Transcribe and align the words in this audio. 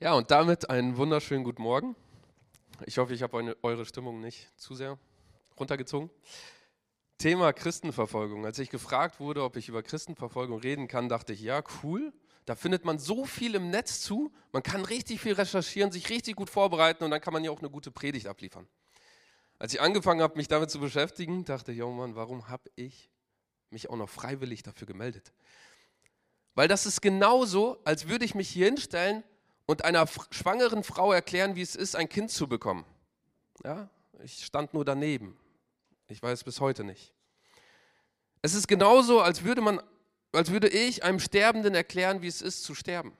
Ja, 0.00 0.12
und 0.12 0.30
damit 0.30 0.70
einen 0.70 0.96
wunderschönen 0.96 1.42
guten 1.42 1.62
Morgen. 1.62 1.96
Ich 2.86 2.98
hoffe, 2.98 3.14
ich 3.14 3.22
habe 3.24 3.56
eure 3.62 3.84
Stimmung 3.84 4.20
nicht 4.20 4.48
zu 4.56 4.76
sehr 4.76 4.96
runtergezogen. 5.58 6.08
Thema 7.18 7.52
Christenverfolgung. 7.52 8.46
Als 8.46 8.60
ich 8.60 8.70
gefragt 8.70 9.18
wurde, 9.18 9.42
ob 9.42 9.56
ich 9.56 9.68
über 9.68 9.82
Christenverfolgung 9.82 10.60
reden 10.60 10.86
kann, 10.86 11.08
dachte 11.08 11.32
ich, 11.32 11.40
ja, 11.40 11.64
cool. 11.82 12.12
Da 12.44 12.54
findet 12.54 12.84
man 12.84 13.00
so 13.00 13.24
viel 13.24 13.56
im 13.56 13.70
Netz 13.70 14.00
zu. 14.00 14.32
Man 14.52 14.62
kann 14.62 14.84
richtig 14.84 15.20
viel 15.20 15.32
recherchieren, 15.32 15.90
sich 15.90 16.10
richtig 16.10 16.36
gut 16.36 16.48
vorbereiten 16.48 17.02
und 17.02 17.10
dann 17.10 17.20
kann 17.20 17.32
man 17.32 17.42
ja 17.42 17.50
auch 17.50 17.58
eine 17.58 17.68
gute 17.68 17.90
Predigt 17.90 18.28
abliefern. 18.28 18.68
Als 19.58 19.74
ich 19.74 19.80
angefangen 19.80 20.22
habe, 20.22 20.36
mich 20.36 20.46
damit 20.46 20.70
zu 20.70 20.78
beschäftigen, 20.78 21.44
dachte 21.44 21.72
ich, 21.72 21.82
oh 21.82 21.90
Mann, 21.90 22.14
warum 22.14 22.46
habe 22.46 22.70
ich 22.76 23.10
mich 23.70 23.90
auch 23.90 23.96
noch 23.96 24.08
freiwillig 24.08 24.62
dafür 24.62 24.86
gemeldet? 24.86 25.32
Weil 26.54 26.68
das 26.68 26.86
ist 26.86 27.02
genauso, 27.02 27.82
als 27.84 28.06
würde 28.06 28.24
ich 28.24 28.36
mich 28.36 28.48
hier 28.48 28.66
hinstellen 28.66 29.24
und 29.68 29.84
einer 29.84 30.06
schwangeren 30.30 30.82
Frau 30.82 31.12
erklären, 31.12 31.54
wie 31.54 31.60
es 31.60 31.76
ist, 31.76 31.94
ein 31.94 32.08
Kind 32.08 32.30
zu 32.30 32.48
bekommen. 32.48 32.86
Ja, 33.62 33.90
ich 34.24 34.44
stand 34.44 34.72
nur 34.72 34.82
daneben. 34.82 35.38
Ich 36.08 36.22
weiß 36.22 36.42
bis 36.44 36.60
heute 36.60 36.84
nicht. 36.84 37.12
Es 38.40 38.54
ist 38.54 38.66
genauso, 38.66 39.20
als 39.20 39.44
würde 39.44 39.60
man, 39.60 39.82
als 40.32 40.50
würde 40.50 40.68
ich 40.68 41.04
einem 41.04 41.20
Sterbenden 41.20 41.74
erklären, 41.74 42.22
wie 42.22 42.28
es 42.28 42.40
ist, 42.40 42.62
zu 42.62 42.74
sterben. 42.74 43.12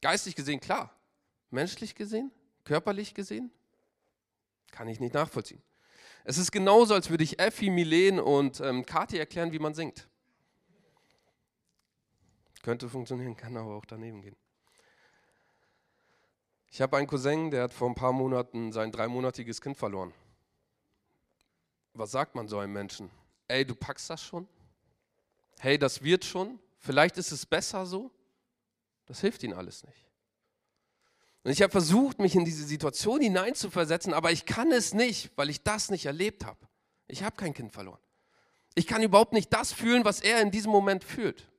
Geistig 0.00 0.34
gesehen, 0.34 0.60
klar. 0.60 0.96
Menschlich 1.50 1.94
gesehen, 1.94 2.32
körperlich 2.64 3.12
gesehen, 3.12 3.50
kann 4.70 4.88
ich 4.88 4.98
nicht 4.98 5.12
nachvollziehen. 5.12 5.62
Es 6.24 6.38
ist 6.38 6.52
genauso, 6.52 6.94
als 6.94 7.10
würde 7.10 7.24
ich 7.24 7.38
Effi, 7.38 7.68
Milen 7.68 8.18
und 8.18 8.60
ähm, 8.60 8.86
Kathi 8.86 9.18
erklären, 9.18 9.52
wie 9.52 9.58
man 9.58 9.74
singt. 9.74 10.08
Könnte 12.62 12.88
funktionieren, 12.88 13.36
kann 13.36 13.58
aber 13.58 13.74
auch 13.74 13.84
daneben 13.84 14.22
gehen. 14.22 14.36
Ich 16.74 16.80
habe 16.80 16.96
einen 16.96 17.06
Cousin, 17.06 17.50
der 17.50 17.64
hat 17.64 17.74
vor 17.74 17.86
ein 17.90 17.94
paar 17.94 18.14
Monaten 18.14 18.72
sein 18.72 18.90
dreimonatiges 18.90 19.60
Kind 19.60 19.76
verloren. 19.76 20.14
Was 21.92 22.12
sagt 22.12 22.34
man 22.34 22.48
so 22.48 22.58
einem 22.58 22.72
Menschen? 22.72 23.10
Ey, 23.46 23.66
du 23.66 23.74
packst 23.74 24.08
das 24.08 24.22
schon? 24.22 24.48
Hey, 25.58 25.76
das 25.76 26.02
wird 26.02 26.24
schon? 26.24 26.58
Vielleicht 26.78 27.18
ist 27.18 27.30
es 27.30 27.44
besser 27.44 27.84
so? 27.84 28.10
Das 29.04 29.20
hilft 29.20 29.42
ihnen 29.42 29.52
alles 29.52 29.84
nicht. 29.84 30.08
Und 31.44 31.50
ich 31.50 31.60
habe 31.60 31.70
versucht, 31.70 32.18
mich 32.18 32.34
in 32.34 32.46
diese 32.46 32.64
Situation 32.64 33.20
hineinzuversetzen, 33.20 34.14
aber 34.14 34.32
ich 34.32 34.46
kann 34.46 34.72
es 34.72 34.94
nicht, 34.94 35.30
weil 35.36 35.50
ich 35.50 35.62
das 35.62 35.90
nicht 35.90 36.06
erlebt 36.06 36.46
habe. 36.46 36.66
Ich 37.06 37.22
habe 37.22 37.36
kein 37.36 37.52
Kind 37.52 37.72
verloren. 37.72 38.00
Ich 38.74 38.86
kann 38.86 39.02
überhaupt 39.02 39.34
nicht 39.34 39.52
das 39.52 39.74
fühlen, 39.74 40.06
was 40.06 40.22
er 40.22 40.40
in 40.40 40.50
diesem 40.50 40.72
Moment 40.72 41.04
fühlt. 41.04 41.51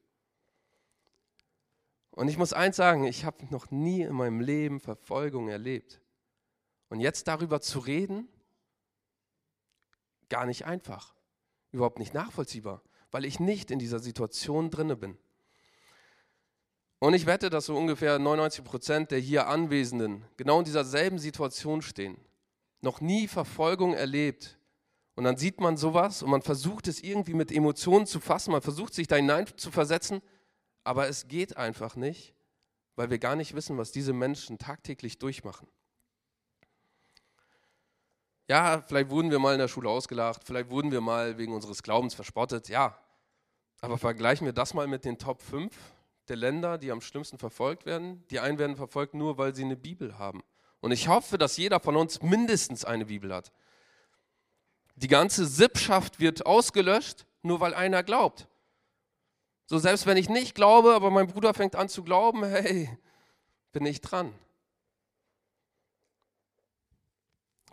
Und 2.15 2.27
ich 2.27 2.37
muss 2.37 2.53
eins 2.53 2.75
sagen, 2.75 3.05
ich 3.05 3.25
habe 3.25 3.45
noch 3.49 3.71
nie 3.71 4.01
in 4.01 4.13
meinem 4.13 4.39
Leben 4.39 4.79
Verfolgung 4.79 5.49
erlebt. 5.49 5.99
Und 6.89 6.99
jetzt 6.99 7.27
darüber 7.27 7.59
zu 7.59 7.79
reden, 7.79 8.27
gar 10.29 10.45
nicht 10.45 10.65
einfach, 10.65 11.15
überhaupt 11.71 11.97
nicht 11.97 12.13
nachvollziehbar, 12.13 12.83
weil 13.09 13.25
ich 13.25 13.39
nicht 13.39 13.71
in 13.71 13.79
dieser 13.79 13.97
Situation 13.97 14.69
drinne 14.69 14.95
bin. 14.95 15.17
Und 16.99 17.15
ich 17.15 17.25
wette, 17.25 17.49
dass 17.49 17.65
so 17.65 17.75
ungefähr 17.75 18.19
99 18.19 18.63
Prozent 18.63 19.11
der 19.11 19.19
hier 19.19 19.47
Anwesenden 19.47 20.23
genau 20.37 20.59
in 20.59 20.65
dieser 20.65 20.85
selben 20.85 21.17
Situation 21.17 21.81
stehen, 21.81 22.17
noch 22.81 23.01
nie 23.01 23.27
Verfolgung 23.27 23.95
erlebt. 23.95 24.59
Und 25.15 25.23
dann 25.23 25.37
sieht 25.37 25.59
man 25.59 25.77
sowas 25.77 26.21
und 26.21 26.29
man 26.29 26.43
versucht 26.43 26.87
es 26.87 27.01
irgendwie 27.01 27.33
mit 27.33 27.51
Emotionen 27.51 28.05
zu 28.05 28.19
fassen, 28.19 28.51
man 28.51 28.61
versucht 28.61 28.93
sich 28.93 29.07
da 29.07 29.15
hinein 29.15 29.47
zu 29.57 29.71
versetzen 29.71 30.21
aber 30.83 31.07
es 31.07 31.27
geht 31.27 31.57
einfach 31.57 31.95
nicht, 31.95 32.33
weil 32.95 33.09
wir 33.09 33.19
gar 33.19 33.35
nicht 33.35 33.55
wissen, 33.55 33.77
was 33.77 33.91
diese 33.91 34.13
Menschen 34.13 34.57
tagtäglich 34.57 35.17
durchmachen. 35.19 35.67
Ja, 38.47 38.81
vielleicht 38.81 39.09
wurden 39.09 39.31
wir 39.31 39.39
mal 39.39 39.53
in 39.53 39.59
der 39.59 39.67
Schule 39.67 39.89
ausgelacht, 39.89 40.43
vielleicht 40.43 40.69
wurden 40.69 40.91
wir 40.91 41.01
mal 41.01 41.37
wegen 41.37 41.53
unseres 41.53 41.81
Glaubens 41.81 42.13
verspottet, 42.13 42.67
ja. 42.69 42.97
Aber 43.81 43.97
vergleichen 43.97 44.45
wir 44.45 44.53
das 44.53 44.73
mal 44.73 44.87
mit 44.87 45.05
den 45.05 45.17
Top 45.17 45.41
5 45.41 45.75
der 46.27 46.35
Länder, 46.35 46.77
die 46.77 46.91
am 46.91 47.01
schlimmsten 47.01 47.37
verfolgt 47.37 47.85
werden. 47.85 48.25
Die 48.29 48.39
einen 48.39 48.57
werden 48.57 48.75
verfolgt 48.75 49.13
nur, 49.13 49.37
weil 49.37 49.55
sie 49.55 49.63
eine 49.63 49.75
Bibel 49.75 50.17
haben. 50.17 50.41
Und 50.79 50.91
ich 50.91 51.07
hoffe, 51.07 51.37
dass 51.37 51.57
jeder 51.57 51.79
von 51.79 51.95
uns 51.95 52.21
mindestens 52.21 52.85
eine 52.85 53.05
Bibel 53.05 53.33
hat. 53.33 53.51
Die 54.95 55.07
ganze 55.07 55.45
Sippschaft 55.45 56.19
wird 56.19 56.45
ausgelöscht, 56.45 57.25
nur 57.41 57.59
weil 57.59 57.73
einer 57.73 58.03
glaubt. 58.03 58.47
So 59.65 59.77
selbst 59.77 60.05
wenn 60.05 60.17
ich 60.17 60.29
nicht 60.29 60.55
glaube, 60.55 60.93
aber 60.93 61.09
mein 61.09 61.27
Bruder 61.27 61.53
fängt 61.53 61.75
an 61.75 61.89
zu 61.89 62.03
glauben, 62.03 62.43
hey, 62.43 62.89
bin 63.71 63.85
ich 63.85 64.01
dran. 64.01 64.33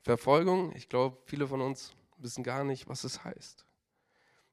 Verfolgung, 0.02 0.74
ich 0.74 0.88
glaube, 0.88 1.18
viele 1.26 1.46
von 1.46 1.60
uns 1.60 1.92
wissen 2.16 2.42
gar 2.42 2.64
nicht, 2.64 2.88
was 2.88 3.04
es 3.04 3.24
heißt. 3.24 3.66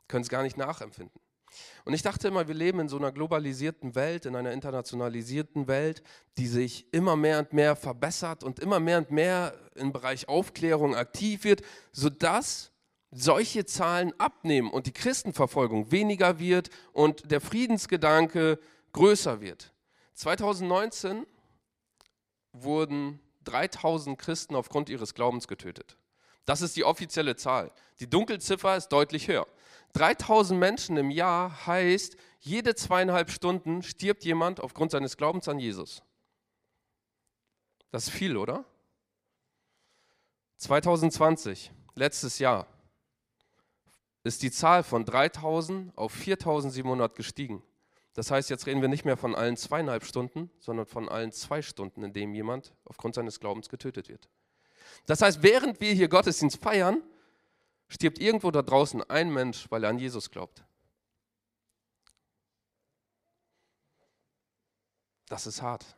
Können 0.08 0.24
es 0.24 0.30
gar 0.30 0.44
nicht 0.44 0.58
nachempfinden. 0.58 1.22
Und 1.86 1.94
ich 1.94 2.02
dachte 2.02 2.28
immer, 2.28 2.48
wir 2.48 2.56
leben 2.56 2.80
in 2.80 2.90
so 2.90 2.98
einer 2.98 3.12
globalisierten 3.12 3.96
Welt, 3.96 4.26
in 4.26 4.36
einer 4.36 4.52
internationalisierten 4.52 5.68
Welt, 5.68 6.04
die 6.38 6.48
sich 6.48 6.92
immer 6.94 7.16
mehr 7.16 7.40
und 7.40 7.54
mehr 7.54 7.76
verbessert 7.76 8.44
und 8.44 8.60
immer 8.60 8.80
mehr 8.80 8.98
und 8.98 9.12
mehr 9.12 9.54
im 9.76 9.94
Bereich 9.94 10.28
Aufklärung 10.28 10.96
aktiv 10.96 11.44
wird, 11.44 11.62
sodass 11.92 12.72
solche 13.12 13.66
Zahlen 13.66 14.14
abnehmen 14.20 14.70
und 14.70 14.86
die 14.86 14.94
Christenverfolgung 14.94 15.92
weniger 15.92 16.40
wird 16.40 16.70
und 16.94 17.32
der 17.32 17.42
Friedensgedanke 17.42 18.60
größer 18.94 19.42
wird. 19.42 19.74
2019 20.14 21.26
wurden 22.52 23.20
3000 23.46 24.18
Christen 24.20 24.56
aufgrund 24.56 24.90
ihres 24.90 25.14
Glaubens 25.14 25.48
getötet. 25.48 25.98
Das 26.46 26.62
ist 26.62 26.76
die 26.76 26.84
offizielle 26.84 27.36
Zahl. 27.36 27.72
Die 28.00 28.10
Dunkelziffer 28.10 28.76
ist 28.76 28.90
deutlich 28.90 29.28
höher. 29.28 29.48
3000 29.94 30.60
Menschen 30.60 30.98
im 30.98 31.12
Jahr 31.12 31.66
heißt, 31.68 32.18
jede 32.40 32.76
zweieinhalb 32.76 33.32
Stunden 33.32 33.84
stirbt 33.84 34.24
jemand 34.24 34.60
aufgrund 34.60 34.92
seines 34.92 35.18
Glaubens 35.18 35.48
an 35.48 35.60
Jesus. 35.60 36.02
Das 37.92 38.08
ist 38.08 38.10
viel, 38.12 38.38
oder? 38.38 38.66
2020, 40.58 41.72
letztes 41.96 42.40
Jahr, 42.40 42.68
ist 44.28 44.44
die 44.44 44.52
Zahl 44.52 44.84
von 44.84 45.06
3000 45.06 45.98
auf 45.98 46.12
4700 46.12 47.16
gestiegen. 47.16 47.64
Das 48.14 48.32
heißt, 48.32 48.50
jetzt 48.50 48.66
reden 48.66 48.82
wir 48.82 48.88
nicht 48.88 49.06
mehr 49.06 49.18
von 49.18 49.36
allen 49.36 49.58
zweieinhalb 49.58 50.04
Stunden, 50.04 50.50
sondern 50.60 50.86
von 50.86 51.08
allen 51.08 51.32
zwei 51.32 51.62
Stunden, 51.62 52.04
in 52.04 52.14
denen 52.14 52.34
jemand 52.34 52.74
aufgrund 52.86 53.16
seines 53.16 53.40
Glaubens 53.40 53.70
getötet 53.70 54.10
wird. 54.10 54.28
Das 55.06 55.22
heißt, 55.22 55.44
während 55.44 55.80
wir 55.80 55.94
hier 55.94 56.08
Gottesdienst 56.08 56.62
feiern, 56.62 57.04
stirbt 57.88 58.20
irgendwo 58.20 58.52
da 58.52 58.62
draußen 58.62 59.04
ein 59.10 59.32
Mensch, 59.32 59.70
weil 59.70 59.84
er 59.84 59.92
an 59.92 60.00
Jesus 60.00 60.32
glaubt. 60.32 60.66
Das 65.28 65.46
ist 65.46 65.62
hart. 65.62 65.96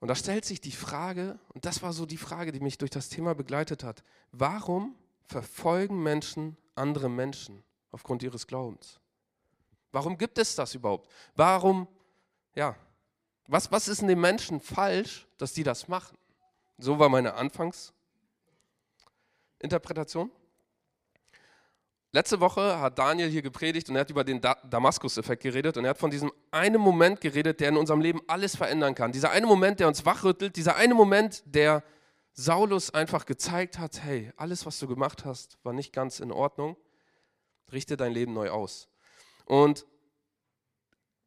Und 0.00 0.08
da 0.08 0.14
stellt 0.14 0.44
sich 0.44 0.60
die 0.60 0.72
Frage, 0.72 1.38
und 1.52 1.64
das 1.64 1.82
war 1.82 1.92
so 1.92 2.06
die 2.06 2.16
Frage, 2.16 2.52
die 2.52 2.60
mich 2.60 2.78
durch 2.78 2.90
das 2.90 3.08
Thema 3.08 3.34
begleitet 3.34 3.82
hat, 3.82 4.04
warum 4.30 4.96
verfolgen 5.28 6.02
Menschen 6.02 6.56
andere 6.74 7.08
Menschen 7.08 7.62
aufgrund 7.90 8.22
ihres 8.22 8.46
Glaubens? 8.46 9.00
Warum 9.92 10.18
gibt 10.18 10.38
es 10.38 10.54
das 10.54 10.74
überhaupt? 10.74 11.10
Warum, 11.34 11.88
ja, 12.54 12.76
was, 13.46 13.72
was 13.72 13.88
ist 13.88 14.02
in 14.02 14.08
den 14.08 14.20
Menschen 14.20 14.60
falsch, 14.60 15.26
dass 15.38 15.52
die 15.52 15.62
das 15.62 15.88
machen? 15.88 16.18
So 16.78 16.98
war 16.98 17.08
meine 17.08 17.34
Anfangsinterpretation. 17.34 20.30
Letzte 22.12 22.40
Woche 22.40 22.80
hat 22.80 22.98
Daniel 22.98 23.28
hier 23.28 23.42
gepredigt 23.42 23.90
und 23.90 23.96
er 23.96 24.00
hat 24.00 24.10
über 24.10 24.24
den 24.24 24.40
Damaskus-Effekt 24.40 25.42
geredet 25.42 25.76
und 25.76 25.84
er 25.84 25.90
hat 25.90 25.98
von 25.98 26.10
diesem 26.10 26.32
einen 26.50 26.80
Moment 26.80 27.20
geredet, 27.20 27.60
der 27.60 27.68
in 27.68 27.76
unserem 27.76 28.00
Leben 28.00 28.22
alles 28.26 28.56
verändern 28.56 28.94
kann. 28.94 29.12
Dieser 29.12 29.30
eine 29.30 29.46
Moment, 29.46 29.80
der 29.80 29.88
uns 29.88 30.06
wachrüttelt, 30.06 30.56
dieser 30.56 30.76
eine 30.76 30.94
Moment, 30.94 31.42
der 31.44 31.82
Saulus 32.40 32.94
einfach 32.94 33.26
gezeigt 33.26 33.80
hat, 33.80 34.04
hey, 34.04 34.32
alles, 34.36 34.64
was 34.64 34.78
du 34.78 34.86
gemacht 34.86 35.24
hast, 35.24 35.58
war 35.64 35.72
nicht 35.72 35.92
ganz 35.92 36.20
in 36.20 36.30
Ordnung, 36.30 36.76
richte 37.72 37.96
dein 37.96 38.12
Leben 38.12 38.32
neu 38.32 38.50
aus. 38.50 38.88
Und 39.44 39.84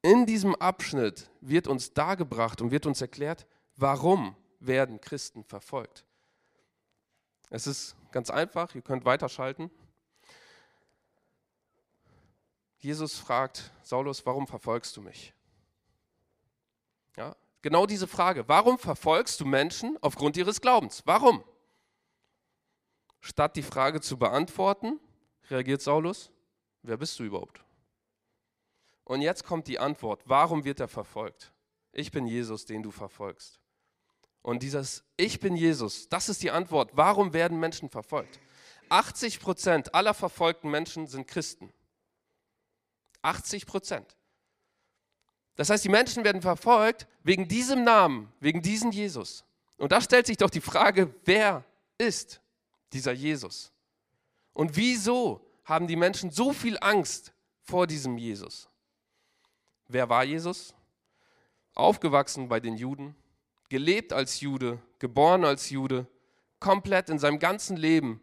in 0.02 0.26
diesem 0.26 0.56
Abschnitt 0.56 1.30
wird 1.42 1.68
uns 1.68 1.94
dargebracht 1.94 2.62
und 2.62 2.72
wird 2.72 2.86
uns 2.86 3.02
erklärt, 3.02 3.46
warum 3.76 4.38
werden 4.62 5.02
Christen 5.02 5.44
verfolgt. 5.44 6.06
Es 7.50 7.68
ist 7.68 7.98
ganz 8.14 8.30
einfach, 8.30 8.74
ihr 8.74 8.82
könnt 8.82 9.04
weiterschalten. 9.04 9.70
Jesus 12.78 13.18
fragt 13.18 13.74
Saulus, 13.84 14.26
warum 14.26 14.48
verfolgst 14.48 14.96
du 14.96 15.02
mich? 15.02 15.34
Ja, 17.18 17.36
Genau 17.62 17.86
diese 17.86 18.08
Frage. 18.08 18.48
Warum 18.48 18.78
verfolgst 18.78 19.40
du 19.40 19.46
Menschen 19.46 19.98
aufgrund 20.02 20.38
ihres 20.38 20.62
Glaubens? 20.62 21.04
Warum? 21.06 21.44
Statt 23.20 23.56
die 23.56 23.64
Frage 23.64 24.02
zu 24.02 24.18
beantworten, 24.18 25.00
reagiert 25.50 25.82
Saulus, 25.82 26.32
wer 26.82 26.98
bist 26.98 27.20
du 27.20 27.24
überhaupt? 27.24 27.64
Und 29.04 29.22
jetzt 29.22 29.44
kommt 29.44 29.68
die 29.68 29.78
Antwort, 29.78 30.24
warum 30.26 30.64
wird 30.64 30.80
er 30.80 30.88
verfolgt? 30.88 31.54
ich 31.94 32.12
bin 32.12 32.26
Jesus, 32.26 32.66
den 32.66 32.84
du 32.84 32.92
verfolgst. 32.92 33.60
Und 34.42 34.64
dieses 34.64 35.04
Ich 35.18 35.40
bin 35.40 35.56
Jesus, 35.56 36.10
das 36.10 36.30
ist 36.30 36.42
die 36.42 36.52
Antwort. 36.52 36.92
Warum 36.94 37.34
werden 37.34 37.60
Menschen 37.60 37.90
verfolgt? 37.90 38.40
80 38.90 39.40
Prozent 39.40 39.94
aller 39.94 40.14
verfolgten 40.14 40.70
Menschen 40.70 41.08
sind 41.08 41.28
Christen. 41.28 41.72
80 43.22 43.66
Prozent. 43.68 44.18
Das 45.56 45.70
heißt, 45.70 45.84
die 45.84 45.90
Menschen 45.90 46.24
werden 46.24 46.42
verfolgt 46.42 47.08
wegen 47.24 47.48
diesem 47.48 47.84
Namen, 47.84 48.32
wegen 48.40 48.62
diesem 48.62 48.92
Jesus. 48.92 49.44
Und 49.78 49.92
da 49.92 50.02
stellt 50.02 50.28
sich 50.28 50.38
doch 50.38 50.50
die 50.50 50.62
Frage, 50.62 51.14
wer 51.26 51.64
ist 51.98 52.42
dieser 52.94 53.12
Jesus? 53.12 53.72
Und 54.54 54.76
wieso 54.76 55.46
haben 55.66 55.88
die 55.88 55.96
Menschen 55.96 56.32
so 56.32 56.54
viel 56.54 56.78
Angst 56.82 57.34
vor 57.62 57.88
diesem 57.88 58.18
Jesus? 58.18 58.70
Wer 59.88 60.10
war 60.10 60.24
Jesus? 60.24 60.74
Aufgewachsen 61.74 62.50
bei 62.50 62.60
den 62.60 62.76
Juden, 62.76 63.16
gelebt 63.70 64.14
als 64.14 64.42
Jude, 64.42 64.80
geboren 65.00 65.46
als 65.46 65.70
Jude, 65.70 66.08
komplett 66.60 67.10
in 67.10 67.20
seinem 67.20 67.40
ganzen 67.40 67.78
Leben 67.78 68.22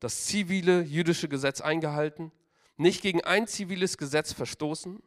das 0.00 0.24
zivile 0.24 0.82
jüdische 0.82 1.28
Gesetz 1.28 1.60
eingehalten, 1.60 2.32
nicht 2.76 3.02
gegen 3.02 3.22
ein 3.22 3.46
ziviles 3.46 3.98
Gesetz 3.98 4.32
verstoßen, 4.32 5.02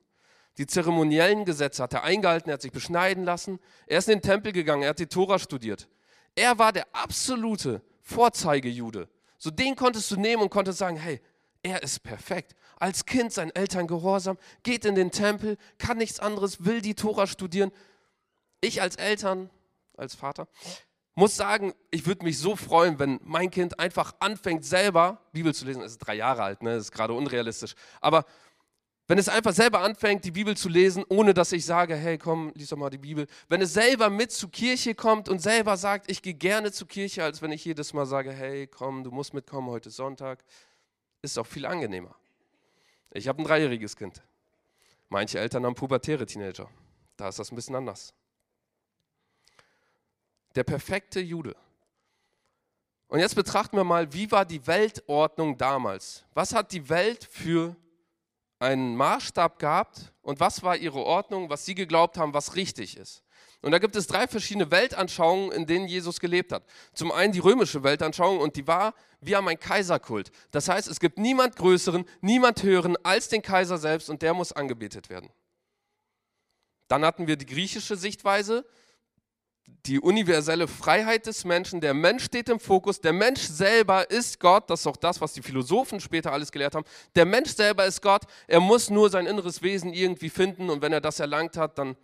die 0.57 0.67
zeremoniellen 0.67 1.45
Gesetze 1.45 1.83
hat 1.83 1.93
er 1.93 2.03
eingehalten, 2.03 2.49
er 2.49 2.55
hat 2.55 2.61
sich 2.61 2.71
beschneiden 2.71 3.23
lassen, 3.23 3.59
er 3.87 3.99
ist 3.99 4.09
in 4.09 4.17
den 4.17 4.21
Tempel 4.21 4.51
gegangen, 4.51 4.83
er 4.83 4.89
hat 4.89 4.99
die 4.99 5.07
Tora 5.07 5.39
studiert. 5.39 5.87
Er 6.35 6.59
war 6.59 6.73
der 6.73 6.87
absolute 6.93 7.81
Vorzeigejude. 8.01 9.09
So 9.37 9.51
den 9.51 9.75
konntest 9.75 10.11
du 10.11 10.17
nehmen 10.17 10.41
und 10.41 10.49
konntest 10.49 10.79
sagen, 10.79 10.97
hey, 10.97 11.21
er 11.63 11.83
ist 11.83 12.03
perfekt. 12.03 12.55
Als 12.77 13.05
Kind 13.05 13.33
seinen 13.33 13.51
Eltern 13.51 13.87
gehorsam, 13.87 14.37
geht 14.63 14.85
in 14.85 14.95
den 14.95 15.11
Tempel, 15.11 15.57
kann 15.77 15.97
nichts 15.97 16.19
anderes, 16.19 16.65
will 16.65 16.81
die 16.81 16.95
Tora 16.95 17.27
studieren. 17.27 17.71
Ich 18.61 18.81
als 18.81 18.95
Eltern, 18.95 19.49
als 19.97 20.15
Vater, 20.15 20.47
muss 21.15 21.35
sagen, 21.35 21.73
ich 21.91 22.05
würde 22.05 22.23
mich 22.23 22.39
so 22.39 22.55
freuen, 22.55 22.97
wenn 22.97 23.19
mein 23.23 23.51
Kind 23.51 23.79
einfach 23.79 24.15
anfängt, 24.19 24.63
selber 24.63 25.21
Bibel 25.33 25.53
zu 25.53 25.65
lesen. 25.65 25.81
Es 25.81 25.93
ist 25.93 25.99
drei 25.99 26.15
Jahre 26.15 26.43
alt, 26.43 26.63
ne? 26.63 26.75
das 26.75 26.85
ist 26.85 26.91
gerade 26.91 27.13
unrealistisch. 27.13 27.75
Aber 27.99 28.25
wenn 29.09 29.17
es 29.17 29.27
einfach 29.27 29.53
selber 29.53 29.81
anfängt, 29.81 30.23
die 30.23 30.31
Bibel 30.31 30.55
zu 30.55 30.69
lesen, 30.69 31.03
ohne 31.09 31.33
dass 31.33 31.51
ich 31.51 31.65
sage, 31.65 31.95
hey, 31.95 32.17
komm, 32.17 32.53
lies 32.55 32.69
doch 32.69 32.77
mal 32.77 32.89
die 32.89 32.97
Bibel. 32.97 33.27
Wenn 33.49 33.61
es 33.61 33.73
selber 33.73 34.09
mit 34.09 34.31
zur 34.31 34.49
Kirche 34.49 34.95
kommt 34.95 35.27
und 35.27 35.39
selber 35.39 35.75
sagt, 35.75 36.09
ich 36.09 36.21
gehe 36.21 36.33
gerne 36.33 36.71
zur 36.71 36.87
Kirche, 36.87 37.23
als 37.23 37.41
wenn 37.41 37.51
ich 37.51 37.65
jedes 37.65 37.91
Mal 37.91 38.05
sage, 38.05 38.31
hey, 38.31 38.67
komm, 38.67 39.03
du 39.03 39.11
musst 39.11 39.33
mitkommen, 39.33 39.67
heute 39.69 39.89
ist 39.89 39.97
Sonntag, 39.97 40.45
ist 41.21 41.37
auch 41.37 41.47
viel 41.47 41.65
angenehmer. 41.65 42.15
Ich 43.11 43.27
habe 43.27 43.41
ein 43.41 43.45
dreijähriges 43.45 43.97
Kind. 43.97 44.21
Manche 45.09 45.39
Eltern 45.39 45.65
haben 45.65 45.75
pubertäre 45.75 46.25
Teenager. 46.25 46.69
Da 47.17 47.27
ist 47.27 47.39
das 47.39 47.51
ein 47.51 47.55
bisschen 47.55 47.75
anders 47.75 48.13
der 50.55 50.63
perfekte 50.63 51.19
Jude. 51.19 51.55
Und 53.07 53.19
jetzt 53.19 53.35
betrachten 53.35 53.77
wir 53.77 53.83
mal, 53.83 54.11
wie 54.13 54.29
war 54.31 54.45
die 54.45 54.65
Weltordnung 54.67 55.57
damals? 55.57 56.25
Was 56.33 56.53
hat 56.53 56.71
die 56.71 56.89
Welt 56.89 57.23
für 57.23 57.75
einen 58.59 58.95
Maßstab 58.95 59.57
gehabt 59.57 60.13
und 60.21 60.39
was 60.39 60.63
war 60.63 60.75
ihre 60.75 61.03
Ordnung, 61.03 61.49
was 61.49 61.65
sie 61.65 61.75
geglaubt 61.75 62.17
haben, 62.17 62.33
was 62.33 62.55
richtig 62.55 62.97
ist? 62.97 63.23
Und 63.61 63.71
da 63.71 63.79
gibt 63.79 63.95
es 63.95 64.07
drei 64.07 64.27
verschiedene 64.27 64.71
Weltanschauungen, 64.71 65.51
in 65.51 65.65
denen 65.65 65.87
Jesus 65.87 66.19
gelebt 66.19 66.53
hat. 66.53 66.63
Zum 66.93 67.11
einen 67.11 67.33
die 67.33 67.39
römische 67.39 67.83
Weltanschauung 67.83 68.39
und 68.39 68.55
die 68.55 68.67
war, 68.67 68.93
wir 69.19 69.35
haben 69.35 69.47
einen 69.47 69.59
Kaiserkult. 69.59 70.31
Das 70.51 70.69
heißt, 70.69 70.87
es 70.87 70.99
gibt 70.99 71.17
niemand 71.17 71.57
Größeren, 71.57 72.05
niemand 72.21 72.63
Höheren 72.63 72.95
als 73.03 73.27
den 73.27 73.41
Kaiser 73.41 73.77
selbst 73.77 74.09
und 74.09 74.21
der 74.21 74.33
muss 74.33 74.53
angebetet 74.53 75.09
werden. 75.09 75.29
Dann 76.87 77.03
hatten 77.03 77.27
wir 77.27 77.35
die 77.35 77.45
griechische 77.45 77.97
Sichtweise, 77.97 78.65
die 79.85 79.99
universelle 79.99 80.67
Freiheit 80.67 81.25
des 81.25 81.45
Menschen. 81.45 81.81
Der 81.81 81.93
Mensch 81.93 82.23
steht 82.23 82.49
im 82.49 82.59
Fokus. 82.59 83.01
Der 83.01 83.13
Mensch 83.13 83.41
selber 83.41 84.09
ist 84.09 84.39
Gott. 84.39 84.69
Das 84.69 84.81
ist 84.81 84.87
auch 84.87 84.97
das, 84.97 85.21
was 85.21 85.33
die 85.33 85.41
Philosophen 85.41 85.99
später 85.99 86.31
alles 86.31 86.51
gelehrt 86.51 86.75
haben. 86.75 86.85
Der 87.15 87.25
Mensch 87.25 87.51
selber 87.51 87.85
ist 87.85 88.01
Gott. 88.01 88.23
Er 88.47 88.59
muss 88.59 88.89
nur 88.89 89.09
sein 89.09 89.25
inneres 89.25 89.61
Wesen 89.61 89.93
irgendwie 89.93 90.29
finden. 90.29 90.69
Und 90.69 90.81
wenn 90.81 90.93
er 90.93 91.01
das 91.01 91.19
erlangt 91.19 91.57
hat, 91.57 91.77
dann 91.77 91.95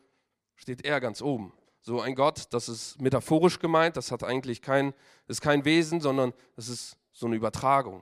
steht 0.56 0.86
er 0.86 1.00
ganz 1.00 1.22
oben. 1.22 1.54
So 1.82 2.02
ein 2.02 2.16
Gott, 2.16 2.48
das 2.52 2.70
ist 2.70 3.00
metaphorisch 3.00 3.60
gemeint. 3.60 3.98
Das 3.98 4.12
hat 4.12 4.24
eigentlich 4.24 4.62
kein, 4.62 4.94
ist 5.28 5.42
kein 5.42 5.66
Wesen, 5.66 6.02
sondern 6.02 6.34
es 6.56 6.70
ist 6.70 6.98
so 7.12 7.28
eine 7.28 7.36
Übertragung. 7.36 8.02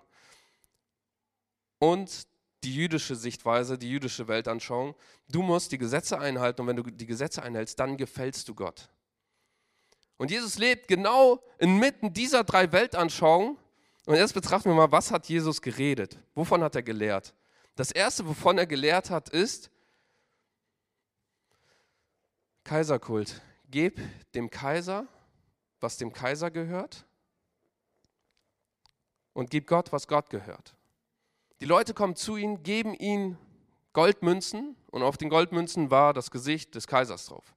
Und 1.80 2.27
die 2.63 2.74
jüdische 2.74 3.16
Sichtweise, 3.16 3.77
die 3.77 3.89
jüdische 3.89 4.27
Weltanschauung. 4.27 4.95
Du 5.30 5.42
musst 5.42 5.71
die 5.71 5.77
Gesetze 5.77 6.19
einhalten 6.19 6.62
und 6.62 6.68
wenn 6.68 6.77
du 6.77 6.83
die 6.83 7.06
Gesetze 7.06 7.44
einhältst, 7.44 7.80
dann 7.80 7.98
gefällst 7.98 8.48
du 8.48 8.56
Gott. 8.56 8.89
Und 10.18 10.31
Jesus 10.31 10.57
lebt 10.57 10.88
genau 10.88 11.42
inmitten 11.57 12.13
dieser 12.13 12.44
drei 12.44 12.71
Weltanschauungen. 12.71 13.57
Und 14.06 14.15
jetzt 14.15 14.33
betrachten 14.33 14.69
wir 14.69 14.75
mal, 14.75 14.92
was 14.92 15.12
hat 15.12 15.27
Jesus 15.27 15.62
geredet? 15.62 16.19
Wovon 16.36 16.63
hat 16.63 16.75
er 16.75 16.83
gelehrt? 16.83 17.33
Das 17.75 17.92
erste, 17.92 18.27
wovon 18.27 18.57
er 18.57 18.68
gelehrt 18.68 19.10
hat, 19.10 19.30
ist 19.30 19.71
Kaiserkult. 22.63 23.42
Geb 23.69 24.00
dem 24.36 24.50
Kaiser, 24.50 25.07
was 25.80 25.98
dem 25.98 26.13
Kaiser 26.13 26.51
gehört, 26.51 27.06
und 29.33 29.50
gib 29.50 29.68
Gott, 29.68 29.92
was 29.92 30.07
Gott 30.07 30.30
gehört. 30.30 30.75
Die 31.59 31.66
Leute 31.66 31.94
kommen 31.94 32.16
zu 32.16 32.38
ihm, 32.38 32.62
geben 32.62 32.94
ihm 32.94 33.38
Goldmünzen 33.94 34.75
und 34.92 35.04
auf 35.04 35.18
den 35.18 35.30
Goldmünzen 35.30 35.92
war 35.92 36.13
das 36.13 36.31
Gesicht 36.31 36.75
des 36.75 36.88
Kaisers 36.88 37.25
drauf. 37.25 37.56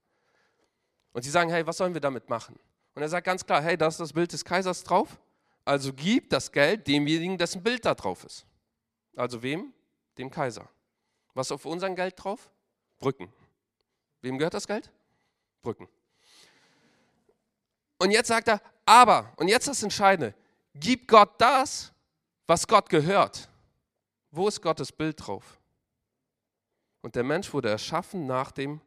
Und 1.17 1.23
sie 1.23 1.31
sagen, 1.31 1.49
hey, 1.49 1.67
was 1.67 1.79
sollen 1.79 1.95
wir 1.95 2.01
damit 2.03 2.29
machen? 2.29 2.59
Und 2.95 3.01
er 3.01 3.09
sagt 3.09 3.25
ganz 3.25 3.47
klar, 3.47 3.63
hey, 3.63 3.75
da 3.75 3.87
ist 3.87 3.99
das 3.99 4.13
Bild 4.13 4.31
des 4.35 4.45
Kaisers 4.45 4.85
drauf, 4.85 5.19
also 5.65 5.91
gib 5.91 6.29
das 6.29 6.53
Geld 6.53 6.87
demjenigen, 6.87 7.39
dessen 7.39 7.63
Bild 7.63 7.87
da 7.87 7.95
drauf 7.95 8.23
ist. 8.23 8.45
Also 9.17 9.43
wem? 9.43 9.73
Dem 10.19 10.31
Kaiser. 10.31 10.69
Was 11.33 11.51
auf 11.51 11.65
unserem 11.65 11.97
Geld 11.97 12.23
drauf? 12.23 12.51
Brücken. 12.99 13.33
Wem 14.21 14.37
gehört 14.37 14.53
das 14.53 14.67
Geld? 14.67 14.91
Brücken. 15.63 15.89
Und 17.97 18.11
jetzt 18.11 18.29
sagt 18.29 18.49
er, 18.49 18.61
aber, 18.85 19.33
und 19.39 19.49
jetzt 19.49 19.69
das 19.69 19.83
Entscheidende, 19.83 20.35
gib 20.75 21.09
Gott 21.09 21.31
das, 21.39 21.95
was 22.47 22.69
Gott 22.69 22.91
gehört. 22.91 23.49
Wo 24.31 24.49
ist 24.49 24.61
Gottes 24.61 24.93
Bild 24.93 25.27
drauf? 25.27 25.59
Und 27.01 27.15
der 27.15 27.25
Mensch 27.25 27.51
wurde 27.55 27.71
erschaffen 27.71 28.27
nach 28.27 28.53
dem 28.53 28.83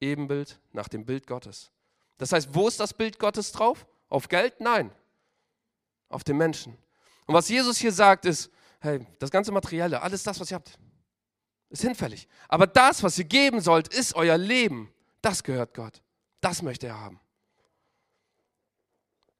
Ebenbild 0.00 0.60
nach 0.72 0.88
dem 0.88 1.04
Bild 1.04 1.26
Gottes. 1.26 1.70
Das 2.18 2.32
heißt, 2.32 2.54
wo 2.54 2.68
ist 2.68 2.80
das 2.80 2.94
Bild 2.94 3.18
Gottes 3.18 3.52
drauf? 3.52 3.86
Auf 4.08 4.28
Geld? 4.28 4.60
Nein. 4.60 4.92
Auf 6.08 6.24
den 6.24 6.36
Menschen. 6.36 6.76
Und 7.26 7.34
was 7.34 7.48
Jesus 7.48 7.78
hier 7.78 7.92
sagt, 7.92 8.24
ist, 8.24 8.50
hey, 8.80 9.06
das 9.18 9.30
ganze 9.30 9.52
Materielle, 9.52 10.02
alles 10.02 10.22
das, 10.22 10.40
was 10.40 10.50
ihr 10.50 10.56
habt, 10.56 10.78
ist 11.68 11.82
hinfällig. 11.82 12.28
Aber 12.48 12.66
das, 12.66 13.02
was 13.02 13.18
ihr 13.18 13.24
geben 13.24 13.60
sollt, 13.60 13.88
ist 13.88 14.14
euer 14.14 14.36
Leben. 14.36 14.92
Das 15.22 15.42
gehört 15.42 15.74
Gott. 15.74 16.02
Das 16.40 16.62
möchte 16.62 16.88
er 16.88 17.00
haben. 17.00 17.20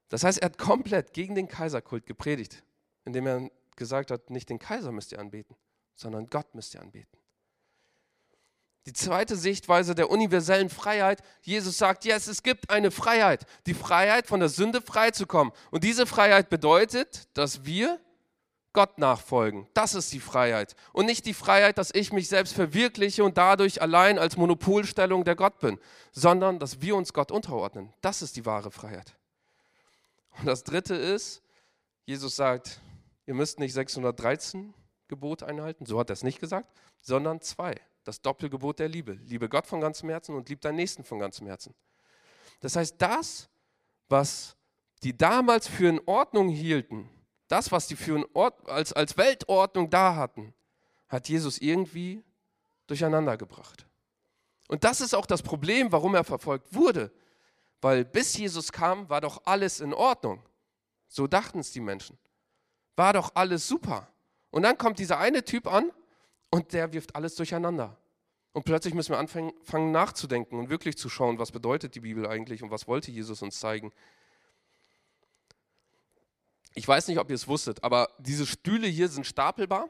Das 0.08 0.24
heißt, 0.24 0.38
er 0.38 0.46
hat 0.46 0.58
komplett 0.58 1.12
gegen 1.12 1.34
den 1.34 1.48
Kaiserkult 1.48 2.06
gepredigt, 2.06 2.64
indem 3.04 3.26
er 3.26 3.50
gesagt 3.76 4.10
hat, 4.10 4.30
nicht 4.30 4.48
den 4.48 4.58
Kaiser 4.58 4.92
müsst 4.92 5.12
ihr 5.12 5.18
anbeten, 5.18 5.56
sondern 5.94 6.26
Gott 6.26 6.54
müsst 6.54 6.74
ihr 6.74 6.82
anbeten. 6.82 7.19
Die 8.86 8.92
zweite 8.94 9.36
Sichtweise 9.36 9.94
der 9.94 10.10
universellen 10.10 10.70
Freiheit. 10.70 11.22
Jesus 11.42 11.76
sagt, 11.76 12.04
yes, 12.04 12.26
es 12.26 12.42
gibt 12.42 12.70
eine 12.70 12.90
Freiheit. 12.90 13.46
Die 13.66 13.74
Freiheit, 13.74 14.26
von 14.26 14.40
der 14.40 14.48
Sünde 14.48 14.80
freizukommen. 14.80 15.52
Und 15.70 15.84
diese 15.84 16.06
Freiheit 16.06 16.48
bedeutet, 16.48 17.28
dass 17.34 17.64
wir 17.64 18.00
Gott 18.72 18.98
nachfolgen. 18.98 19.68
Das 19.74 19.94
ist 19.94 20.12
die 20.12 20.20
Freiheit. 20.20 20.76
Und 20.92 21.06
nicht 21.06 21.26
die 21.26 21.34
Freiheit, 21.34 21.76
dass 21.76 21.92
ich 21.92 22.12
mich 22.12 22.28
selbst 22.28 22.54
verwirkliche 22.54 23.24
und 23.24 23.36
dadurch 23.36 23.82
allein 23.82 24.18
als 24.18 24.36
Monopolstellung 24.36 25.24
der 25.24 25.34
Gott 25.34 25.58
bin, 25.58 25.78
sondern 26.12 26.58
dass 26.58 26.80
wir 26.80 26.96
uns 26.96 27.12
Gott 27.12 27.32
unterordnen. 27.32 27.92
Das 28.00 28.22
ist 28.22 28.36
die 28.36 28.46
wahre 28.46 28.70
Freiheit. 28.70 29.16
Und 30.38 30.46
das 30.46 30.64
dritte 30.64 30.94
ist, 30.94 31.42
Jesus 32.06 32.36
sagt, 32.36 32.80
ihr 33.26 33.34
müsst 33.34 33.58
nicht 33.58 33.74
613 33.74 34.72
Gebote 35.08 35.46
einhalten, 35.46 35.84
so 35.84 35.98
hat 35.98 36.08
er 36.08 36.14
es 36.14 36.22
nicht 36.22 36.38
gesagt, 36.38 36.72
sondern 37.00 37.40
zwei 37.40 37.74
das 38.10 38.20
Doppelgebot 38.20 38.80
der 38.80 38.88
Liebe. 38.88 39.12
Liebe 39.12 39.48
Gott 39.48 39.68
von 39.68 39.80
ganzem 39.80 40.08
Herzen 40.08 40.34
und 40.34 40.48
lieb 40.48 40.60
deinen 40.60 40.74
Nächsten 40.76 41.04
von 41.04 41.20
ganzem 41.20 41.46
Herzen. 41.46 41.76
Das 42.58 42.74
heißt, 42.74 42.96
das, 42.98 43.48
was 44.08 44.56
die 45.04 45.16
damals 45.16 45.68
für 45.68 45.88
in 45.88 46.00
Ordnung 46.06 46.48
hielten, 46.48 47.08
das, 47.46 47.70
was 47.70 47.86
die 47.86 47.94
für 47.94 48.28
Ord 48.34 48.68
als, 48.68 48.92
als 48.92 49.16
Weltordnung 49.16 49.88
da 49.90 50.16
hatten, 50.16 50.52
hat 51.08 51.28
Jesus 51.28 51.58
irgendwie 51.58 52.24
durcheinander 52.88 53.36
gebracht. 53.36 53.86
Und 54.66 54.82
das 54.82 55.00
ist 55.00 55.14
auch 55.14 55.26
das 55.26 55.42
Problem, 55.42 55.92
warum 55.92 56.16
er 56.16 56.24
verfolgt 56.24 56.74
wurde. 56.74 57.12
Weil 57.80 58.04
bis 58.04 58.36
Jesus 58.36 58.72
kam, 58.72 59.08
war 59.08 59.20
doch 59.20 59.40
alles 59.44 59.78
in 59.78 59.94
Ordnung. 59.94 60.42
So 61.06 61.28
dachten 61.28 61.60
es 61.60 61.70
die 61.70 61.80
Menschen. 61.80 62.18
War 62.96 63.12
doch 63.12 63.30
alles 63.36 63.68
super. 63.68 64.08
Und 64.50 64.62
dann 64.62 64.76
kommt 64.76 64.98
dieser 64.98 65.18
eine 65.18 65.44
Typ 65.44 65.68
an 65.68 65.92
und 66.50 66.72
der 66.72 66.92
wirft 66.92 67.14
alles 67.14 67.36
durcheinander. 67.36 67.96
Und 68.52 68.64
plötzlich 68.64 68.94
müssen 68.94 69.12
wir 69.12 69.18
anfangen 69.18 69.92
nachzudenken 69.92 70.58
und 70.58 70.70
wirklich 70.70 70.98
zu 70.98 71.08
schauen, 71.08 71.38
was 71.38 71.52
bedeutet 71.52 71.94
die 71.94 72.00
Bibel 72.00 72.26
eigentlich 72.26 72.62
und 72.62 72.70
was 72.70 72.88
wollte 72.88 73.10
Jesus 73.10 73.42
uns 73.42 73.60
zeigen. 73.60 73.92
Ich 76.74 76.86
weiß 76.86 77.08
nicht, 77.08 77.18
ob 77.18 77.30
ihr 77.30 77.34
es 77.34 77.46
wusstet, 77.46 77.84
aber 77.84 78.08
diese 78.18 78.46
Stühle 78.46 78.86
hier 78.86 79.08
sind 79.08 79.26
stapelbar 79.26 79.88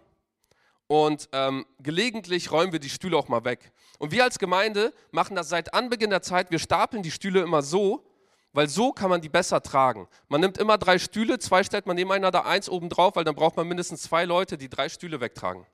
und 0.86 1.28
ähm, 1.32 1.64
gelegentlich 1.78 2.50
räumen 2.50 2.72
wir 2.72 2.80
die 2.80 2.90
Stühle 2.90 3.16
auch 3.16 3.28
mal 3.28 3.44
weg. 3.44 3.72
Und 3.98 4.12
wir 4.12 4.24
als 4.24 4.38
Gemeinde 4.38 4.92
machen 5.10 5.36
das 5.36 5.48
seit 5.48 5.72
Anbeginn 5.72 6.10
der 6.10 6.22
Zeit. 6.22 6.50
Wir 6.50 6.58
stapeln 6.58 7.02
die 7.02 7.10
Stühle 7.10 7.42
immer 7.42 7.62
so, 7.62 8.04
weil 8.52 8.68
so 8.68 8.92
kann 8.92 9.08
man 9.08 9.20
die 9.20 9.28
besser 9.28 9.62
tragen. 9.62 10.08
Man 10.28 10.40
nimmt 10.40 10.58
immer 10.58 10.78
drei 10.78 10.98
Stühle, 10.98 11.38
zwei 11.38 11.62
stellt 11.62 11.86
man 11.86 11.96
nebeneinander, 11.96 12.44
eins 12.44 12.68
oben 12.68 12.88
drauf, 12.88 13.14
weil 13.14 13.24
dann 13.24 13.36
braucht 13.36 13.56
man 13.56 13.68
mindestens 13.68 14.02
zwei 14.02 14.24
Leute, 14.24 14.58
die 14.58 14.68
drei 14.68 14.88
Stühle 14.88 15.20
wegtragen. 15.20 15.66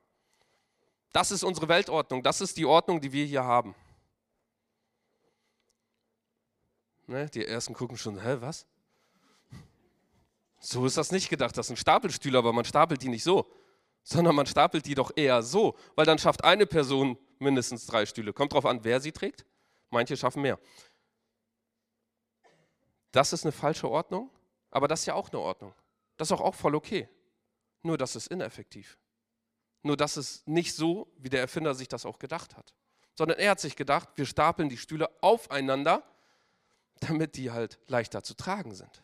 Das 1.11 1.31
ist 1.31 1.43
unsere 1.43 1.67
Weltordnung, 1.67 2.21
das 2.21 2.41
ist 2.41 2.57
die 2.57 2.65
Ordnung, 2.65 3.01
die 3.01 3.11
wir 3.11 3.25
hier 3.25 3.43
haben. 3.43 3.75
Ne, 7.07 7.29
die 7.29 7.45
ersten 7.45 7.73
gucken 7.73 7.97
schon, 7.97 8.21
hä, 8.21 8.37
was? 8.39 8.65
So 10.59 10.85
ist 10.85 10.97
das 10.97 11.11
nicht 11.11 11.29
gedacht, 11.29 11.57
das 11.57 11.67
sind 11.67 11.77
Stapelstühle, 11.77 12.37
aber 12.37 12.51
man 12.51 12.65
stapelt 12.65 13.01
die 13.01 13.09
nicht 13.09 13.23
so, 13.23 13.49
sondern 14.03 14.35
man 14.35 14.45
stapelt 14.45 14.85
die 14.85 14.95
doch 14.95 15.11
eher 15.15 15.41
so, 15.41 15.77
weil 15.95 16.05
dann 16.05 16.19
schafft 16.19 16.43
eine 16.43 16.65
Person 16.65 17.17
mindestens 17.39 17.85
drei 17.85 18.05
Stühle. 18.05 18.33
Kommt 18.33 18.53
drauf 18.53 18.65
an, 18.65 18.83
wer 18.83 18.99
sie 18.99 19.11
trägt. 19.11 19.45
Manche 19.89 20.17
schaffen 20.17 20.41
mehr. 20.41 20.59
Das 23.11 23.31
ist 23.31 23.45
eine 23.45 23.51
falsche 23.51 23.89
Ordnung, 23.89 24.29
aber 24.69 24.87
das 24.87 25.01
ist 25.01 25.05
ja 25.05 25.13
auch 25.13 25.29
eine 25.29 25.39
Ordnung. 25.39 25.73
Das 26.17 26.27
ist 26.27 26.31
auch, 26.33 26.41
auch 26.41 26.55
voll 26.55 26.75
okay. 26.75 27.07
Nur 27.83 27.97
das 27.97 28.15
ist 28.15 28.27
ineffektiv. 28.27 28.97
Nur 29.83 29.97
das 29.97 30.17
ist 30.17 30.47
nicht 30.47 30.75
so, 30.75 31.07
wie 31.17 31.29
der 31.29 31.41
Erfinder 31.41 31.75
sich 31.75 31.87
das 31.87 32.05
auch 32.05 32.19
gedacht 32.19 32.55
hat. 32.55 32.73
Sondern 33.15 33.39
er 33.39 33.51
hat 33.51 33.59
sich 33.59 33.75
gedacht, 33.75 34.09
wir 34.15 34.25
stapeln 34.25 34.69
die 34.69 34.77
Stühle 34.77 35.09
aufeinander, 35.21 36.03
damit 36.99 37.35
die 37.35 37.51
halt 37.51 37.79
leichter 37.87 38.23
zu 38.23 38.33
tragen 38.33 38.73
sind. 38.73 39.03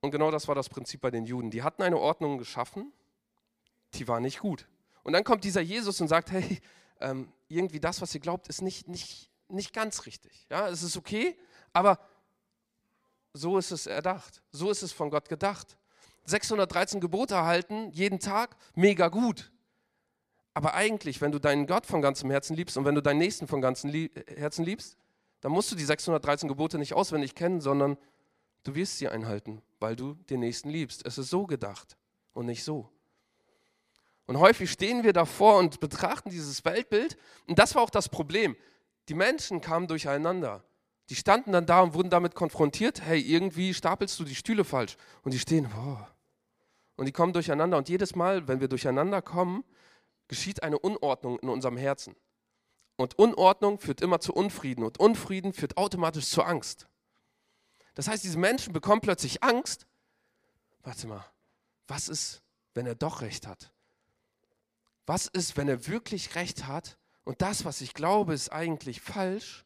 Und 0.00 0.10
genau 0.10 0.30
das 0.30 0.46
war 0.46 0.54
das 0.54 0.68
Prinzip 0.68 1.00
bei 1.00 1.10
den 1.10 1.24
Juden. 1.24 1.50
Die 1.50 1.62
hatten 1.62 1.82
eine 1.82 1.98
Ordnung 1.98 2.38
geschaffen, 2.38 2.92
die 3.94 4.06
war 4.06 4.20
nicht 4.20 4.40
gut. 4.40 4.68
Und 5.02 5.12
dann 5.12 5.24
kommt 5.24 5.44
dieser 5.44 5.60
Jesus 5.60 6.00
und 6.00 6.08
sagt, 6.08 6.30
hey, 6.30 6.60
ähm, 7.00 7.32
irgendwie 7.48 7.80
das, 7.80 8.00
was 8.00 8.14
ihr 8.14 8.20
glaubt, 8.20 8.48
ist 8.48 8.62
nicht, 8.62 8.88
nicht, 8.88 9.30
nicht 9.48 9.72
ganz 9.72 10.06
richtig. 10.06 10.46
Ja, 10.50 10.68
es 10.68 10.82
ist 10.82 10.96
okay, 10.96 11.36
aber 11.72 11.98
so 13.32 13.58
ist 13.58 13.70
es 13.70 13.86
erdacht. 13.86 14.42
So 14.52 14.70
ist 14.70 14.82
es 14.82 14.92
von 14.92 15.10
Gott 15.10 15.28
gedacht. 15.28 15.77
613 16.30 17.00
Gebote 17.00 17.34
erhalten, 17.34 17.90
jeden 17.92 18.20
Tag, 18.20 18.56
mega 18.74 19.08
gut. 19.08 19.50
Aber 20.54 20.74
eigentlich, 20.74 21.20
wenn 21.20 21.32
du 21.32 21.38
deinen 21.38 21.66
Gott 21.66 21.86
von 21.86 22.02
ganzem 22.02 22.30
Herzen 22.30 22.56
liebst 22.56 22.76
und 22.76 22.84
wenn 22.84 22.94
du 22.94 23.02
deinen 23.02 23.18
Nächsten 23.18 23.46
von 23.46 23.60
ganzem 23.60 23.90
Herzen 24.36 24.64
liebst, 24.64 24.96
dann 25.40 25.52
musst 25.52 25.70
du 25.70 25.76
die 25.76 25.84
613 25.84 26.48
Gebote 26.48 26.78
nicht 26.78 26.94
auswendig 26.94 27.34
kennen, 27.34 27.60
sondern 27.60 27.96
du 28.64 28.74
wirst 28.74 28.98
sie 28.98 29.08
einhalten, 29.08 29.62
weil 29.78 29.94
du 29.94 30.14
den 30.14 30.40
Nächsten 30.40 30.70
liebst. 30.70 31.06
Es 31.06 31.16
ist 31.16 31.30
so 31.30 31.46
gedacht 31.46 31.96
und 32.32 32.46
nicht 32.46 32.64
so. 32.64 32.90
Und 34.26 34.38
häufig 34.38 34.70
stehen 34.70 35.04
wir 35.04 35.12
davor 35.12 35.58
und 35.58 35.80
betrachten 35.80 36.28
dieses 36.28 36.64
Weltbild. 36.64 37.16
Und 37.46 37.58
das 37.58 37.74
war 37.74 37.82
auch 37.82 37.90
das 37.90 38.08
Problem. 38.08 38.56
Die 39.08 39.14
Menschen 39.14 39.60
kamen 39.60 39.86
durcheinander. 39.86 40.64
Die 41.08 41.14
standen 41.14 41.52
dann 41.52 41.64
da 41.64 41.80
und 41.80 41.94
wurden 41.94 42.10
damit 42.10 42.34
konfrontiert. 42.34 43.00
Hey, 43.00 43.20
irgendwie 43.20 43.72
stapelst 43.72 44.20
du 44.20 44.24
die 44.24 44.34
Stühle 44.34 44.64
falsch. 44.64 44.98
Und 45.22 45.32
die 45.32 45.38
stehen, 45.38 45.66
oh, 45.74 45.96
und 46.98 47.06
die 47.06 47.12
kommen 47.12 47.32
durcheinander. 47.32 47.78
Und 47.78 47.88
jedes 47.88 48.16
Mal, 48.16 48.48
wenn 48.48 48.60
wir 48.60 48.66
durcheinander 48.66 49.22
kommen, 49.22 49.64
geschieht 50.26 50.62
eine 50.64 50.78
Unordnung 50.78 51.38
in 51.38 51.48
unserem 51.48 51.76
Herzen. 51.76 52.16
Und 52.96 53.16
Unordnung 53.16 53.78
führt 53.78 54.00
immer 54.00 54.18
zu 54.18 54.34
Unfrieden 54.34 54.82
und 54.82 54.98
Unfrieden 54.98 55.52
führt 55.52 55.76
automatisch 55.76 56.26
zu 56.26 56.42
Angst. 56.42 56.88
Das 57.94 58.08
heißt, 58.08 58.24
diese 58.24 58.38
Menschen 58.38 58.72
bekommen 58.72 59.00
plötzlich 59.00 59.44
Angst. 59.44 59.86
Warte 60.82 61.06
mal, 61.06 61.24
was 61.86 62.08
ist, 62.08 62.42
wenn 62.74 62.86
er 62.86 62.96
doch 62.96 63.22
recht 63.22 63.46
hat? 63.46 63.72
Was 65.06 65.28
ist, 65.28 65.56
wenn 65.56 65.68
er 65.68 65.86
wirklich 65.86 66.34
recht 66.34 66.66
hat 66.66 66.98
und 67.22 67.40
das, 67.42 67.64
was 67.64 67.80
ich 67.80 67.94
glaube, 67.94 68.34
ist 68.34 68.50
eigentlich 68.50 69.00
falsch 69.00 69.64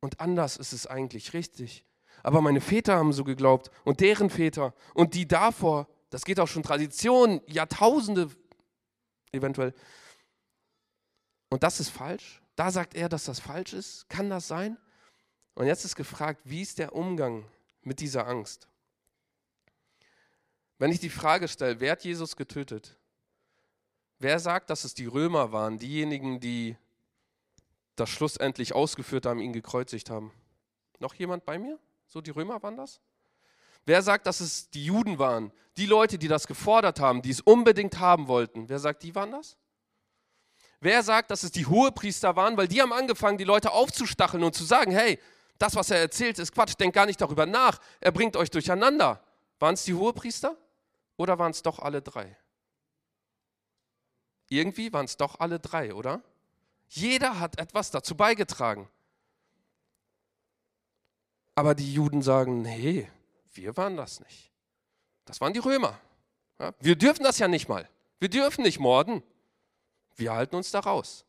und 0.00 0.20
anders 0.20 0.56
ist 0.56 0.72
es 0.72 0.86
eigentlich 0.86 1.34
richtig? 1.34 1.84
Aber 2.22 2.40
meine 2.40 2.60
Väter 2.60 2.96
haben 2.96 3.12
so 3.12 3.24
geglaubt 3.24 3.70
und 3.84 4.00
deren 4.00 4.30
Väter 4.30 4.74
und 4.94 5.14
die 5.14 5.26
davor. 5.26 5.88
Das 6.10 6.24
geht 6.24 6.38
auch 6.38 6.48
schon 6.48 6.62
Traditionen, 6.62 7.40
Jahrtausende 7.46 8.30
eventuell. 9.32 9.74
Und 11.48 11.62
das 11.62 11.80
ist 11.80 11.88
falsch. 11.88 12.42
Da 12.54 12.70
sagt 12.70 12.94
er, 12.94 13.08
dass 13.08 13.24
das 13.24 13.40
falsch 13.40 13.72
ist. 13.72 14.08
Kann 14.08 14.30
das 14.30 14.46
sein? 14.46 14.76
Und 15.54 15.66
jetzt 15.66 15.84
ist 15.84 15.96
gefragt, 15.96 16.40
wie 16.44 16.62
ist 16.62 16.78
der 16.78 16.94
Umgang 16.94 17.44
mit 17.82 18.00
dieser 18.00 18.26
Angst? 18.26 18.68
Wenn 20.78 20.90
ich 20.90 21.00
die 21.00 21.10
Frage 21.10 21.48
stelle, 21.48 21.80
wer 21.80 21.92
hat 21.92 22.04
Jesus 22.04 22.36
getötet? 22.36 22.98
Wer 24.18 24.38
sagt, 24.38 24.70
dass 24.70 24.84
es 24.84 24.94
die 24.94 25.06
Römer 25.06 25.52
waren, 25.52 25.78
diejenigen, 25.78 26.40
die 26.40 26.76
das 27.96 28.10
schlussendlich 28.10 28.74
ausgeführt 28.74 29.26
haben, 29.26 29.40
ihn 29.40 29.52
gekreuzigt 29.52 30.10
haben? 30.10 30.32
Noch 30.98 31.14
jemand 31.14 31.44
bei 31.44 31.58
mir? 31.58 31.78
So, 32.12 32.20
die 32.20 32.30
Römer 32.30 32.62
waren 32.62 32.76
das? 32.76 33.00
Wer 33.86 34.02
sagt, 34.02 34.26
dass 34.26 34.40
es 34.40 34.68
die 34.68 34.84
Juden 34.84 35.18
waren? 35.18 35.50
Die 35.78 35.86
Leute, 35.86 36.18
die 36.18 36.28
das 36.28 36.46
gefordert 36.46 37.00
haben, 37.00 37.22
die 37.22 37.30
es 37.30 37.40
unbedingt 37.40 38.00
haben 38.00 38.28
wollten. 38.28 38.68
Wer 38.68 38.78
sagt, 38.78 39.02
die 39.02 39.14
waren 39.14 39.30
das? 39.30 39.56
Wer 40.78 41.02
sagt, 41.02 41.30
dass 41.30 41.42
es 41.42 41.52
die 41.52 41.64
Hohepriester 41.64 42.36
waren? 42.36 42.58
Weil 42.58 42.68
die 42.68 42.82
haben 42.82 42.92
angefangen, 42.92 43.38
die 43.38 43.44
Leute 43.44 43.72
aufzustacheln 43.72 44.44
und 44.44 44.54
zu 44.54 44.64
sagen, 44.64 44.92
hey, 44.92 45.18
das, 45.56 45.74
was 45.74 45.90
er 45.90 46.00
erzählt, 46.00 46.38
ist 46.38 46.52
Quatsch, 46.52 46.74
denkt 46.78 46.94
gar 46.94 47.06
nicht 47.06 47.18
darüber 47.18 47.46
nach. 47.46 47.78
Er 47.98 48.12
bringt 48.12 48.36
euch 48.36 48.50
durcheinander. 48.50 49.24
Waren 49.58 49.72
es 49.72 49.84
die 49.84 49.94
Hohepriester 49.94 50.54
oder 51.16 51.38
waren 51.38 51.52
es 51.52 51.62
doch 51.62 51.78
alle 51.78 52.02
drei? 52.02 52.36
Irgendwie 54.50 54.92
waren 54.92 55.06
es 55.06 55.16
doch 55.16 55.40
alle 55.40 55.58
drei, 55.60 55.94
oder? 55.94 56.20
Jeder 56.88 57.40
hat 57.40 57.58
etwas 57.58 57.90
dazu 57.90 58.14
beigetragen. 58.14 58.90
Aber 61.54 61.74
die 61.74 61.92
Juden 61.92 62.22
sagen, 62.22 62.62
nee, 62.62 63.08
wir 63.52 63.76
waren 63.76 63.96
das 63.96 64.20
nicht. 64.20 64.50
Das 65.24 65.40
waren 65.40 65.52
die 65.52 65.58
Römer. 65.58 65.98
Ja, 66.58 66.72
wir 66.80 66.96
dürfen 66.96 67.24
das 67.24 67.38
ja 67.38 67.48
nicht 67.48 67.68
mal. 67.68 67.88
Wir 68.18 68.28
dürfen 68.28 68.62
nicht 68.62 68.78
morden. 68.78 69.22
Wir 70.16 70.32
halten 70.32 70.56
uns 70.56 70.70
da 70.70 70.80
raus. 70.80 71.24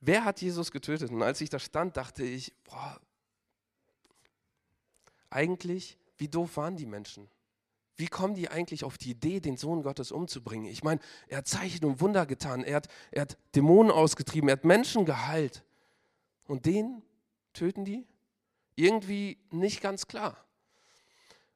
Wer 0.00 0.24
hat 0.24 0.40
Jesus 0.40 0.70
getötet? 0.70 1.10
Und 1.10 1.22
als 1.22 1.40
ich 1.40 1.50
da 1.50 1.58
stand, 1.58 1.96
dachte 1.96 2.24
ich, 2.24 2.54
boah, 2.64 2.98
eigentlich, 5.28 5.98
wie 6.16 6.28
doof 6.28 6.56
waren 6.56 6.76
die 6.76 6.86
Menschen? 6.86 7.28
Wie 7.96 8.08
kommen 8.08 8.34
die 8.34 8.48
eigentlich 8.48 8.82
auf 8.82 8.96
die 8.96 9.10
Idee, 9.10 9.40
den 9.40 9.58
Sohn 9.58 9.82
Gottes 9.82 10.10
umzubringen? 10.10 10.66
Ich 10.66 10.82
meine, 10.82 11.00
er 11.28 11.38
hat 11.38 11.48
Zeichen 11.48 11.84
und 11.84 12.00
Wunder 12.00 12.24
getan, 12.24 12.64
er 12.64 12.76
hat, 12.76 12.88
er 13.10 13.22
hat 13.22 13.36
Dämonen 13.54 13.92
ausgetrieben, 13.92 14.48
er 14.48 14.54
hat 14.54 14.64
Menschen 14.64 15.04
geheilt. 15.04 15.62
Und 16.46 16.64
den 16.64 17.02
töten 17.52 17.84
die? 17.84 18.06
Irgendwie 18.76 19.38
nicht 19.50 19.80
ganz 19.80 20.06
klar. 20.06 20.36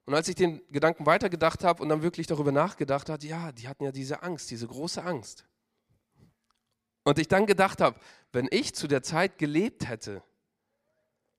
Und 0.06 0.14
als 0.14 0.28
ich 0.28 0.34
den 0.34 0.60
Gedanken 0.70 1.06
weitergedacht 1.06 1.64
habe 1.64 1.82
und 1.82 1.88
dann 1.88 2.02
wirklich 2.02 2.26
darüber 2.26 2.52
nachgedacht 2.52 3.08
habe, 3.08 3.26
ja, 3.26 3.52
die 3.52 3.68
hatten 3.68 3.84
ja 3.84 3.92
diese 3.92 4.22
Angst, 4.22 4.50
diese 4.50 4.66
große 4.66 5.02
Angst. 5.02 5.46
Und 7.04 7.18
ich 7.18 7.28
dann 7.28 7.46
gedacht 7.46 7.80
habe, 7.80 7.98
wenn 8.32 8.48
ich 8.50 8.74
zu 8.74 8.86
der 8.86 9.02
Zeit 9.02 9.38
gelebt 9.38 9.88
hätte, 9.88 10.22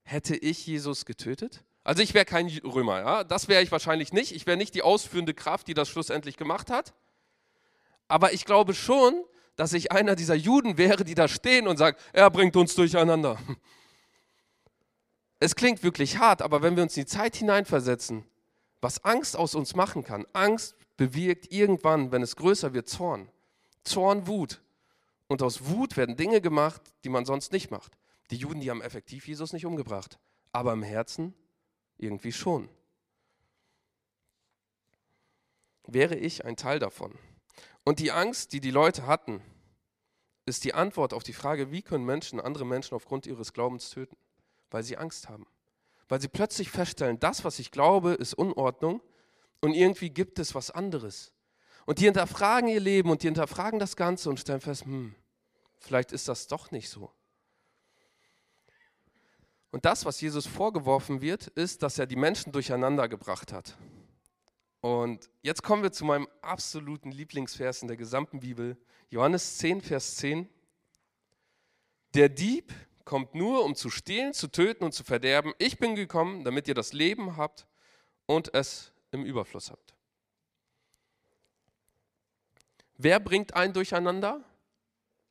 hätte 0.02 0.36
ich 0.36 0.66
Jesus 0.66 1.04
getötet? 1.04 1.64
Also 1.84 2.02
ich 2.02 2.14
wäre 2.14 2.24
kein 2.24 2.48
Römer, 2.64 3.00
ja? 3.00 3.24
das 3.24 3.46
wäre 3.48 3.62
ich 3.62 3.70
wahrscheinlich 3.70 4.12
nicht. 4.12 4.32
Ich 4.32 4.46
wäre 4.46 4.56
nicht 4.56 4.74
die 4.74 4.82
ausführende 4.82 5.34
Kraft, 5.34 5.68
die 5.68 5.74
das 5.74 5.88
schlussendlich 5.88 6.36
gemacht 6.36 6.70
hat. 6.70 6.94
Aber 8.08 8.32
ich 8.32 8.44
glaube 8.44 8.74
schon, 8.74 9.24
dass 9.54 9.72
ich 9.72 9.92
einer 9.92 10.16
dieser 10.16 10.34
Juden 10.34 10.78
wäre, 10.78 11.04
die 11.04 11.14
da 11.14 11.28
stehen 11.28 11.68
und 11.68 11.76
sagen, 11.76 11.96
er 12.12 12.30
bringt 12.30 12.56
uns 12.56 12.74
durcheinander 12.74 13.38
es 15.38 15.54
klingt 15.54 15.82
wirklich 15.82 16.18
hart, 16.18 16.42
aber 16.42 16.62
wenn 16.62 16.76
wir 16.76 16.82
uns 16.82 16.96
in 16.96 17.02
die 17.02 17.10
Zeit 17.10 17.36
hineinversetzen, 17.36 18.24
was 18.80 19.04
Angst 19.04 19.36
aus 19.36 19.54
uns 19.54 19.74
machen 19.74 20.04
kann, 20.04 20.26
Angst 20.32 20.76
bewirkt 20.96 21.52
irgendwann, 21.52 22.12
wenn 22.12 22.22
es 22.22 22.36
größer 22.36 22.72
wird, 22.72 22.88
Zorn. 22.88 23.30
Zorn, 23.84 24.26
Wut. 24.26 24.62
Und 25.28 25.42
aus 25.42 25.66
Wut 25.66 25.96
werden 25.96 26.16
Dinge 26.16 26.40
gemacht, 26.40 26.80
die 27.04 27.08
man 27.08 27.26
sonst 27.26 27.52
nicht 27.52 27.70
macht. 27.70 27.96
Die 28.30 28.36
Juden, 28.36 28.60
die 28.60 28.70
haben 28.70 28.82
effektiv 28.82 29.28
Jesus 29.28 29.52
nicht 29.52 29.66
umgebracht, 29.66 30.18
aber 30.52 30.72
im 30.72 30.82
Herzen 30.82 31.34
irgendwie 31.98 32.32
schon. 32.32 32.68
Wäre 35.86 36.16
ich 36.16 36.44
ein 36.44 36.56
Teil 36.56 36.78
davon? 36.78 37.14
Und 37.84 38.00
die 38.00 38.10
Angst, 38.10 38.52
die 38.52 38.60
die 38.60 38.70
Leute 38.70 39.06
hatten, 39.06 39.40
ist 40.44 40.64
die 40.64 40.74
Antwort 40.74 41.12
auf 41.12 41.22
die 41.22 41.32
Frage, 41.32 41.70
wie 41.70 41.82
können 41.82 42.04
Menschen 42.04 42.40
andere 42.40 42.64
Menschen 42.64 42.94
aufgrund 42.94 43.26
ihres 43.26 43.52
Glaubens 43.52 43.90
töten? 43.90 44.16
Weil 44.70 44.82
sie 44.82 44.96
Angst 44.96 45.28
haben. 45.28 45.46
Weil 46.08 46.20
sie 46.20 46.28
plötzlich 46.28 46.70
feststellen, 46.70 47.18
das, 47.18 47.44
was 47.44 47.58
ich 47.58 47.70
glaube, 47.70 48.12
ist 48.12 48.34
Unordnung 48.34 49.02
und 49.60 49.74
irgendwie 49.74 50.10
gibt 50.10 50.38
es 50.38 50.54
was 50.54 50.70
anderes. 50.70 51.32
Und 51.84 51.98
die 52.00 52.04
hinterfragen 52.04 52.68
ihr 52.68 52.80
Leben 52.80 53.10
und 53.10 53.22
die 53.22 53.28
hinterfragen 53.28 53.78
das 53.78 53.96
Ganze 53.96 54.28
und 54.28 54.40
stellen 54.40 54.60
fest, 54.60 54.84
hm, 54.84 55.14
vielleicht 55.78 56.12
ist 56.12 56.28
das 56.28 56.48
doch 56.48 56.70
nicht 56.70 56.88
so. 56.88 57.12
Und 59.70 59.84
das, 59.84 60.04
was 60.04 60.20
Jesus 60.20 60.46
vorgeworfen 60.46 61.20
wird, 61.20 61.48
ist, 61.48 61.82
dass 61.82 61.98
er 61.98 62.06
die 62.06 62.16
Menschen 62.16 62.52
durcheinander 62.52 63.08
gebracht 63.08 63.52
hat. 63.52 63.76
Und 64.80 65.28
jetzt 65.42 65.62
kommen 65.62 65.82
wir 65.82 65.92
zu 65.92 66.04
meinem 66.04 66.28
absoluten 66.42 67.10
Lieblingsvers 67.10 67.82
in 67.82 67.88
der 67.88 67.96
gesamten 67.96 68.40
Bibel, 68.40 68.76
Johannes 69.10 69.58
10, 69.58 69.80
Vers 69.82 70.16
10. 70.16 70.48
Der 72.14 72.28
Dieb 72.28 72.72
kommt 73.06 73.34
nur, 73.34 73.64
um 73.64 73.74
zu 73.74 73.88
stehlen, 73.88 74.34
zu 74.34 74.48
töten 74.48 74.84
und 74.84 74.92
zu 74.92 75.04
verderben. 75.04 75.54
Ich 75.58 75.78
bin 75.78 75.94
gekommen, 75.94 76.44
damit 76.44 76.68
ihr 76.68 76.74
das 76.74 76.92
Leben 76.92 77.38
habt 77.38 77.66
und 78.26 78.52
es 78.52 78.92
im 79.12 79.24
Überfluss 79.24 79.70
habt. 79.70 79.94
Wer 82.98 83.20
bringt 83.20 83.54
einen 83.54 83.72
durcheinander? 83.72 84.44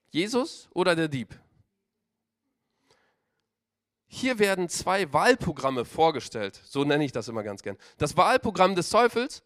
Jesus 0.10 0.70
oder 0.74 0.96
der 0.96 1.10
Dieb? 1.10 1.38
Hier 4.08 4.40
werden 4.40 4.70
zwei 4.70 5.12
Wahlprogramme 5.12 5.84
vorgestellt, 5.84 6.62
so 6.64 6.86
nenne 6.86 7.04
ich 7.04 7.12
das 7.12 7.28
immer 7.28 7.44
ganz 7.44 7.62
gern. 7.62 7.78
Das 7.98 8.16
Wahlprogramm 8.16 8.76
des 8.76 8.90
Teufels, 8.90 9.44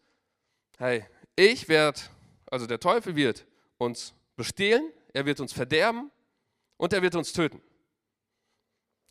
hey, 0.78 1.04
ich 1.34 1.68
werde, 1.68 2.00
also 2.46 2.66
der 2.66 2.78
Teufel 2.78 3.16
wird 3.16 3.46
uns 3.78 4.14
bestehlen, 4.36 4.92
er 5.12 5.26
wird 5.26 5.40
uns 5.40 5.52
verderben 5.52 6.12
und 6.76 6.92
er 6.92 7.02
wird 7.02 7.16
uns 7.16 7.32
töten. 7.32 7.60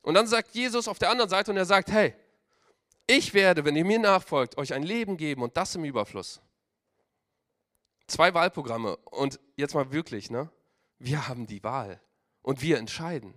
Und 0.01 0.13
dann 0.13 0.27
sagt 0.27 0.55
Jesus 0.55 0.87
auf 0.87 0.99
der 0.99 1.09
anderen 1.09 1.29
Seite 1.29 1.51
und 1.51 1.57
er 1.57 1.65
sagt, 1.65 1.91
hey, 1.91 2.15
ich 3.07 3.33
werde, 3.33 3.65
wenn 3.65 3.75
ihr 3.75 3.85
mir 3.85 3.99
nachfolgt, 3.99 4.57
euch 4.57 4.73
ein 4.73 4.83
Leben 4.83 5.17
geben 5.17 5.41
und 5.41 5.57
das 5.57 5.75
im 5.75 5.83
Überfluss. 5.83 6.41
Zwei 8.07 8.33
Wahlprogramme 8.33 8.97
und 8.97 9.39
jetzt 9.55 9.73
mal 9.73 9.91
wirklich, 9.91 10.29
ne? 10.29 10.49
Wir 10.99 11.27
haben 11.27 11.47
die 11.47 11.63
Wahl 11.63 12.01
und 12.41 12.61
wir 12.61 12.77
entscheiden. 12.77 13.33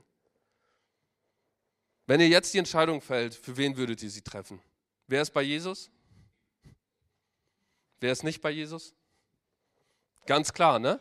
Wenn 2.07 2.21
ihr 2.21 2.29
jetzt 2.29 2.53
die 2.53 2.59
Entscheidung 2.59 3.01
fällt, 3.01 3.35
für 3.35 3.57
wen 3.57 3.77
würdet 3.77 4.03
ihr 4.03 4.11
sie 4.11 4.23
treffen? 4.23 4.61
Wer 5.07 5.23
ist 5.23 5.31
bei 5.31 5.43
Jesus? 5.43 5.91
Wer 8.01 8.13
ist 8.13 8.25
nicht 8.25 8.43
bei 8.43 8.51
Jesus? 8.51 8.95
Ganz 10.27 10.53
klar, 10.53 10.79
ne? 10.79 11.01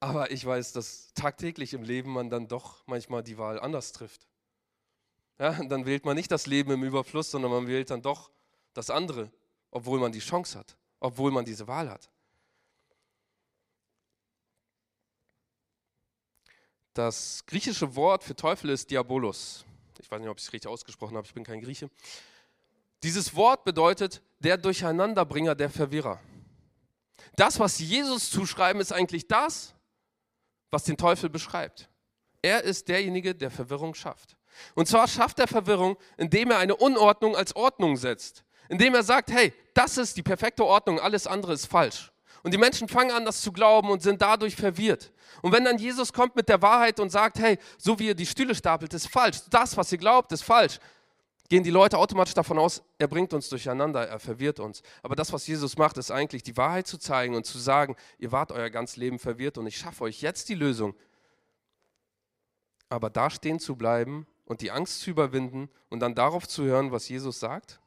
Aber 0.00 0.30
ich 0.30 0.44
weiß, 0.44 0.72
dass 0.72 1.12
tagtäglich 1.14 1.74
im 1.74 1.82
Leben 1.82 2.12
man 2.12 2.30
dann 2.30 2.46
doch 2.46 2.86
manchmal 2.86 3.22
die 3.22 3.38
Wahl 3.38 3.58
anders 3.58 3.92
trifft. 3.92 4.28
Ja, 5.38 5.52
dann 5.52 5.86
wählt 5.86 6.04
man 6.04 6.16
nicht 6.16 6.30
das 6.30 6.46
Leben 6.46 6.72
im 6.72 6.82
Überfluss, 6.82 7.30
sondern 7.30 7.50
man 7.50 7.66
wählt 7.66 7.90
dann 7.90 8.02
doch 8.02 8.30
das 8.74 8.90
andere, 8.90 9.30
obwohl 9.70 10.00
man 10.00 10.10
die 10.10 10.18
Chance 10.18 10.58
hat, 10.58 10.76
obwohl 11.00 11.30
man 11.30 11.44
diese 11.44 11.66
Wahl 11.68 11.88
hat. 11.88 12.10
Das 16.94 17.44
griechische 17.46 17.94
Wort 17.94 18.24
für 18.24 18.34
Teufel 18.34 18.70
ist 18.70 18.90
Diabolos. 18.90 19.64
Ich 20.00 20.10
weiß 20.10 20.20
nicht, 20.20 20.28
ob 20.28 20.38
ich 20.38 20.44
es 20.44 20.52
richtig 20.52 20.68
ausgesprochen 20.68 21.16
habe, 21.16 21.26
ich 21.26 21.34
bin 21.34 21.44
kein 21.44 21.60
Grieche. 21.60 21.88
Dieses 23.02 23.34
Wort 23.36 23.64
bedeutet 23.64 24.22
der 24.40 24.56
Durcheinanderbringer, 24.56 25.54
der 25.54 25.70
Verwirrer. 25.70 26.20
Das, 27.36 27.60
was 27.60 27.78
Jesus 27.78 28.30
zuschreiben, 28.30 28.80
ist 28.80 28.92
eigentlich 28.92 29.28
das, 29.28 29.74
was 30.70 30.84
den 30.84 30.96
Teufel 30.96 31.30
beschreibt. 31.30 31.88
Er 32.42 32.64
ist 32.64 32.88
derjenige, 32.88 33.34
der 33.34 33.50
Verwirrung 33.50 33.94
schafft. 33.94 34.37
Und 34.74 34.88
zwar 34.88 35.08
schafft 35.08 35.38
er 35.38 35.48
Verwirrung, 35.48 35.96
indem 36.16 36.50
er 36.50 36.58
eine 36.58 36.76
Unordnung 36.76 37.36
als 37.36 37.54
Ordnung 37.54 37.96
setzt. 37.96 38.44
Indem 38.68 38.94
er 38.94 39.02
sagt, 39.02 39.30
hey, 39.30 39.52
das 39.74 39.96
ist 39.96 40.16
die 40.16 40.22
perfekte 40.22 40.64
Ordnung, 40.64 41.00
alles 41.00 41.26
andere 41.26 41.52
ist 41.54 41.66
falsch. 41.66 42.12
Und 42.42 42.52
die 42.52 42.58
Menschen 42.58 42.88
fangen 42.88 43.10
an, 43.10 43.24
das 43.24 43.40
zu 43.40 43.52
glauben 43.52 43.90
und 43.90 44.02
sind 44.02 44.22
dadurch 44.22 44.56
verwirrt. 44.56 45.12
Und 45.42 45.52
wenn 45.52 45.64
dann 45.64 45.78
Jesus 45.78 46.12
kommt 46.12 46.36
mit 46.36 46.48
der 46.48 46.62
Wahrheit 46.62 47.00
und 47.00 47.10
sagt, 47.10 47.38
hey, 47.38 47.58
so 47.78 47.98
wie 47.98 48.08
ihr 48.08 48.14
die 48.14 48.26
Stühle 48.26 48.54
stapelt, 48.54 48.94
ist 48.94 49.08
falsch. 49.08 49.38
Das, 49.50 49.76
was 49.76 49.90
ihr 49.92 49.98
glaubt, 49.98 50.32
ist 50.32 50.42
falsch. 50.42 50.78
Gehen 51.48 51.64
die 51.64 51.70
Leute 51.70 51.96
automatisch 51.96 52.34
davon 52.34 52.58
aus, 52.58 52.82
er 52.98 53.08
bringt 53.08 53.32
uns 53.32 53.48
durcheinander, 53.48 54.06
er 54.06 54.18
verwirrt 54.18 54.60
uns. 54.60 54.82
Aber 55.02 55.16
das, 55.16 55.32
was 55.32 55.46
Jesus 55.46 55.78
macht, 55.78 55.96
ist 55.96 56.10
eigentlich 56.10 56.42
die 56.42 56.56
Wahrheit 56.58 56.86
zu 56.86 56.98
zeigen 56.98 57.34
und 57.34 57.46
zu 57.46 57.58
sagen, 57.58 57.96
ihr 58.18 58.32
wart 58.32 58.52
euer 58.52 58.68
ganzes 58.68 58.96
Leben 58.96 59.18
verwirrt 59.18 59.56
und 59.56 59.66
ich 59.66 59.78
schaffe 59.78 60.04
euch 60.04 60.20
jetzt 60.20 60.50
die 60.50 60.54
Lösung. 60.54 60.94
Aber 62.90 63.08
da 63.08 63.30
stehen 63.30 63.60
zu 63.60 63.76
bleiben 63.76 64.26
und 64.48 64.62
die 64.62 64.70
Angst 64.70 65.02
zu 65.02 65.10
überwinden 65.10 65.68
und 65.90 66.00
dann 66.00 66.14
darauf 66.14 66.48
zu 66.48 66.64
hören, 66.64 66.90
was 66.90 67.08
Jesus 67.08 67.38
sagt? 67.38 67.78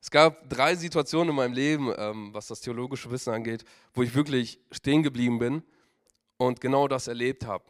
Es 0.00 0.10
gab 0.10 0.48
drei 0.48 0.74
Situationen 0.74 1.30
in 1.30 1.36
meinem 1.36 1.52
Leben, 1.52 1.92
ähm, 1.94 2.32
was 2.32 2.46
das 2.46 2.62
theologische 2.62 3.10
Wissen 3.10 3.34
angeht, 3.34 3.66
wo 3.92 4.02
ich 4.02 4.14
wirklich 4.14 4.60
stehen 4.70 5.02
geblieben 5.02 5.38
bin 5.38 5.62
und 6.38 6.62
genau 6.62 6.88
das 6.88 7.06
erlebt 7.06 7.44
habe. 7.44 7.64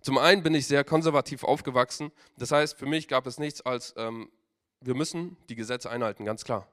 Zum 0.00 0.18
einen 0.18 0.42
bin 0.42 0.54
ich 0.54 0.66
sehr 0.66 0.82
konservativ 0.82 1.44
aufgewachsen. 1.44 2.10
Das 2.36 2.50
heißt, 2.50 2.76
für 2.76 2.86
mich 2.86 3.06
gab 3.06 3.28
es 3.28 3.38
nichts 3.38 3.60
als, 3.60 3.94
ähm, 3.96 4.28
wir 4.80 4.96
müssen 4.96 5.36
die 5.48 5.54
Gesetze 5.54 5.88
einhalten, 5.90 6.24
ganz 6.24 6.44
klar. 6.44 6.66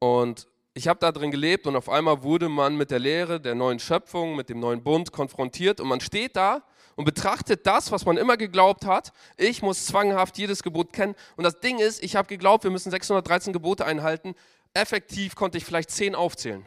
Und 0.00 0.48
ich 0.74 0.88
habe 0.88 0.98
da 0.98 1.12
drin 1.12 1.30
gelebt 1.30 1.68
und 1.68 1.76
auf 1.76 1.88
einmal 1.88 2.24
wurde 2.24 2.48
man 2.48 2.76
mit 2.76 2.90
der 2.90 2.98
Lehre 2.98 3.40
der 3.40 3.54
neuen 3.54 3.78
Schöpfung, 3.78 4.34
mit 4.34 4.48
dem 4.48 4.58
neuen 4.58 4.82
Bund 4.82 5.12
konfrontiert 5.12 5.80
und 5.80 5.86
man 5.86 6.00
steht 6.00 6.34
da 6.34 6.64
und 6.98 7.04
betrachtet 7.04 7.64
das, 7.64 7.92
was 7.92 8.04
man 8.06 8.16
immer 8.16 8.36
geglaubt 8.36 8.84
hat. 8.84 9.12
Ich 9.36 9.62
muss 9.62 9.86
zwanghaft 9.86 10.36
jedes 10.36 10.64
Gebot 10.64 10.92
kennen. 10.92 11.14
Und 11.36 11.44
das 11.44 11.60
Ding 11.60 11.78
ist, 11.78 12.02
ich 12.02 12.16
habe 12.16 12.26
geglaubt, 12.26 12.64
wir 12.64 12.72
müssen 12.72 12.90
613 12.90 13.52
Gebote 13.52 13.86
einhalten. 13.86 14.34
Effektiv 14.74 15.36
konnte 15.36 15.58
ich 15.58 15.64
vielleicht 15.64 15.92
10 15.92 16.16
aufzählen. 16.16 16.66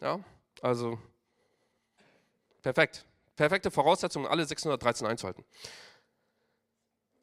Ja, 0.00 0.20
also 0.62 1.00
perfekt. 2.62 3.04
Perfekte 3.34 3.72
Voraussetzung, 3.72 4.28
alle 4.28 4.46
613 4.46 5.08
einzuhalten. 5.08 5.44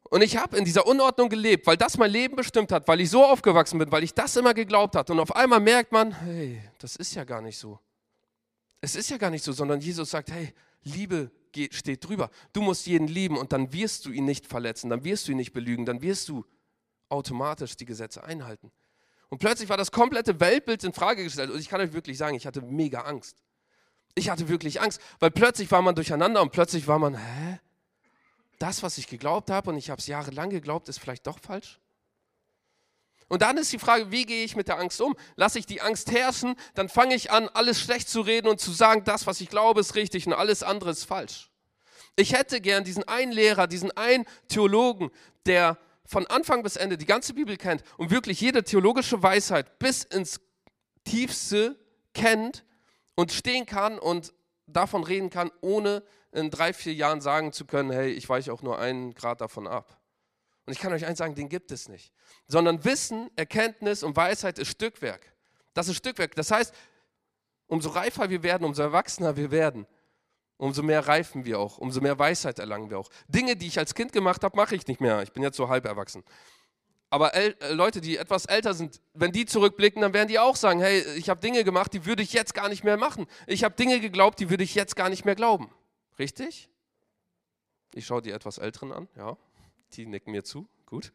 Und 0.02 0.20
ich 0.20 0.36
habe 0.36 0.58
in 0.58 0.66
dieser 0.66 0.86
Unordnung 0.86 1.30
gelebt, 1.30 1.66
weil 1.66 1.78
das 1.78 1.96
mein 1.96 2.10
Leben 2.10 2.36
bestimmt 2.36 2.70
hat, 2.70 2.86
weil 2.86 3.00
ich 3.00 3.08
so 3.08 3.24
aufgewachsen 3.24 3.78
bin, 3.78 3.90
weil 3.90 4.04
ich 4.04 4.12
das 4.12 4.36
immer 4.36 4.52
geglaubt 4.52 4.94
habe. 4.94 5.10
Und 5.10 5.20
auf 5.20 5.34
einmal 5.34 5.60
merkt 5.60 5.90
man, 5.90 6.12
hey, 6.12 6.62
das 6.80 6.96
ist 6.96 7.14
ja 7.14 7.24
gar 7.24 7.40
nicht 7.40 7.56
so. 7.56 7.80
Es 8.82 8.94
ist 8.94 9.08
ja 9.08 9.16
gar 9.16 9.30
nicht 9.30 9.42
so, 9.42 9.52
sondern 9.52 9.80
Jesus 9.80 10.10
sagt, 10.10 10.30
hey, 10.30 10.52
Liebe 10.82 11.30
steht 11.72 12.06
drüber. 12.06 12.30
Du 12.52 12.62
musst 12.62 12.86
jeden 12.86 13.08
lieben 13.08 13.36
und 13.36 13.52
dann 13.52 13.72
wirst 13.72 14.04
du 14.06 14.10
ihn 14.10 14.24
nicht 14.24 14.46
verletzen, 14.46 14.90
dann 14.90 15.04
wirst 15.04 15.26
du 15.26 15.32
ihn 15.32 15.38
nicht 15.38 15.52
belügen, 15.52 15.84
dann 15.84 16.02
wirst 16.02 16.28
du 16.28 16.44
automatisch 17.08 17.76
die 17.76 17.84
Gesetze 17.84 18.24
einhalten. 18.24 18.70
Und 19.28 19.38
plötzlich 19.38 19.68
war 19.68 19.76
das 19.76 19.90
komplette 19.90 20.38
Weltbild 20.40 20.84
in 20.84 20.92
Frage 20.92 21.24
gestellt. 21.24 21.50
Und 21.50 21.58
ich 21.58 21.68
kann 21.68 21.80
euch 21.80 21.92
wirklich 21.92 22.16
sagen, 22.18 22.36
ich 22.36 22.46
hatte 22.46 22.62
mega 22.62 23.00
Angst. 23.00 23.42
Ich 24.14 24.30
hatte 24.30 24.48
wirklich 24.48 24.80
Angst, 24.80 25.00
weil 25.18 25.30
plötzlich 25.30 25.70
war 25.70 25.82
man 25.82 25.94
durcheinander 25.94 26.40
und 26.40 26.52
plötzlich 26.52 26.86
war 26.86 26.98
man, 26.98 27.16
hä? 27.16 27.60
Das, 28.58 28.82
was 28.82 28.96
ich 28.96 29.08
geglaubt 29.08 29.50
habe 29.50 29.70
und 29.70 29.76
ich 29.76 29.90
habe 29.90 30.00
es 30.00 30.06
jahrelang 30.06 30.48
geglaubt, 30.48 30.88
ist 30.88 30.98
vielleicht 30.98 31.26
doch 31.26 31.38
falsch? 31.38 31.78
Und 33.28 33.42
dann 33.42 33.56
ist 33.58 33.72
die 33.72 33.78
Frage, 33.78 34.12
wie 34.12 34.24
gehe 34.24 34.44
ich 34.44 34.54
mit 34.54 34.68
der 34.68 34.78
Angst 34.78 35.00
um? 35.00 35.16
Lasse 35.34 35.58
ich 35.58 35.66
die 35.66 35.80
Angst 35.80 36.12
herrschen, 36.12 36.54
dann 36.74 36.88
fange 36.88 37.14
ich 37.14 37.30
an, 37.30 37.48
alles 37.54 37.80
schlecht 37.80 38.08
zu 38.08 38.20
reden 38.20 38.48
und 38.48 38.60
zu 38.60 38.70
sagen, 38.70 39.02
das, 39.04 39.26
was 39.26 39.40
ich 39.40 39.48
glaube, 39.48 39.80
ist 39.80 39.96
richtig 39.96 40.26
und 40.26 40.32
alles 40.32 40.62
andere 40.62 40.90
ist 40.90 41.04
falsch. 41.04 41.50
Ich 42.14 42.32
hätte 42.32 42.60
gern 42.60 42.84
diesen 42.84 43.06
einen 43.08 43.32
Lehrer, 43.32 43.66
diesen 43.66 43.90
einen 43.96 44.24
Theologen, 44.48 45.10
der 45.44 45.76
von 46.06 46.26
Anfang 46.28 46.62
bis 46.62 46.76
Ende 46.76 46.96
die 46.96 47.04
ganze 47.04 47.34
Bibel 47.34 47.56
kennt 47.56 47.82
und 47.98 48.10
wirklich 48.10 48.40
jede 48.40 48.62
theologische 48.62 49.22
Weisheit 49.22 49.78
bis 49.78 50.04
ins 50.04 50.40
Tiefste 51.04 51.78
kennt 52.14 52.64
und 53.16 53.32
stehen 53.32 53.66
kann 53.66 53.98
und 53.98 54.32
davon 54.66 55.04
reden 55.04 55.30
kann, 55.30 55.50
ohne 55.60 56.04
in 56.32 56.50
drei, 56.50 56.72
vier 56.72 56.94
Jahren 56.94 57.20
sagen 57.20 57.52
zu 57.52 57.64
können, 57.64 57.90
hey, 57.90 58.10
ich 58.12 58.28
weiche 58.28 58.52
auch 58.52 58.62
nur 58.62 58.78
einen 58.78 59.14
Grad 59.14 59.40
davon 59.40 59.66
ab. 59.66 59.98
Und 60.66 60.72
ich 60.72 60.80
kann 60.80 60.92
euch 60.92 61.06
eins 61.06 61.18
sagen, 61.18 61.34
den 61.34 61.48
gibt 61.48 61.70
es 61.70 61.88
nicht. 61.88 62.12
Sondern 62.48 62.84
Wissen, 62.84 63.30
Erkenntnis 63.36 64.02
und 64.02 64.16
Weisheit 64.16 64.58
ist 64.58 64.68
Stückwerk. 64.68 65.32
Das 65.74 65.88
ist 65.88 65.96
Stückwerk. 65.96 66.34
Das 66.34 66.50
heißt, 66.50 66.74
umso 67.68 67.90
reifer 67.90 68.30
wir 68.30 68.42
werden, 68.42 68.64
umso 68.64 68.82
erwachsener 68.82 69.36
wir 69.36 69.50
werden, 69.50 69.86
umso 70.56 70.82
mehr 70.82 71.06
reifen 71.06 71.44
wir 71.44 71.60
auch, 71.60 71.78
umso 71.78 72.00
mehr 72.00 72.18
Weisheit 72.18 72.58
erlangen 72.58 72.90
wir 72.90 72.98
auch. 72.98 73.10
Dinge, 73.28 73.56
die 73.56 73.68
ich 73.68 73.78
als 73.78 73.94
Kind 73.94 74.12
gemacht 74.12 74.42
habe, 74.42 74.56
mache 74.56 74.74
ich 74.74 74.86
nicht 74.86 75.00
mehr. 75.00 75.22
Ich 75.22 75.32
bin 75.32 75.42
jetzt 75.42 75.56
so 75.56 75.68
halb 75.68 75.84
erwachsen. 75.84 76.24
Aber 77.10 77.34
äh, 77.34 77.54
Leute, 77.72 78.00
die 78.00 78.16
etwas 78.16 78.46
älter 78.46 78.74
sind, 78.74 79.00
wenn 79.14 79.30
die 79.30 79.46
zurückblicken, 79.46 80.02
dann 80.02 80.12
werden 80.12 80.28
die 80.28 80.40
auch 80.40 80.56
sagen, 80.56 80.80
hey, 80.80 81.02
ich 81.16 81.28
habe 81.28 81.40
Dinge 81.40 81.62
gemacht, 81.62 81.92
die 81.92 82.04
würde 82.04 82.22
ich 82.22 82.32
jetzt 82.32 82.54
gar 82.54 82.68
nicht 82.68 82.82
mehr 82.82 82.96
machen. 82.96 83.26
Ich 83.46 83.62
habe 83.62 83.76
Dinge 83.76 84.00
geglaubt, 84.00 84.40
die 84.40 84.50
würde 84.50 84.64
ich 84.64 84.74
jetzt 84.74 84.96
gar 84.96 85.08
nicht 85.08 85.24
mehr 85.24 85.36
glauben. 85.36 85.70
Richtig? 86.18 86.68
Ich 87.94 88.06
schaue 88.06 88.22
die 88.22 88.32
etwas 88.32 88.58
Älteren 88.58 88.92
an, 88.92 89.08
ja. 89.16 89.36
Die 89.92 90.06
nicken 90.06 90.32
mir 90.32 90.44
zu. 90.44 90.68
Gut. 90.86 91.12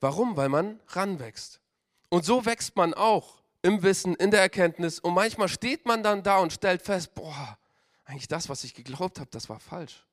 Warum? 0.00 0.36
Weil 0.36 0.48
man 0.48 0.80
ranwächst. 0.88 1.60
Und 2.08 2.24
so 2.24 2.44
wächst 2.44 2.76
man 2.76 2.92
auch 2.92 3.42
im 3.62 3.82
Wissen, 3.82 4.14
in 4.16 4.30
der 4.30 4.40
Erkenntnis. 4.40 4.98
Und 4.98 5.14
manchmal 5.14 5.48
steht 5.48 5.86
man 5.86 6.02
dann 6.02 6.22
da 6.22 6.38
und 6.38 6.52
stellt 6.52 6.82
fest, 6.82 7.14
boah, 7.14 7.56
eigentlich 8.04 8.28
das, 8.28 8.48
was 8.48 8.64
ich 8.64 8.74
geglaubt 8.74 9.20
habe, 9.20 9.30
das 9.30 9.48
war 9.48 9.60
falsch. 9.60 10.04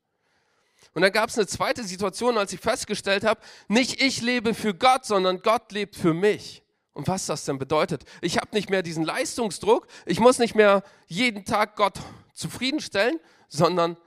Und 0.93 1.01
dann 1.01 1.12
gab 1.12 1.29
es 1.29 1.38
eine 1.38 1.47
zweite 1.47 1.84
Situation, 1.84 2.38
als 2.38 2.53
ich 2.53 2.60
festgestellt 2.60 3.23
habe, 3.23 3.41
nicht 3.67 4.01
ich 4.01 4.21
lebe 4.21 4.53
für 4.53 4.73
Gott, 4.73 5.05
sondern 5.05 5.41
Gott 5.41 5.71
lebt 5.71 5.95
für 5.95 6.13
mich. 6.13 6.63
Und 6.93 7.08
was 7.08 7.25
das 7.25 7.45
denn 7.45 7.60
bedeutet. 7.60 8.03
Ich 8.21 8.38
habe 8.38 8.49
nicht 8.53 8.69
mehr 8.69 8.82
diesen 8.82 9.03
Leistungsdruck, 9.03 9.88
ich 10.05 10.19
muss 10.19 10.39
nicht 10.39 10.55
mehr 10.55 10.84
jeden 11.08 11.45
Tag 11.45 11.75
Gott 11.75 11.99
zufriedenstellen, 12.34 13.19
sondern 13.47 13.97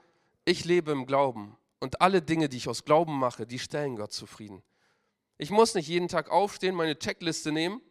ich 0.45 0.65
lebe 0.65 0.91
im 0.91 1.05
Glauben. 1.05 1.57
Und 1.79 2.01
alle 2.01 2.21
Dinge, 2.21 2.49
die 2.49 2.57
ich 2.57 2.69
aus 2.69 2.85
Glauben 2.85 3.17
mache, 3.17 3.45
die 3.45 3.59
stellen 3.59 3.95
Gott 3.95 4.13
zufrieden. 4.13 4.63
Ich 5.37 5.49
muss 5.49 5.75
nicht 5.75 5.87
jeden 5.87 6.07
Tag 6.07 6.29
aufstehen, 6.29 6.75
meine 6.75 6.97
Checkliste 6.97 7.51
nehmen. 7.51 7.81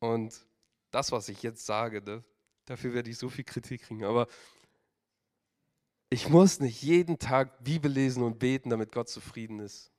Und 0.00 0.46
das, 0.90 1.12
was 1.12 1.28
ich 1.28 1.42
jetzt 1.42 1.64
sage, 1.64 2.02
ne, 2.02 2.24
dafür 2.64 2.94
werde 2.94 3.10
ich 3.10 3.18
so 3.18 3.28
viel 3.28 3.44
Kritik 3.44 3.82
kriegen. 3.82 4.04
Aber 4.04 4.26
ich 6.10 6.28
muss 6.28 6.60
nicht 6.60 6.82
jeden 6.82 7.18
Tag 7.18 7.62
Bibel 7.62 7.90
lesen 7.90 8.22
und 8.22 8.38
beten, 8.38 8.70
damit 8.70 8.92
Gott 8.92 9.08
zufrieden 9.08 9.60
ist. 9.60 9.92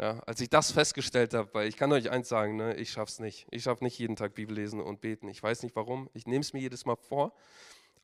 Ja, 0.00 0.20
als 0.20 0.40
ich 0.40 0.48
das 0.48 0.70
festgestellt 0.70 1.34
habe, 1.34 1.52
weil 1.54 1.68
ich 1.68 1.76
kann 1.76 1.90
euch 1.90 2.08
eins 2.08 2.28
sagen, 2.28 2.56
ne, 2.56 2.76
ich 2.76 2.92
schaffe 2.92 3.10
es 3.10 3.18
nicht. 3.18 3.48
Ich 3.50 3.64
schaffe 3.64 3.82
nicht 3.82 3.98
jeden 3.98 4.14
Tag 4.14 4.34
Bibel 4.34 4.54
lesen 4.54 4.80
und 4.80 5.00
beten. 5.00 5.28
Ich 5.28 5.42
weiß 5.42 5.64
nicht 5.64 5.74
warum. 5.74 6.08
Ich 6.14 6.26
nehme 6.26 6.40
es 6.40 6.52
mir 6.52 6.60
jedes 6.60 6.86
Mal 6.86 6.96
vor. 6.96 7.34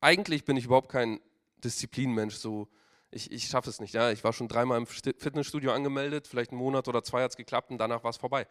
Eigentlich 0.01 0.45
bin 0.45 0.57
ich 0.57 0.65
überhaupt 0.65 0.89
kein 0.89 1.19
Disziplinmensch. 1.63 2.35
So, 2.35 2.67
ich, 3.11 3.31
ich 3.31 3.47
schaffe 3.47 3.69
es 3.69 3.79
nicht. 3.79 3.93
Ja, 3.93 4.11
ich 4.11 4.23
war 4.23 4.33
schon 4.33 4.47
dreimal 4.47 4.77
im 4.77 4.85
Fitnessstudio 4.85 5.71
angemeldet, 5.71 6.27
vielleicht 6.27 6.51
einen 6.51 6.59
Monat 6.59 6.87
oder 6.87 7.03
zwei 7.03 7.23
hat 7.23 7.31
es 7.31 7.37
geklappt 7.37 7.71
und 7.71 7.77
danach 7.77 8.03
war 8.03 8.09
es 8.09 8.17
vorbei. 8.17 8.47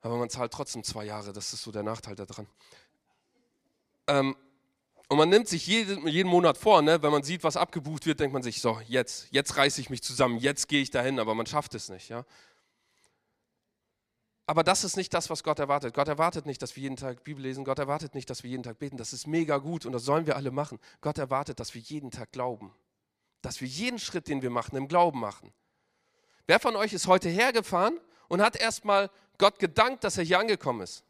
Aber 0.00 0.16
man 0.16 0.28
zahlt 0.28 0.52
trotzdem 0.52 0.84
zwei 0.84 1.04
Jahre. 1.04 1.32
Das 1.32 1.52
ist 1.52 1.62
so 1.62 1.72
der 1.72 1.82
Nachteil 1.82 2.14
daran. 2.16 2.46
Ähm, 4.08 4.36
und 5.08 5.18
man 5.18 5.28
nimmt 5.28 5.46
sich 5.46 5.66
jeden, 5.66 6.06
jeden 6.08 6.28
Monat 6.28 6.56
vor, 6.56 6.80
ne? 6.82 7.02
wenn 7.02 7.12
man 7.12 7.22
sieht, 7.22 7.44
was 7.44 7.56
abgebucht 7.56 8.06
wird, 8.06 8.20
denkt 8.20 8.32
man 8.32 8.42
sich, 8.42 8.60
so, 8.60 8.80
jetzt, 8.88 9.28
jetzt 9.30 9.56
reiße 9.56 9.80
ich 9.80 9.90
mich 9.90 10.02
zusammen, 10.02 10.38
jetzt 10.38 10.68
gehe 10.68 10.80
ich 10.80 10.90
dahin, 10.90 11.20
aber 11.20 11.34
man 11.34 11.46
schafft 11.46 11.74
es 11.74 11.90
nicht. 11.90 12.08
Ja? 12.08 12.24
Aber 14.52 14.64
das 14.64 14.84
ist 14.84 14.98
nicht 14.98 15.14
das, 15.14 15.30
was 15.30 15.44
Gott 15.44 15.60
erwartet. 15.60 15.94
Gott 15.94 16.08
erwartet 16.08 16.44
nicht, 16.44 16.60
dass 16.60 16.76
wir 16.76 16.82
jeden 16.82 16.96
Tag 16.96 17.24
Bibel 17.24 17.42
lesen. 17.42 17.64
Gott 17.64 17.78
erwartet 17.78 18.14
nicht, 18.14 18.28
dass 18.28 18.42
wir 18.42 18.50
jeden 18.50 18.62
Tag 18.62 18.78
beten. 18.78 18.98
Das 18.98 19.14
ist 19.14 19.26
mega 19.26 19.56
gut 19.56 19.86
und 19.86 19.92
das 19.92 20.04
sollen 20.04 20.26
wir 20.26 20.36
alle 20.36 20.50
machen. 20.50 20.78
Gott 21.00 21.16
erwartet, 21.16 21.58
dass 21.58 21.72
wir 21.72 21.80
jeden 21.80 22.10
Tag 22.10 22.32
glauben. 22.32 22.70
Dass 23.40 23.62
wir 23.62 23.66
jeden 23.66 23.98
Schritt, 23.98 24.28
den 24.28 24.42
wir 24.42 24.50
machen, 24.50 24.76
im 24.76 24.88
Glauben 24.88 25.20
machen. 25.20 25.54
Wer 26.46 26.60
von 26.60 26.76
euch 26.76 26.92
ist 26.92 27.06
heute 27.06 27.30
hergefahren 27.30 27.98
und 28.28 28.42
hat 28.42 28.56
erstmal 28.56 29.08
Gott 29.38 29.58
gedankt, 29.58 30.04
dass 30.04 30.18
er 30.18 30.24
hier 30.24 30.38
angekommen 30.38 30.82
ist? 30.82 31.02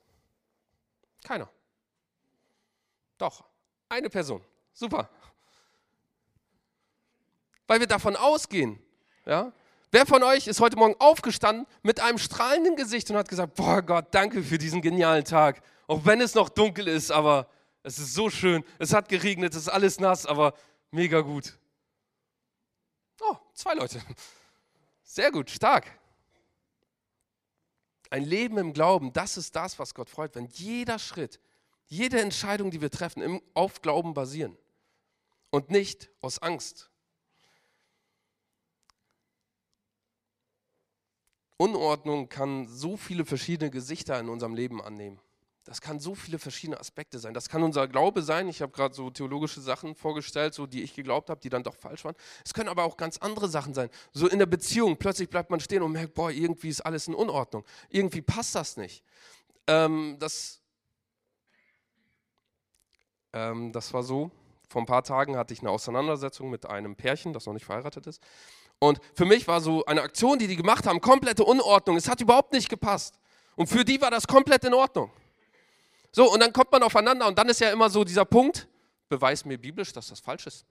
Keiner. 1.25 1.51
Doch, 3.19 3.43
eine 3.89 4.09
Person. 4.09 4.45
Super. 4.73 5.11
Weil 7.67 7.81
wir 7.81 7.89
davon 7.89 8.15
ausgehen. 8.15 8.81
Ja? 9.27 9.53
Wer 9.95 10.07
von 10.07 10.23
euch 10.23 10.47
ist 10.47 10.59
heute 10.61 10.79
Morgen 10.79 10.95
aufgestanden 10.99 11.67
mit 11.83 12.01
einem 12.01 12.17
strahlenden 12.17 12.77
Gesicht 12.77 13.11
und 13.11 13.17
hat 13.17 13.29
gesagt, 13.29 13.57
boah 13.57 13.83
Gott, 13.83 14.07
danke 14.13 14.43
für 14.43 14.57
diesen 14.57 14.81
genialen 14.81 15.23
Tag. 15.23 15.63
Auch 15.87 16.07
wenn 16.07 16.23
es 16.23 16.35
noch 16.35 16.49
dunkel 16.49 16.89
ist, 16.89 17.13
aber 17.13 17.47
es 17.83 17.99
ist 17.99 18.15
so 18.15 18.31
schön. 18.31 18.65
Es 18.79 18.95
hat 18.95 19.11
geregnet, 19.11 19.53
es 19.53 19.61
ist 19.61 19.69
alles 19.69 20.01
nass, 20.01 20.25
aber 20.25 20.55
mega 20.93 21.21
gut. 21.21 21.59
Oh, 23.21 23.37
zwei 23.53 23.75
Leute. 23.75 24.01
Sehr 25.03 25.31
gut, 25.31 25.51
stark. 25.51 25.87
Ein 28.09 28.25
Leben 28.25 28.57
im 28.57 28.73
Glauben, 28.73 29.13
das 29.13 29.37
ist 29.37 29.55
das, 29.55 29.79
was 29.79 29.95
Gott 29.95 30.09
freut, 30.09 30.35
wenn 30.37 30.47
jeder 30.47 30.99
Schritt, 30.99 31.39
jede 31.85 32.19
Entscheidung, 32.19 32.71
die 32.71 32.81
wir 32.81 32.91
treffen, 32.91 33.43
auf 33.53 33.83
Glauben 33.83 34.15
basieren 34.15 34.57
und 35.51 35.71
nicht 35.71 36.09
aus 36.23 36.39
Angst. 36.41 36.92
Unordnung 41.63 42.29
kann 42.29 42.67
so 42.67 42.97
viele 42.97 43.25
verschiedene 43.25 43.71
Gesichter 43.71 44.19
in 44.19 44.29
unserem 44.29 44.55
Leben 44.55 44.83
annehmen. 44.83 45.21
Das 45.65 45.81
kann 45.81 46.01
so 46.01 46.17
viele 46.17 46.41
verschiedene 46.41 46.81
Aspekte 46.81 47.21
sein. 47.21 47.35
Das 47.35 47.49
kann 47.49 47.63
unser 47.63 47.87
Glaube 47.87 48.23
sein. 48.23 48.49
Ich 48.49 48.61
habe 48.63 48.73
gerade 48.73 48.93
so 48.95 49.11
theologische 49.11 49.61
Sachen 49.61 49.95
vorgestellt, 49.95 50.55
so 50.55 50.67
die 50.67 50.83
ich 50.83 50.93
geglaubt 50.93 51.31
habe, 51.31 51.41
die 51.41 51.51
dann 51.51 51.63
doch 51.63 51.77
falsch 51.77 52.05
waren. 52.05 52.17
Es 52.45 52.53
können 52.53 52.69
aber 52.69 52.83
auch 52.83 52.97
ganz 52.97 53.19
andere 53.19 53.49
Sachen 53.49 53.73
sein. 53.73 53.89
So 54.13 54.27
in 54.27 54.41
der 54.41 54.47
Beziehung, 54.47 54.97
plötzlich 54.97 55.31
bleibt 55.31 55.51
man 55.51 55.61
stehen 55.61 55.83
und 55.83 55.93
merkt, 55.93 56.15
boah, 56.15 56.33
irgendwie 56.33 56.69
ist 56.69 56.81
alles 56.81 57.07
in 57.07 57.15
Unordnung. 57.15 57.65
Irgendwie 57.91 58.23
passt 58.23 58.57
das 58.57 58.77
nicht. 58.77 59.05
Ähm, 59.69 60.17
das 60.19 60.63
ähm, 63.33 63.73
das 63.73 63.95
war 63.95 64.03
so, 64.03 64.31
vor 64.69 64.83
ein 64.83 64.87
paar 64.87 65.05
Tagen 65.05 65.37
hatte 65.37 65.55
ich 65.55 65.61
eine 65.61 65.71
Auseinandersetzung 65.71 66.51
mit 66.51 66.67
einem 66.67 66.97
Pärchen, 66.97 67.33
das 67.33 67.47
noch 67.47 67.53
nicht 67.55 67.67
verheiratet 67.67 68.07
ist. 68.07 68.23
Und 68.83 68.99
für 69.15 69.27
mich 69.27 69.47
war 69.47 69.61
so 69.61 69.85
eine 69.85 70.03
Aktion, 70.03 70.41
die 70.41 70.49
die 70.49 70.57
gemacht 70.57 70.89
haben, 70.89 71.01
komplette 71.01 71.45
Unordnung. 71.45 71.97
Es 71.97 72.09
hat 72.09 72.21
überhaupt 72.21 72.53
nicht 72.53 72.69
gepasst. 72.69 73.15
Und 73.55 73.69
für 73.69 73.85
die 73.85 74.01
war 74.01 74.11
das 74.11 74.27
komplett 74.27 74.65
in 74.65 74.75
Ordnung. 74.75 75.13
So, 76.11 76.29
und 76.33 76.41
dann 76.41 76.53
kommt 76.53 76.73
man 76.73 76.83
aufeinander 76.83 77.29
und 77.29 77.39
dann 77.39 77.49
ist 77.49 77.61
ja 77.61 77.71
immer 77.71 77.89
so 77.89 78.03
dieser 78.03 78.25
Punkt, 78.25 78.67
beweis 79.09 79.45
mir 79.45 79.57
biblisch, 79.57 79.93
dass 79.93 80.09
das 80.09 80.19
falsch 80.19 80.49
ist. 80.49 80.67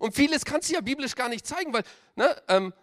Und 0.00 0.16
vieles 0.16 0.44
kannst 0.44 0.70
du 0.70 0.74
ja 0.74 0.80
biblisch 0.80 1.14
gar 1.14 1.28
nicht 1.28 1.46
zeigen, 1.46 1.72
weil 1.72 1.84
ne, 2.16 2.34
ähm, 2.48 2.74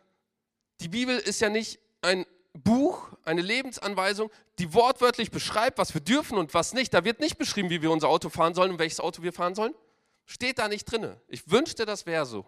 die 0.80 0.88
Bibel 0.88 1.18
ist 1.18 1.42
ja 1.42 1.50
nicht 1.50 1.78
ein 2.02 2.26
Buch, 2.54 3.10
eine 3.26 3.42
Lebensanweisung, 3.42 4.32
die 4.60 4.74
wortwörtlich 4.74 5.30
beschreibt, 5.30 5.78
was 5.78 5.94
wir 5.94 6.00
dürfen 6.00 6.38
und 6.38 6.54
was 6.54 6.74
nicht. 6.74 6.94
Da 6.94 7.04
wird 7.04 7.20
nicht 7.20 7.38
beschrieben, 7.38 7.70
wie 7.70 7.82
wir 7.82 7.92
unser 7.92 8.08
Auto 8.08 8.30
fahren 8.30 8.54
sollen 8.54 8.72
und 8.72 8.80
welches 8.80 9.02
Auto 9.02 9.24
wir 9.24 9.34
fahren 9.34 9.56
sollen. 9.56 9.76
Steht 10.24 10.58
da 10.58 10.70
nicht 10.70 10.86
drin. 10.86 11.18
Ich 11.28 11.52
wünschte, 11.52 11.86
das 11.86 12.06
wäre 12.06 12.26
so. 12.26 12.46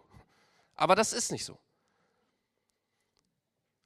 Aber 0.77 0.95
das 0.95 1.11
ist 1.11 1.31
nicht 1.31 1.43
so. 1.43 1.59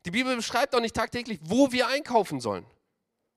Die 0.06 0.12
Bibel 0.12 0.36
beschreibt 0.36 0.76
auch 0.76 0.80
nicht 0.80 0.96
tagtäglich, 0.96 1.40
wo 1.44 1.72
wir 1.72 1.88
einkaufen 1.88 2.40
sollen 2.40 2.66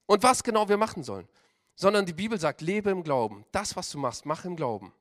und 0.07 0.23
was 0.23 0.43
genau 0.43 0.69
wir 0.69 0.77
machen 0.77 1.03
sollen, 1.03 1.29
sondern 1.77 2.07
die 2.07 2.13
Bibel 2.13 2.39
sagt, 2.39 2.61
lebe 2.61 2.91
im 2.91 3.03
Glauben. 3.03 3.45
Das, 3.53 3.77
was 3.77 3.91
du 3.91 3.99
machst, 3.99 4.27
mach 4.27 4.45
im 4.45 4.57
Glauben. 4.57 4.93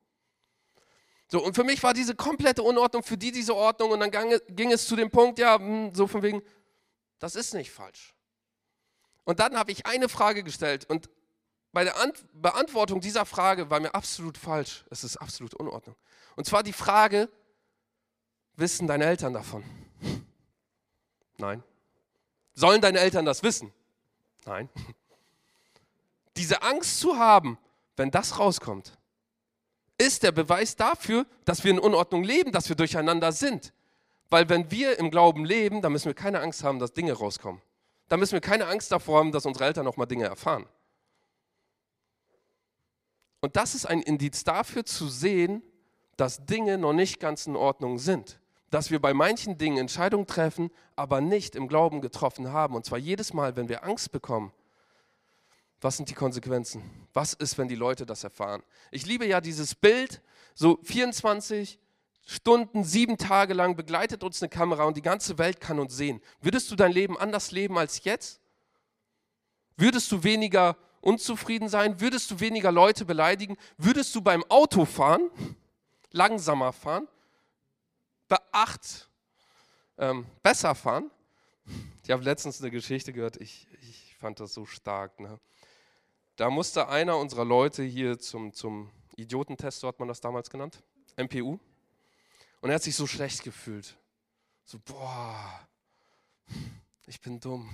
So, 1.28 1.44
und 1.44 1.56
für 1.56 1.64
mich 1.64 1.82
war 1.82 1.94
diese 1.94 2.16
komplette 2.16 2.62
Unordnung, 2.62 3.02
für 3.02 3.18
die 3.18 3.32
diese 3.32 3.56
Ordnung 3.56 3.92
und 3.92 4.00
dann 4.00 4.12
ging 4.50 4.72
es 4.72 4.88
zu 4.88 4.96
dem 4.96 5.10
Punkt, 5.10 5.40
ja, 5.40 5.58
hm, 5.58 5.94
so 5.96 6.06
von 6.06 6.22
wegen, 6.22 6.42
das 7.20 7.36
ist 7.36 7.54
nicht 7.54 7.72
falsch. 7.72 8.14
Und 9.24 9.40
dann 9.40 9.58
habe 9.58 9.72
ich 9.72 9.86
eine 9.86 10.10
Frage 10.10 10.44
gestellt 10.44 10.86
und 10.90 11.10
bei 11.72 11.84
der 11.84 12.00
Ant 12.00 12.24
Beantwortung 12.34 13.02
dieser 13.02 13.26
Frage 13.26 13.70
war 13.70 13.80
mir 13.80 13.96
absolut 13.96 14.38
falsch. 14.38 14.86
Es 14.92 15.04
ist 15.04 15.18
absolut 15.18 15.56
Unordnung. 15.56 15.96
Und 16.36 16.46
zwar 16.46 16.62
die 16.62 16.74
Frage, 16.74 17.30
wissen 18.56 18.88
deine 18.88 19.06
Eltern 19.06 19.34
davon? 19.34 19.64
Nein. 21.38 21.64
Sollen 22.54 22.82
deine 22.82 23.00
Eltern 23.00 23.26
das 23.26 23.44
wissen? 23.44 23.74
Nein. 24.46 24.70
Diese 26.38 26.62
Angst 26.62 27.00
zu 27.00 27.18
haben, 27.18 27.58
wenn 27.96 28.12
das 28.12 28.40
rauskommt, 28.40 28.98
ist 29.98 30.24
der 30.24 30.32
Beweis 30.32 30.76
dafür, 30.76 31.26
dass 31.46 31.64
wir 31.64 31.72
in 31.72 31.80
Unordnung 31.80 32.24
leben, 32.24 32.52
dass 32.52 32.70
wir 32.70 32.76
durcheinander 32.76 33.32
sind. 33.32 33.74
Weil 34.30 34.50
wenn 34.50 34.72
wir 34.72 34.98
im 34.98 35.12
Glauben 35.12 35.46
leben, 35.46 35.82
dann 35.82 35.92
müssen 35.92 36.08
wir 36.08 36.16
keine 36.16 36.42
Angst 36.42 36.64
haben, 36.64 36.80
dass 36.80 36.94
Dinge 36.94 37.14
rauskommen. 37.14 37.62
Da 38.10 38.18
müssen 38.18 38.34
wir 38.34 38.42
keine 38.42 38.68
Angst 38.68 38.92
davor 38.92 39.20
haben, 39.20 39.32
dass 39.32 39.46
unsere 39.46 39.66
Eltern 39.66 39.86
nochmal 39.86 40.08
Dinge 40.08 40.26
erfahren. 40.26 40.66
Und 43.42 43.56
das 43.56 43.76
ist 43.76 43.86
ein 43.86 44.02
Indiz 44.02 44.44
dafür 44.44 44.86
zu 44.86 45.08
sehen, 45.08 45.62
dass 46.18 46.46
Dinge 46.46 46.78
noch 46.78 46.94
nicht 46.94 47.20
ganz 47.20 47.46
in 47.46 47.56
Ordnung 47.56 48.00
sind. 48.00 48.40
Dass 48.74 48.90
wir 48.90 49.00
bei 49.00 49.14
manchen 49.14 49.60
Dingen 49.60 49.78
Entscheidungen 49.78 50.26
treffen, 50.26 50.72
aber 50.96 51.22
nicht 51.22 51.56
im 51.56 51.68
Glauben 51.68 52.02
getroffen 52.02 52.52
haben. 52.52 52.74
Und 52.74 52.88
zwar 52.88 52.98
jedes 52.98 53.32
Mal, 53.32 53.56
wenn 53.56 53.70
wir 53.70 53.84
Angst 53.84 54.12
bekommen. 54.12 54.52
Was 55.80 55.98
sind 55.98 56.10
die 56.10 56.16
Konsequenzen? 56.16 56.82
Was 57.14 57.34
ist, 57.34 57.60
wenn 57.60 57.68
die 57.68 57.76
Leute 57.76 58.08
das 58.08 58.24
erfahren? 58.24 58.64
Ich 58.90 59.06
liebe 59.06 59.28
ja 59.28 59.42
dieses 59.42 59.76
Bild, 59.76 60.24
so 60.56 60.80
24 60.82 61.78
Stunden, 62.26 62.84
sieben 62.84 63.20
Tage 63.20 63.54
lang 63.54 63.76
begleitet 63.76 64.24
uns 64.24 64.42
eine 64.42 64.50
Kamera 64.50 64.86
und 64.86 64.98
die 64.98 65.04
ganze 65.04 65.38
Welt 65.38 65.62
kann 65.62 65.78
uns 65.78 65.96
sehen. 65.96 66.20
Würdest 66.42 66.72
du 66.72 66.76
dein 66.76 66.94
Leben 66.94 67.16
anders 67.16 67.52
leben 67.52 67.78
als 67.78 68.04
jetzt? 68.04 68.42
Würdest 69.78 70.12
du 70.12 70.24
weniger 70.24 70.78
unzufrieden 71.00 71.70
sein? 71.70 72.02
Würdest 72.02 72.32
du 72.32 72.40
weniger 72.40 72.72
Leute 72.72 73.06
beleidigen? 73.06 73.56
Würdest 73.78 74.16
du 74.16 74.22
beim 74.22 74.44
Autofahren 74.50 75.30
langsamer 76.10 76.74
fahren? 76.74 77.08
Beacht, 78.28 79.10
ähm, 79.98 80.26
besser 80.42 80.76
fahren? 80.76 81.12
Ich 82.04 82.12
habe 82.12 82.24
letztens 82.24 82.60
eine 82.62 82.72
Geschichte 82.72 83.14
gehört, 83.14 83.38
ich, 83.38 83.68
ich 83.82 84.16
fand 84.18 84.40
das 84.40 84.54
so 84.54 84.66
stark. 84.66 85.20
Ne? 85.20 85.40
Da 86.36 86.50
musste 86.50 86.88
einer 86.90 87.18
unserer 87.18 87.46
Leute 87.46 87.84
hier 87.84 88.20
zum, 88.20 88.54
zum 88.54 88.92
Idiotentest, 89.16 89.80
so 89.80 89.88
hat 89.88 90.00
man 90.00 90.08
das 90.08 90.20
damals 90.20 90.50
genannt, 90.50 90.84
MPU, 91.16 91.60
und 92.62 92.70
er 92.70 92.76
hat 92.76 92.84
sich 92.84 92.96
so 92.96 93.08
schlecht 93.08 93.44
gefühlt. 93.44 93.96
So, 94.66 94.80
boah, 94.80 95.68
ich 97.06 97.20
bin 97.22 97.40
dumm. 97.40 97.70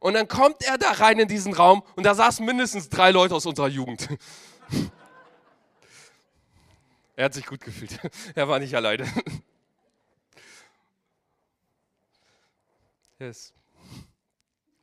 Und 0.00 0.14
dann 0.14 0.28
kommt 0.28 0.62
er 0.64 0.76
da 0.76 0.90
rein 0.92 1.18
in 1.18 1.28
diesen 1.28 1.54
Raum 1.54 1.82
und 1.96 2.04
da 2.04 2.14
saßen 2.14 2.44
mindestens 2.44 2.88
drei 2.88 3.10
Leute 3.10 3.34
aus 3.34 3.46
unserer 3.46 3.68
Jugend. 3.68 4.08
Er 7.16 7.26
hat 7.26 7.34
sich 7.34 7.46
gut 7.46 7.60
gefühlt. 7.60 7.98
Er 8.34 8.48
war 8.48 8.58
nicht 8.58 8.74
alleine. 8.74 9.06
Yes. 13.20 13.54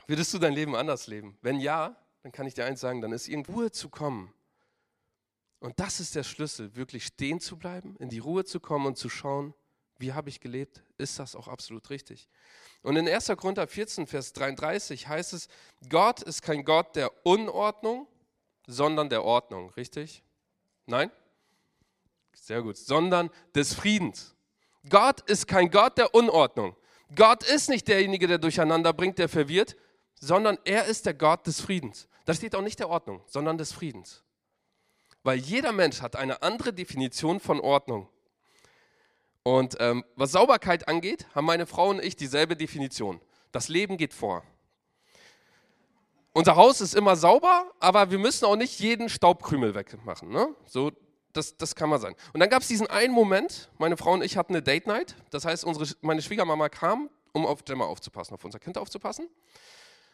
Würdest 0.07 0.33
du 0.33 0.39
dein 0.39 0.53
Leben 0.53 0.73
anders 0.73 1.05
leben? 1.05 1.37
Wenn 1.41 1.59
ja, 1.59 1.95
dann 2.23 2.31
kann 2.31 2.47
ich 2.47 2.53
dir 2.53 2.65
eins 2.65 2.79
sagen, 2.79 3.01
dann 3.01 3.11
ist 3.11 3.27
irgendwo 3.27 3.53
Ruhe 3.53 3.71
zu 3.71 3.89
kommen. 3.89 4.33
Und 5.59 5.79
das 5.79 5.99
ist 5.99 6.15
der 6.15 6.23
Schlüssel, 6.23 6.75
wirklich 6.75 7.05
stehen 7.05 7.41
zu 7.41 7.57
bleiben, 7.57 7.95
in 7.97 8.09
die 8.09 8.19
Ruhe 8.19 8.45
zu 8.45 8.59
kommen 8.59 8.87
und 8.87 8.97
zu 8.97 9.09
schauen, 9.09 9.53
wie 9.97 10.13
habe 10.13 10.29
ich 10.29 10.39
gelebt? 10.39 10.81
Ist 10.97 11.19
das 11.19 11.35
auch 11.35 11.47
absolut 11.47 11.89
richtig? 11.91 12.29
Und 12.81 12.95
in 12.95 13.07
1. 13.07 13.27
Korinther 13.37 13.67
14, 13.67 14.07
Vers 14.07 14.33
33 14.33 15.07
heißt 15.07 15.33
es, 15.33 15.47
Gott 15.89 16.23
ist 16.23 16.41
kein 16.41 16.65
Gott 16.65 16.95
der 16.95 17.11
Unordnung, 17.25 18.07
sondern 18.65 19.09
der 19.09 19.23
Ordnung, 19.23 19.69
richtig? 19.71 20.23
Nein? 20.87 21.11
Sehr 22.33 22.61
gut, 22.61 22.77
sondern 22.77 23.29
des 23.55 23.73
Friedens. 23.73 24.35
Gott 24.89 25.21
ist 25.29 25.47
kein 25.47 25.69
Gott 25.69 25.97
der 25.97 26.13
Unordnung. 26.15 26.75
Gott 27.15 27.43
ist 27.43 27.69
nicht 27.69 27.87
derjenige, 27.87 28.27
der 28.27 28.37
durcheinander 28.37 28.93
bringt, 28.93 29.19
der 29.19 29.29
verwirrt, 29.29 29.75
sondern 30.15 30.57
er 30.65 30.85
ist 30.85 31.05
der 31.05 31.13
Gott 31.13 31.45
des 31.45 31.61
Friedens. 31.61 32.07
Da 32.25 32.33
steht 32.33 32.55
auch 32.55 32.61
nicht 32.61 32.79
der 32.79 32.89
Ordnung, 32.89 33.21
sondern 33.25 33.57
des 33.57 33.73
Friedens. 33.73 34.23
Weil 35.23 35.37
jeder 35.37 35.71
Mensch 35.71 36.01
hat 36.01 36.15
eine 36.15 36.41
andere 36.41 36.73
Definition 36.73 37.39
von 37.39 37.59
Ordnung. 37.59 38.07
Und 39.43 39.75
ähm, 39.79 40.03
was 40.15 40.31
Sauberkeit 40.31 40.87
angeht, 40.87 41.27
haben 41.35 41.45
meine 41.45 41.65
Frau 41.65 41.89
und 41.89 42.03
ich 42.03 42.15
dieselbe 42.15 42.55
Definition. 42.55 43.19
Das 43.51 43.67
Leben 43.67 43.97
geht 43.97 44.13
vor. 44.13 44.43
Unser 46.33 46.55
Haus 46.55 46.79
ist 46.79 46.95
immer 46.95 47.15
sauber, 47.15 47.69
aber 47.79 48.09
wir 48.11 48.19
müssen 48.19 48.45
auch 48.45 48.55
nicht 48.55 48.79
jeden 48.79 49.09
Staubkrümel 49.09 49.75
wegmachen. 49.75 50.29
Ne? 50.29 50.55
So, 50.65 50.91
das, 51.33 51.57
das 51.57 51.75
kann 51.75 51.89
man 51.89 51.99
sein. 51.99 52.15
Und 52.33 52.39
dann 52.39 52.49
gab 52.49 52.61
es 52.61 52.67
diesen 52.67 52.87
einen 52.87 53.13
Moment, 53.13 53.69
meine 53.77 53.97
Frau 53.97 54.13
und 54.13 54.23
ich 54.23 54.37
hatten 54.37 54.53
eine 54.53 54.61
Date 54.61 54.87
Night. 54.87 55.15
Das 55.29 55.45
heißt, 55.45 55.63
unsere, 55.65 55.87
meine 56.01 56.21
Schwiegermama 56.21 56.69
kam, 56.69 57.09
um 57.31 57.45
auf 57.45 57.63
Gemma 57.65 57.85
aufzupassen, 57.85 58.33
auf 58.33 58.43
unser 58.43 58.59
Kind 58.59 58.77
aufzupassen. 58.77 59.27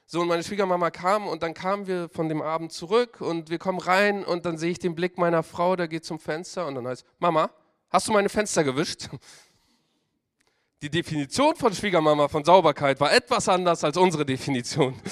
So, 0.09 0.21
und 0.21 0.29
meine 0.29 0.41
Schwiegermama 0.41 0.89
kam 0.89 1.27
und 1.27 1.43
dann 1.43 1.53
kamen 1.53 1.85
wir 1.85 2.07
von 2.09 2.29
dem 2.29 2.41
Abend 2.41 2.71
zurück 2.71 3.19
und 3.19 3.49
wir 3.49 3.57
kommen 3.59 3.79
rein 3.79 4.23
und 4.23 4.45
dann 4.45 4.57
sehe 4.57 4.71
ich 4.71 4.79
den 4.79 4.95
Blick 4.95 5.17
meiner 5.17 5.43
Frau, 5.43 5.75
der 5.75 5.89
geht 5.89 6.05
zum 6.05 6.17
Fenster 6.17 6.65
und 6.65 6.75
dann 6.75 6.87
heißt, 6.87 7.05
Mama, 7.19 7.49
hast 7.89 8.07
du 8.07 8.13
meine 8.13 8.29
Fenster 8.29 8.63
gewischt? 8.63 9.09
Die 10.81 10.89
Definition 10.89 11.55
von 11.55 11.73
Schwiegermama 11.73 12.27
von 12.27 12.45
Sauberkeit 12.45 12.99
war 12.99 13.11
etwas 13.11 13.49
anders 13.49 13.83
als 13.83 13.97
unsere 13.97 14.25
Definition. 14.25 14.93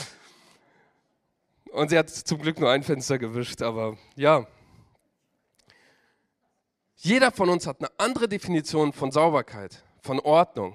Und 1.72 1.90
sie 1.90 1.98
hat 1.98 2.10
zum 2.10 2.40
Glück 2.40 2.60
nur 2.60 2.72
ein 2.72 2.84
Fenster 2.84 3.18
gewischt, 3.18 3.62
aber 3.62 3.98
ja. 4.16 4.48
Jeder 6.96 7.32
von 7.32 7.50
uns 7.50 7.68
hat 7.68 7.80
eine 7.80 7.90
andere 7.98 8.28
Definition 8.28 8.94
von 8.94 9.12
Sauberkeit, 9.12 9.84
von 10.02 10.20
Ordnung. 10.20 10.74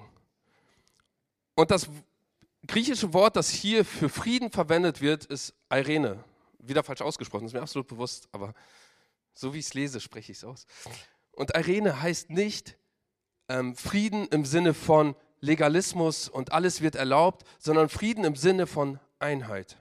Und 1.55 1.71
das 1.71 1.89
griechische 2.67 3.13
Wort, 3.13 3.35
das 3.35 3.49
hier 3.49 3.83
für 3.83 4.09
Frieden 4.09 4.51
verwendet 4.51 5.01
wird, 5.01 5.25
ist 5.25 5.53
Irene. 5.71 6.23
Wieder 6.59 6.83
falsch 6.83 7.01
ausgesprochen, 7.01 7.45
ist 7.45 7.53
mir 7.53 7.61
absolut 7.61 7.87
bewusst, 7.87 8.29
aber 8.31 8.53
so 9.33 9.53
wie 9.53 9.59
ich 9.59 9.65
es 9.65 9.73
lese, 9.73 9.99
spreche 9.99 10.31
ich 10.31 10.39
es 10.39 10.43
aus. 10.43 10.65
Und 11.31 11.55
Irene 11.55 12.01
heißt 12.01 12.29
nicht 12.29 12.77
ähm, 13.49 13.75
Frieden 13.75 14.27
im 14.27 14.45
Sinne 14.45 14.73
von 14.73 15.15
Legalismus 15.39 16.29
und 16.29 16.51
alles 16.51 16.81
wird 16.81 16.95
erlaubt, 16.95 17.43
sondern 17.57 17.89
Frieden 17.89 18.23
im 18.25 18.35
Sinne 18.35 18.67
von 18.67 18.99
Einheit. 19.17 19.77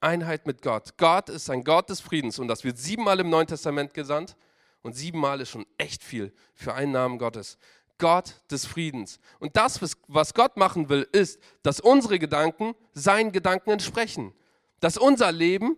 Einheit 0.00 0.46
mit 0.46 0.62
Gott. 0.62 0.96
Gott 0.96 1.28
ist 1.28 1.50
ein 1.50 1.64
Gott 1.64 1.90
des 1.90 2.00
Friedens 2.00 2.38
und 2.38 2.48
das 2.48 2.64
wird 2.64 2.78
siebenmal 2.78 3.20
im 3.20 3.28
Neuen 3.28 3.46
Testament 3.46 3.92
gesandt 3.92 4.36
und 4.84 4.92
siebenmal 4.92 5.40
ist 5.40 5.48
schon 5.48 5.66
echt 5.78 6.04
viel 6.04 6.32
für 6.54 6.74
einen 6.74 6.92
Namen 6.92 7.18
Gottes. 7.18 7.58
Gott 7.98 8.42
des 8.50 8.66
Friedens. 8.66 9.18
Und 9.38 9.56
das, 9.56 9.80
was 10.08 10.34
Gott 10.34 10.56
machen 10.56 10.88
will, 10.88 11.08
ist, 11.12 11.40
dass 11.62 11.80
unsere 11.80 12.18
Gedanken 12.18 12.74
seinen 12.92 13.32
Gedanken 13.32 13.70
entsprechen. 13.70 14.34
Dass 14.80 14.98
unser 14.98 15.32
Leben 15.32 15.76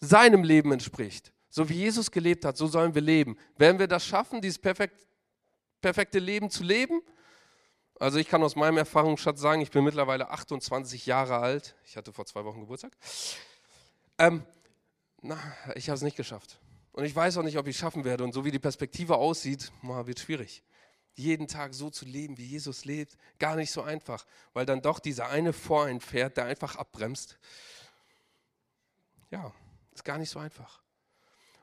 seinem 0.00 0.42
Leben 0.42 0.72
entspricht. 0.72 1.32
So 1.48 1.68
wie 1.68 1.74
Jesus 1.74 2.10
gelebt 2.10 2.44
hat, 2.44 2.56
so 2.56 2.66
sollen 2.66 2.94
wir 2.94 3.02
leben. 3.02 3.38
Werden 3.58 3.78
wir 3.78 3.86
das 3.86 4.04
schaffen, 4.04 4.40
dieses 4.40 4.58
perfekt, 4.58 5.06
perfekte 5.80 6.18
Leben 6.18 6.50
zu 6.50 6.64
leben? 6.64 7.00
Also 8.00 8.18
ich 8.18 8.26
kann 8.26 8.42
aus 8.42 8.56
meinem 8.56 8.78
Erfahrungsschatz 8.78 9.40
sagen, 9.40 9.60
ich 9.60 9.70
bin 9.70 9.84
mittlerweile 9.84 10.30
28 10.30 11.06
Jahre 11.06 11.38
alt. 11.38 11.76
Ich 11.84 11.96
hatte 11.96 12.12
vor 12.12 12.26
zwei 12.26 12.44
Wochen 12.44 12.60
Geburtstag. 12.60 12.96
Ähm, 14.18 14.42
na, 15.20 15.38
ich 15.76 15.88
habe 15.88 15.96
es 15.96 16.02
nicht 16.02 16.16
geschafft. 16.16 16.58
Und 16.92 17.04
ich 17.04 17.16
weiß 17.16 17.38
auch 17.38 17.42
nicht, 17.42 17.58
ob 17.58 17.66
ich 17.66 17.76
es 17.76 17.80
schaffen 17.80 18.04
werde. 18.04 18.24
Und 18.24 18.32
so 18.32 18.44
wie 18.44 18.50
die 18.50 18.58
Perspektive 18.58 19.16
aussieht, 19.16 19.72
wird 19.82 20.20
schwierig. 20.20 20.62
Jeden 21.14 21.48
Tag 21.48 21.74
so 21.74 21.90
zu 21.90 22.04
leben, 22.04 22.38
wie 22.38 22.44
Jesus 22.44 22.84
lebt, 22.84 23.16
gar 23.38 23.56
nicht 23.56 23.70
so 23.70 23.82
einfach, 23.82 24.24
weil 24.54 24.64
dann 24.64 24.80
doch 24.80 24.98
dieser 24.98 25.28
eine 25.28 25.52
vor 25.52 25.84
einen 25.84 26.00
fährt, 26.00 26.36
der 26.36 26.46
einfach 26.46 26.76
abbremst. 26.76 27.38
Ja, 29.30 29.52
ist 29.94 30.04
gar 30.04 30.18
nicht 30.18 30.30
so 30.30 30.38
einfach. 30.38 30.80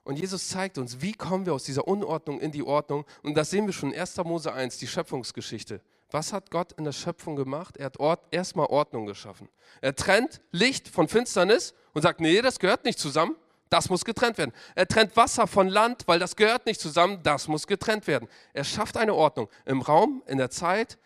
Und 0.03 0.17
Jesus 0.17 0.47
zeigt 0.47 0.77
uns, 0.77 1.01
wie 1.01 1.13
kommen 1.13 1.45
wir 1.45 1.53
aus 1.53 1.63
dieser 1.63 1.87
Unordnung 1.87 2.39
in 2.39 2.51
die 2.51 2.63
Ordnung. 2.63 3.05
Und 3.21 3.35
das 3.35 3.51
sehen 3.51 3.67
wir 3.67 3.73
schon 3.73 3.91
in 3.91 3.99
1. 3.99 4.17
Mose 4.17 4.51
1, 4.51 4.77
die 4.77 4.87
Schöpfungsgeschichte. 4.87 5.81
Was 6.11 6.33
hat 6.33 6.49
Gott 6.49 6.71
in 6.73 6.83
der 6.83 6.91
Schöpfung 6.91 7.35
gemacht? 7.35 7.77
Er 7.77 7.87
hat 7.87 7.99
Ort, 7.99 8.25
erstmal 8.31 8.65
Ordnung 8.67 9.05
geschaffen. 9.05 9.49
Er 9.81 9.95
trennt 9.95 10.41
Licht 10.51 10.87
von 10.87 11.07
Finsternis 11.07 11.75
und 11.93 12.01
sagt, 12.01 12.19
nee, 12.19 12.41
das 12.41 12.57
gehört 12.59 12.85
nicht 12.85 12.97
zusammen, 12.97 13.35
das 13.69 13.89
muss 13.89 14.03
getrennt 14.03 14.38
werden. 14.38 14.53
Er 14.75 14.88
trennt 14.88 15.15
Wasser 15.15 15.47
von 15.47 15.67
Land, 15.67 16.08
weil 16.08 16.19
das 16.19 16.36
gehört 16.36 16.65
nicht 16.65 16.82
zusammen, 16.82 17.21
das 17.23 17.47
muss 17.47 17.67
getrennt 17.67 18.08
werden. 18.08 18.27
Er 18.53 18.63
schafft 18.63 18.97
eine 18.97 19.13
Ordnung 19.13 19.49
im 19.65 19.82
Raum, 19.82 20.23
in 20.25 20.38
der 20.38 20.49
Zeit, 20.49 20.97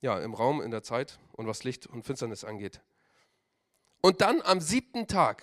ja, 0.00 0.18
im 0.18 0.34
Raum, 0.34 0.60
in 0.60 0.70
der 0.70 0.82
Zeit 0.82 1.18
und 1.32 1.46
was 1.46 1.64
Licht 1.64 1.86
und 1.86 2.04
Finsternis 2.04 2.44
angeht. 2.44 2.80
Und 4.00 4.20
dann 4.20 4.42
am 4.42 4.60
siebten 4.60 5.06
Tag, 5.06 5.42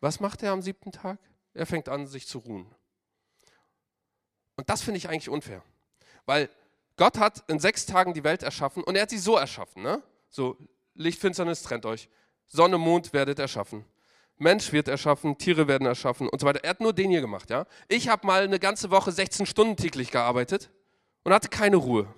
was 0.00 0.20
macht 0.20 0.42
er 0.42 0.52
am 0.52 0.60
siebten 0.60 0.92
Tag? 0.92 1.18
Er 1.54 1.66
fängt 1.66 1.88
an, 1.88 2.06
sich 2.06 2.26
zu 2.26 2.38
ruhen. 2.38 2.66
Und 4.56 4.68
das 4.68 4.82
finde 4.82 4.98
ich 4.98 5.08
eigentlich 5.08 5.28
unfair, 5.28 5.62
weil 6.26 6.50
Gott 6.96 7.18
hat 7.18 7.44
in 7.48 7.58
sechs 7.58 7.86
Tagen 7.86 8.12
die 8.12 8.24
Welt 8.24 8.42
erschaffen 8.42 8.84
und 8.84 8.96
er 8.96 9.02
hat 9.02 9.10
sie 9.10 9.18
so 9.18 9.36
erschaffen. 9.36 9.82
Ne? 9.82 10.02
So, 10.28 10.58
Licht, 10.94 11.20
Finsternis, 11.20 11.62
trennt 11.62 11.86
euch. 11.86 12.08
Sonne, 12.48 12.76
Mond 12.76 13.12
werdet 13.12 13.38
erschaffen. 13.38 13.84
Mensch 14.38 14.72
wird 14.72 14.88
erschaffen, 14.88 15.38
Tiere 15.38 15.68
werden 15.68 15.86
erschaffen 15.86 16.28
und 16.28 16.40
so 16.40 16.46
weiter. 16.46 16.64
Er 16.64 16.70
hat 16.70 16.80
nur 16.80 16.92
den 16.92 17.10
hier 17.10 17.20
gemacht. 17.20 17.50
Ja? 17.50 17.66
Ich 17.88 18.08
habe 18.08 18.26
mal 18.26 18.42
eine 18.42 18.58
ganze 18.58 18.90
Woche 18.90 19.12
16 19.12 19.46
Stunden 19.46 19.76
täglich 19.76 20.10
gearbeitet 20.10 20.70
und 21.22 21.32
hatte 21.32 21.48
keine 21.48 21.76
Ruhe. 21.76 22.12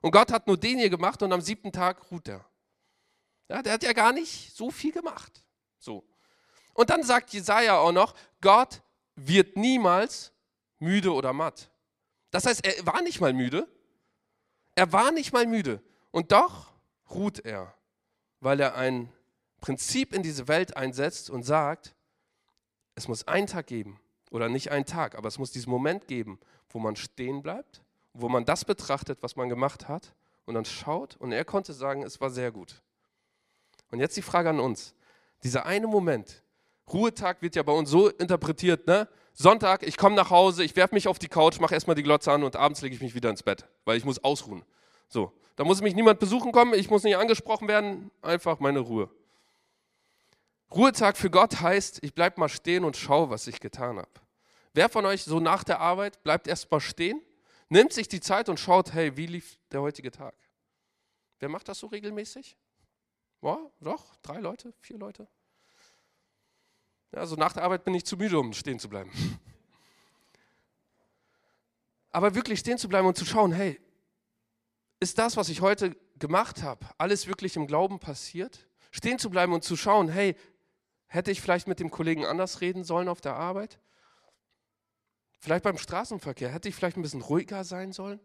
Und 0.00 0.10
Gott 0.10 0.32
hat 0.32 0.46
nur 0.46 0.56
den 0.56 0.78
hier 0.78 0.90
gemacht 0.90 1.22
und 1.22 1.32
am 1.32 1.40
siebten 1.40 1.72
Tag 1.72 2.10
ruht 2.10 2.28
er. 2.28 2.44
Ja, 3.48 3.62
der 3.62 3.74
hat 3.74 3.82
ja 3.82 3.92
gar 3.92 4.12
nicht 4.12 4.54
so 4.54 4.70
viel 4.70 4.92
gemacht. 4.92 5.44
So. 5.78 6.04
Und 6.74 6.90
dann 6.90 7.02
sagt 7.02 7.30
Jesaja 7.32 7.78
auch 7.78 7.92
noch: 7.92 8.14
Gott 8.40 8.82
wird 9.14 9.56
niemals 9.56 10.32
müde 10.78 11.12
oder 11.12 11.32
matt. 11.32 11.70
Das 12.30 12.46
heißt, 12.46 12.66
er 12.66 12.84
war 12.84 13.00
nicht 13.02 13.20
mal 13.20 13.32
müde, 13.32 13.68
er 14.74 14.92
war 14.92 15.12
nicht 15.12 15.32
mal 15.32 15.46
müde 15.46 15.80
und 16.10 16.32
doch 16.32 16.72
ruht 17.10 17.44
er, 17.44 17.72
weil 18.40 18.58
er 18.60 18.74
ein 18.74 19.12
Prinzip 19.64 20.12
in 20.12 20.22
diese 20.22 20.46
Welt 20.46 20.76
einsetzt 20.76 21.30
und 21.30 21.42
sagt, 21.42 21.94
es 22.96 23.08
muss 23.08 23.26
einen 23.26 23.46
Tag 23.46 23.66
geben 23.66 23.98
oder 24.30 24.50
nicht 24.50 24.70
einen 24.70 24.84
Tag, 24.84 25.16
aber 25.16 25.26
es 25.26 25.38
muss 25.38 25.52
diesen 25.52 25.70
Moment 25.70 26.06
geben, 26.06 26.38
wo 26.68 26.78
man 26.78 26.96
stehen 26.96 27.40
bleibt, 27.40 27.80
wo 28.12 28.28
man 28.28 28.44
das 28.44 28.66
betrachtet, 28.66 29.22
was 29.22 29.36
man 29.36 29.48
gemacht 29.48 29.88
hat 29.88 30.12
und 30.44 30.52
dann 30.52 30.66
schaut 30.66 31.16
und 31.16 31.32
er 31.32 31.46
konnte 31.46 31.72
sagen, 31.72 32.02
es 32.02 32.20
war 32.20 32.28
sehr 32.28 32.52
gut. 32.52 32.82
Und 33.90 34.00
jetzt 34.00 34.18
die 34.18 34.22
Frage 34.22 34.50
an 34.50 34.60
uns. 34.60 34.94
Dieser 35.44 35.64
eine 35.64 35.86
Moment, 35.86 36.42
Ruhetag 36.92 37.40
wird 37.40 37.56
ja 37.56 37.62
bei 37.62 37.72
uns 37.72 37.88
so 37.88 38.10
interpretiert, 38.10 38.86
ne? 38.86 39.08
Sonntag, 39.32 39.82
ich 39.82 39.96
komme 39.96 40.14
nach 40.14 40.28
Hause, 40.28 40.62
ich 40.62 40.76
werfe 40.76 40.94
mich 40.94 41.08
auf 41.08 41.18
die 41.18 41.28
Couch, 41.28 41.58
mache 41.58 41.72
erstmal 41.72 41.96
die 41.96 42.02
Glotze 42.02 42.30
an 42.30 42.42
und 42.42 42.54
abends 42.54 42.82
lege 42.82 42.96
ich 42.96 43.00
mich 43.00 43.14
wieder 43.14 43.30
ins 43.30 43.42
Bett, 43.42 43.66
weil 43.86 43.96
ich 43.96 44.04
muss 44.04 44.22
ausruhen. 44.22 44.62
So, 45.08 45.32
da 45.56 45.64
muss 45.64 45.80
mich 45.80 45.94
niemand 45.94 46.20
besuchen 46.20 46.52
kommen, 46.52 46.74
ich 46.74 46.90
muss 46.90 47.02
nicht 47.02 47.16
angesprochen 47.16 47.66
werden, 47.66 48.10
einfach 48.20 48.60
meine 48.60 48.80
Ruhe. 48.80 49.08
Ruhetag 50.74 51.16
für 51.16 51.30
Gott 51.30 51.60
heißt, 51.60 52.00
ich 52.02 52.14
bleibe 52.14 52.40
mal 52.40 52.48
stehen 52.48 52.84
und 52.84 52.96
schaue, 52.96 53.30
was 53.30 53.46
ich 53.46 53.60
getan 53.60 53.98
habe. 53.98 54.10
Wer 54.72 54.88
von 54.88 55.06
euch 55.06 55.22
so 55.22 55.38
nach 55.38 55.62
der 55.62 55.78
Arbeit 55.78 56.22
bleibt 56.24 56.48
erst 56.48 56.70
mal 56.70 56.80
stehen, 56.80 57.22
nimmt 57.68 57.92
sich 57.92 58.08
die 58.08 58.20
Zeit 58.20 58.48
und 58.48 58.58
schaut, 58.58 58.92
hey, 58.92 59.16
wie 59.16 59.26
lief 59.26 59.58
der 59.70 59.82
heutige 59.82 60.10
Tag? 60.10 60.34
Wer 61.38 61.48
macht 61.48 61.68
das 61.68 61.78
so 61.78 61.86
regelmäßig? 61.86 62.56
Ja, 63.42 63.58
doch, 63.80 64.16
drei 64.22 64.40
Leute, 64.40 64.72
vier 64.80 64.98
Leute. 64.98 65.28
Also 67.12 67.36
nach 67.36 67.52
der 67.52 67.62
Arbeit 67.62 67.84
bin 67.84 67.94
ich 67.94 68.04
zu 68.04 68.16
müde, 68.16 68.38
um 68.38 68.52
stehen 68.52 68.80
zu 68.80 68.88
bleiben. 68.88 69.12
Aber 72.10 72.34
wirklich 72.34 72.58
stehen 72.58 72.78
zu 72.78 72.88
bleiben 72.88 73.06
und 73.06 73.16
zu 73.16 73.24
schauen, 73.24 73.52
hey, 73.52 73.80
ist 74.98 75.18
das, 75.18 75.36
was 75.36 75.48
ich 75.48 75.60
heute 75.60 75.96
gemacht 76.18 76.62
habe, 76.62 76.86
alles 76.98 77.28
wirklich 77.28 77.54
im 77.54 77.66
Glauben 77.66 78.00
passiert? 78.00 78.66
Stehen 78.90 79.18
zu 79.18 79.30
bleiben 79.30 79.52
und 79.52 79.62
zu 79.62 79.76
schauen, 79.76 80.08
hey, 80.08 80.36
hätte 81.14 81.30
ich 81.30 81.40
vielleicht 81.40 81.68
mit 81.68 81.78
dem 81.78 81.90
Kollegen 81.90 82.26
anders 82.26 82.60
reden 82.60 82.82
sollen 82.82 83.08
auf 83.08 83.20
der 83.20 83.36
Arbeit? 83.36 83.78
Vielleicht 85.38 85.62
beim 85.62 85.78
Straßenverkehr, 85.78 86.48
hätte 86.48 86.68
ich 86.68 86.74
vielleicht 86.74 86.96
ein 86.96 87.02
bisschen 87.02 87.22
ruhiger 87.22 87.62
sein 87.64 87.92
sollen? 87.92 88.18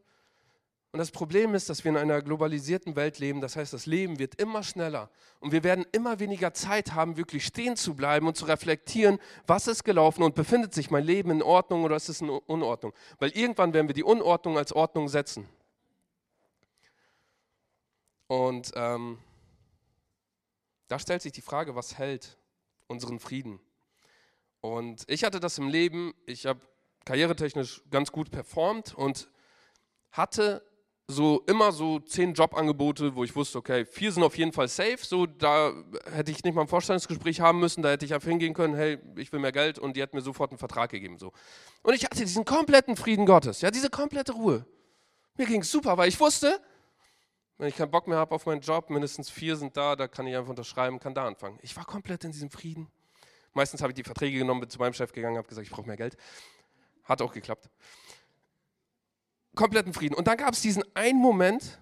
Und 0.92 0.98
das 0.98 1.12
Problem 1.12 1.54
ist, 1.54 1.70
dass 1.70 1.84
wir 1.84 1.92
in 1.92 1.98
einer 1.98 2.20
globalisierten 2.24 2.96
Welt 2.96 3.20
leben. 3.20 3.42
Das 3.42 3.56
heißt, 3.56 3.74
das 3.74 3.86
Leben 3.86 4.18
wird 4.18 4.42
immer 4.42 4.64
schneller. 4.64 5.12
Und 5.40 5.52
wir 5.52 5.64
werden 5.64 5.86
immer 5.92 6.20
weniger 6.20 6.52
Zeit 6.56 6.96
haben, 6.96 7.16
wirklich 7.16 7.46
stehen 7.46 7.76
zu 7.76 7.94
bleiben 7.94 8.28
und 8.28 8.36
zu 8.36 8.46
reflektieren, 8.46 9.20
was 9.46 9.68
ist 9.68 9.84
gelaufen 9.84 10.24
und 10.24 10.34
befindet 10.34 10.74
sich 10.74 10.90
mein 10.90 11.04
Leben 11.04 11.30
in 11.30 11.44
Ordnung 11.44 11.84
oder 11.84 11.96
ist 11.96 12.10
es 12.10 12.22
in 12.22 12.30
Unordnung. 12.30 12.94
Weil 13.20 13.30
irgendwann 13.32 13.72
werden 13.76 13.88
wir 13.88 13.94
die 13.94 14.04
Unordnung 14.04 14.58
als 14.58 14.74
Ordnung 14.74 15.10
setzen. 15.10 15.48
Und 18.26 18.72
ähm, 18.76 19.20
da 20.88 20.98
stellt 20.98 21.22
sich 21.22 21.34
die 21.34 21.42
Frage, 21.42 21.76
was 21.76 22.00
hält 22.00 22.39
unseren 22.90 23.20
Frieden? 23.20 23.62
Und 24.62 25.04
ich 25.08 25.24
hatte 25.24 25.40
das 25.40 25.58
im 25.58 25.70
Leben, 25.70 26.14
ich 26.26 26.46
habe 26.46 26.60
karrieretechnisch 27.06 27.82
ganz 27.90 28.12
gut 28.12 28.30
performt 28.30 28.94
und 28.94 29.30
hatte 30.12 30.62
so 31.08 31.42
immer 31.48 31.72
so 31.72 32.00
zehn 32.00 32.34
Jobangebote, 32.34 33.16
wo 33.16 33.24
ich 33.24 33.36
wusste, 33.36 33.58
okay, 33.58 33.84
vier 33.84 34.12
sind 34.12 34.22
auf 34.22 34.38
jeden 34.38 34.54
Fall 34.54 34.68
safe. 34.68 35.00
So, 35.02 35.26
da 35.26 35.74
hätte 36.12 36.30
ich 36.30 36.44
nicht 36.44 36.54
mal 36.54 36.62
ein 36.62 36.68
Vorstellungsgespräch 36.68 37.42
haben 37.42 37.60
müssen, 37.60 37.82
da 37.82 37.90
hätte 37.90 38.06
ich 38.06 38.14
einfach 38.14 38.30
hingehen 38.30 38.54
können, 38.54 38.76
hey, 38.76 39.00
ich 39.16 39.32
will 39.32 39.40
mehr 39.40 39.52
Geld 39.52 39.80
und 39.80 39.98
die 39.98 40.04
hat 40.04 40.14
mir 40.14 40.22
sofort 40.22 40.52
einen 40.52 40.60
Vertrag 40.60 40.92
gegeben. 40.92 41.18
So. 41.18 41.32
Und 41.82 41.96
ich 41.96 42.06
hatte 42.06 42.20
diesen 42.20 42.46
kompletten 42.46 42.96
Frieden 42.96 43.26
Gottes, 43.26 43.62
ja, 43.62 43.72
diese 43.72 43.90
komplette 43.90 44.34
Ruhe. 44.34 44.68
Mir 45.36 45.48
ging 45.48 45.62
es 45.62 45.72
super, 45.72 45.98
weil 45.98 46.10
ich 46.10 46.20
wusste, 46.20 46.62
wenn 47.60 47.68
ich 47.68 47.76
keinen 47.76 47.92
Bock 47.92 48.08
mehr 48.08 48.18
habe 48.18 48.34
auf 48.34 48.48
meinen 48.48 48.62
Job, 48.62 48.90
mindestens 48.90 49.30
vier 49.30 49.56
sind 49.56 49.78
da, 49.78 49.96
da 49.96 50.08
kann 50.08 50.26
ich 50.26 50.36
einfach 50.36 50.50
unterschreiben, 50.50 51.00
kann 51.00 51.14
da 51.14 51.28
anfangen. 51.28 51.60
Ich 51.62 51.78
war 51.78 51.86
komplett 51.86 52.24
in 52.24 52.32
diesem 52.32 52.50
Frieden. 52.50 52.88
Meistens 53.54 53.82
habe 53.82 53.92
ich 53.92 53.96
die 53.96 54.04
Verträge 54.04 54.40
genommen, 54.40 54.62
bin 54.62 54.70
zu 54.70 54.80
meinem 54.80 54.94
Chef 54.94 55.12
gegangen, 55.12 55.38
habe 55.38 55.48
gesagt, 55.48 55.68
ich 55.68 55.72
brauche 55.72 55.86
mehr 55.86 55.98
Geld. 55.98 56.18
Hat 57.04 57.22
auch 57.22 57.34
geklappt 57.34 57.70
kompletten 59.60 59.94
Frieden. 59.94 60.16
Und 60.16 60.28
dann 60.28 60.38
gab 60.38 60.54
es 60.54 60.62
diesen 60.62 60.84
einen 60.94 61.20
Moment, 61.20 61.80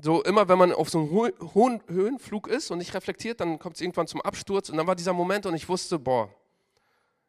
so 0.00 0.22
immer 0.22 0.48
wenn 0.48 0.58
man 0.58 0.72
auf 0.72 0.88
so 0.88 1.00
einem 1.00 1.10
hohen 1.54 1.82
Höhenflug 1.86 2.48
ist 2.48 2.70
und 2.70 2.78
nicht 2.78 2.94
reflektiert, 2.94 3.40
dann 3.40 3.58
kommt 3.58 3.76
es 3.76 3.82
irgendwann 3.82 4.06
zum 4.06 4.22
Absturz. 4.22 4.70
Und 4.70 4.78
dann 4.78 4.86
war 4.86 4.96
dieser 4.96 5.12
Moment 5.12 5.44
und 5.46 5.54
ich 5.54 5.68
wusste, 5.68 5.98
boah, 5.98 6.30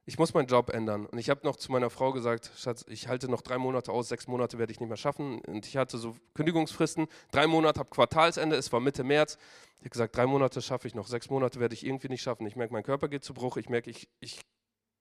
ich 0.05 0.19
muss 0.19 0.33
meinen 0.33 0.47
Job 0.47 0.69
ändern. 0.69 1.05
Und 1.05 1.17
ich 1.17 1.29
habe 1.29 1.41
noch 1.45 1.55
zu 1.55 1.71
meiner 1.71 1.89
Frau 1.89 2.11
gesagt, 2.11 2.51
Schatz, 2.57 2.83
ich 2.89 3.07
halte 3.07 3.29
noch 3.29 3.41
drei 3.41 3.57
Monate 3.57 3.91
aus, 3.91 4.09
sechs 4.09 4.27
Monate 4.27 4.57
werde 4.57 4.71
ich 4.73 4.79
nicht 4.79 4.89
mehr 4.89 4.97
schaffen. 4.97 5.39
Und 5.41 5.65
ich 5.65 5.77
hatte 5.77 5.97
so 5.97 6.15
Kündigungsfristen, 6.33 7.07
drei 7.31 7.47
Monate, 7.47 7.79
habe 7.79 7.89
Quartalsende, 7.89 8.57
es 8.57 8.71
war 8.73 8.81
Mitte 8.81 9.03
März. 9.03 9.37
Ich 9.75 9.81
habe 9.81 9.89
gesagt, 9.91 10.17
drei 10.17 10.25
Monate 10.25 10.61
schaffe 10.61 10.87
ich 10.87 10.95
noch, 10.95 11.07
sechs 11.07 11.29
Monate 11.29 11.59
werde 11.59 11.73
ich 11.73 11.85
irgendwie 11.85 12.09
nicht 12.09 12.21
schaffen. 12.21 12.45
Ich 12.47 12.55
merke, 12.55 12.73
mein 12.73 12.83
Körper 12.83 13.07
geht 13.07 13.23
zu 13.23 13.33
Bruch, 13.33 13.55
ich 13.57 13.69
merke, 13.69 13.89
ich, 13.89 14.09
ich 14.19 14.41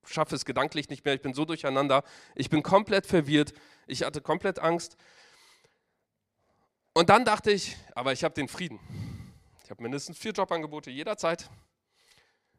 schaffe 0.06 0.36
es 0.36 0.44
gedanklich 0.44 0.88
nicht 0.88 1.04
mehr, 1.04 1.14
ich 1.14 1.22
bin 1.22 1.34
so 1.34 1.44
durcheinander, 1.44 2.04
ich 2.34 2.50
bin 2.50 2.62
komplett 2.62 3.06
verwirrt, 3.06 3.52
ich 3.86 4.04
hatte 4.04 4.20
komplett 4.20 4.60
Angst. 4.60 4.96
Und 6.94 7.08
dann 7.08 7.24
dachte 7.24 7.50
ich, 7.50 7.76
aber 7.94 8.12
ich 8.12 8.22
habe 8.22 8.34
den 8.34 8.48
Frieden. 8.48 8.78
Ich 9.64 9.70
habe 9.70 9.82
mindestens 9.82 10.18
vier 10.18 10.32
Jobangebote 10.32 10.90
jederzeit. 10.90 11.48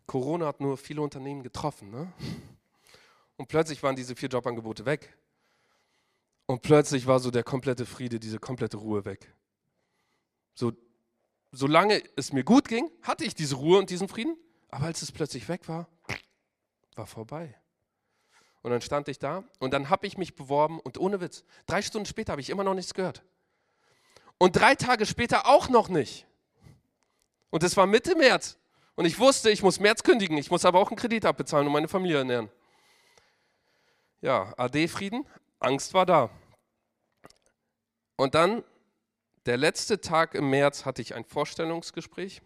Corona 0.06 0.48
hat 0.48 0.60
nur 0.60 0.78
viele 0.78 1.02
Unternehmen 1.02 1.44
getroffen. 1.44 1.90
Ne? 1.90 2.12
Und 3.38 3.48
plötzlich 3.48 3.82
waren 3.84 3.96
diese 3.96 4.16
vier 4.16 4.30
Jobangebote 4.30 4.86
weg. 4.86 5.18
Und 6.46 6.62
plötzlich 6.62 7.08
war 7.08 7.20
so 7.20 7.32
der 7.32 7.44
komplette 7.44 7.86
Friede, 7.86 8.20
diese 8.20 8.40
komplette 8.40 8.78
Ruhe 8.78 9.06
weg. 9.06 9.34
So, 10.56 10.74
solange 11.52 12.04
es 12.16 12.34
mir 12.34 12.44
gut 12.44 12.68
ging, 12.68 12.92
hatte 13.02 13.24
ich 13.24 13.34
diese 13.34 13.56
Ruhe 13.56 13.80
und 13.80 13.90
diesen 13.90 14.08
Frieden. 14.08 14.38
Aber 14.70 14.86
als 14.86 15.02
es 15.02 15.12
plötzlich 15.12 15.48
weg 15.48 15.68
war, 15.68 15.88
war 16.96 17.08
vorbei. 17.08 17.56
Und 18.62 18.72
dann 18.72 18.82
stand 18.82 19.10
ich 19.10 19.20
da 19.20 19.44
und 19.60 19.74
dann 19.74 19.90
habe 19.90 20.08
ich 20.08 20.18
mich 20.18 20.36
beworben 20.36 20.80
und 20.80 20.98
ohne 20.98 21.20
Witz, 21.20 21.44
drei 21.66 21.82
Stunden 21.82 22.06
später 22.06 22.32
habe 22.32 22.42
ich 22.42 22.50
immer 22.50 22.64
noch 22.64 22.74
nichts 22.74 22.94
gehört. 22.94 23.22
Und 24.38 24.56
drei 24.56 24.76
Tage 24.76 25.06
später 25.06 25.48
auch 25.48 25.70
noch 25.70 25.90
nicht. 25.90 26.26
Und 27.50 27.62
es 27.64 27.78
war 27.78 27.86
Mitte 27.86 28.16
März. 28.16 28.58
Und 28.96 29.06
ich 29.06 29.18
wusste, 29.20 29.50
ich 29.50 29.64
muss 29.64 29.80
März 29.80 30.04
kündigen, 30.04 30.38
ich 30.38 30.52
muss 30.52 30.66
aber 30.66 30.80
auch 30.80 30.90
einen 30.90 30.98
Kredit 30.98 31.26
abbezahlen 31.26 31.66
und 31.66 31.74
meine 31.74 31.88
Familie 31.88 32.20
ernähren. 32.20 32.50
Ja, 34.22 34.54
AD-Frieden, 34.58 35.26
Angst 35.60 35.94
war 35.94 36.06
da. 36.06 36.30
Und 38.16 38.36
dann, 38.36 38.64
der 39.46 39.58
letzte 39.58 40.00
Tag 40.00 40.36
im 40.36 40.50
März, 40.50 40.86
hatte 40.86 41.02
ich 41.02 41.16
ein 41.16 41.26
Vorstellungsgespräch. 41.26 42.42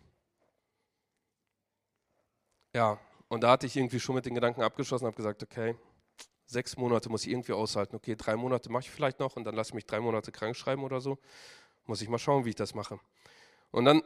Ja, 2.73 2.99
und 3.27 3.41
da 3.41 3.51
hatte 3.51 3.65
ich 3.65 3.75
irgendwie 3.75 3.99
schon 3.99 4.15
mit 4.15 4.25
den 4.25 4.35
Gedanken 4.35 4.61
abgeschlossen, 4.61 5.05
habe 5.05 5.17
gesagt, 5.17 5.43
okay, 5.43 5.75
sechs 6.45 6.77
Monate 6.77 7.09
muss 7.09 7.25
ich 7.25 7.31
irgendwie 7.31 7.53
aushalten. 7.53 7.95
Okay, 7.95 8.15
drei 8.15 8.35
Monate 8.37 8.71
mache 8.71 8.83
ich 8.83 8.89
vielleicht 8.89 9.19
noch 9.19 9.35
und 9.35 9.43
dann 9.43 9.55
lasse 9.55 9.71
ich 9.71 9.73
mich 9.73 9.85
drei 9.85 9.99
Monate 9.99 10.31
krank 10.31 10.55
schreiben 10.55 10.83
oder 10.83 11.01
so. 11.01 11.17
Muss 11.85 12.01
ich 12.01 12.09
mal 12.09 12.17
schauen, 12.17 12.45
wie 12.45 12.49
ich 12.49 12.55
das 12.55 12.73
mache. 12.73 12.99
Und 13.71 13.85
dann 13.85 14.01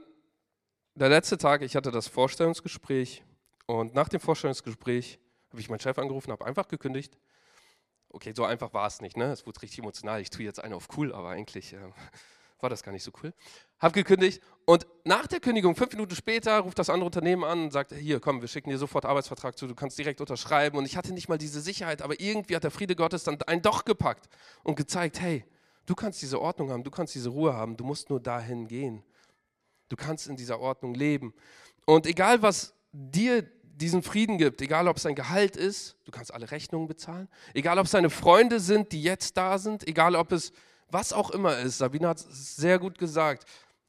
der 1.02 1.10
letzte 1.10 1.40
Tag, 1.40 1.64
ich 1.64 1.76
hatte 1.76 1.90
das 1.90 2.08
Vorstellungsgespräch 2.08 3.24
und 3.66 3.96
nach 3.96 4.08
dem 4.08 4.20
Vorstellungsgespräch 4.20 5.18
habe 5.50 5.60
ich 5.60 5.68
meinen 5.68 5.80
Chef 5.80 5.98
angerufen, 5.98 6.32
habe 6.32 6.46
einfach 6.46 6.68
gekündigt. 6.68 7.18
Okay, 8.10 8.34
so 8.36 8.46
einfach 8.46 8.72
war 8.76 8.86
es 8.86 9.02
nicht, 9.02 9.18
ne? 9.18 9.32
Es 9.32 9.48
wurde 9.48 9.64
richtig 9.64 9.80
emotional. 9.80 10.22
Ich 10.22 10.30
tue 10.30 10.46
jetzt 10.46 10.64
einen 10.64 10.76
auf 10.76 10.90
cool, 10.96 11.12
aber 11.12 11.30
eigentlich 11.30 11.74
äh, 11.74 11.80
war 12.60 12.70
das 12.70 12.84
gar 12.84 12.92
nicht 12.92 13.02
so 13.02 13.12
cool. 13.24 13.34
Hab 13.80 13.94
gekündigt 13.94 14.44
und 14.66 14.86
nach 15.04 15.26
der 15.26 15.40
Kündigung, 15.40 15.76
fünf 15.76 15.92
Minuten 15.92 16.14
später, 16.14 16.60
ruft 16.60 16.78
das 16.78 16.92
andere 16.92 17.08
Unternehmen 17.08 17.46
an 17.46 17.64
und 17.64 17.72
sagt, 17.72 17.94
hier, 17.94 18.20
komm, 18.20 18.42
wir 18.42 18.48
schicken 18.48 18.70
dir 18.70 18.78
sofort 18.78 19.06
Arbeitsvertrag 19.06 19.58
zu, 19.58 19.66
du 19.66 19.74
kannst 19.74 19.98
direkt 19.98 20.22
unterschreiben. 20.22 20.78
Und 20.78 20.86
ich 20.86 20.98
hatte 20.98 21.16
nicht 21.16 21.30
mal 21.30 21.40
diese 21.40 21.62
Sicherheit, 21.62 22.04
aber 22.04 22.20
irgendwie 22.20 22.56
hat 22.56 22.64
der 22.64 22.70
Friede 22.70 22.96
Gottes 22.96 23.24
dann 23.24 23.42
einen 23.48 23.64
doch 23.64 23.86
gepackt 23.86 24.30
und 24.62 24.76
gezeigt, 24.76 25.20
hey, 25.20 25.46
du 25.88 25.96
kannst 25.96 26.22
diese 26.22 26.40
Ordnung 26.40 26.70
haben, 26.70 26.84
du 26.84 26.92
kannst 26.92 27.16
diese 27.16 27.30
Ruhe 27.30 27.56
haben, 27.56 27.76
du 27.76 27.86
musst 27.86 28.12
nur 28.12 28.20
dahin 28.20 28.68
gehen. 28.68 29.04
Du 29.92 29.98
kannst 29.98 30.28
in 30.28 30.38
dieser 30.38 30.62
Ordnung 30.62 30.94
leben. 30.94 31.34
Und 31.86 32.06
egal, 32.08 32.42
was 32.42 32.74
dir 32.94 33.42
diesen 33.62 34.04
Frieden 34.04 34.38
gibt, 34.38 34.62
egal 34.62 34.88
ob 34.88 34.96
es 34.96 35.06
ein 35.06 35.16
Gehalt 35.16 35.58
ist, 35.58 35.98
du 36.06 36.12
kannst 36.12 36.34
alle 36.34 36.50
Rechnungen 36.50 36.88
bezahlen, 36.88 37.28
egal 37.54 37.78
ob 37.78 37.86
es 37.86 37.92
deine 37.92 38.10
Freunde 38.10 38.62
sind, 38.62 38.94
die 38.94 39.04
jetzt 39.04 39.36
da 39.36 39.58
sind, 39.58 39.86
egal 39.86 40.16
ob 40.16 40.32
es 40.32 40.54
was 40.88 41.12
auch 41.12 41.32
immer 41.32 41.58
ist, 41.60 41.80
Sabine 41.80 42.08
hat 42.08 42.20
es 42.20 42.56
sehr 42.56 42.80
gut 42.80 42.98
gesagt, 42.98 43.46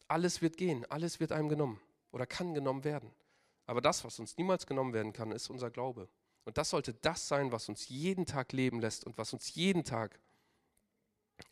alles 0.09 0.43
wird 0.43 0.57
gehen, 0.57 0.85
alles 0.89 1.21
wird 1.21 1.31
einem 1.31 1.49
genommen 1.49 1.81
oder 2.11 2.27
kann 2.27 2.53
genommen 2.53 2.83
werden. 2.83 3.13
Aber 3.67 3.81
das, 3.81 4.05
was 4.05 4.19
uns 4.19 4.37
niemals 4.37 4.67
genommen 4.67 4.93
werden 4.93 5.13
kann, 5.13 5.31
ist 5.31 5.51
unser 5.51 5.71
Glaube. 5.71 6.09
Und 6.45 6.59
das 6.59 6.71
sollte 6.71 6.95
das 6.95 7.29
sein, 7.29 7.53
was 7.53 7.69
uns 7.69 7.89
jeden 7.89 8.27
Tag 8.27 8.53
leben 8.53 8.81
lässt 8.81 9.05
und 9.05 9.19
was 9.19 9.33
uns 9.33 9.55
jeden 9.55 9.85
Tag 9.85 10.19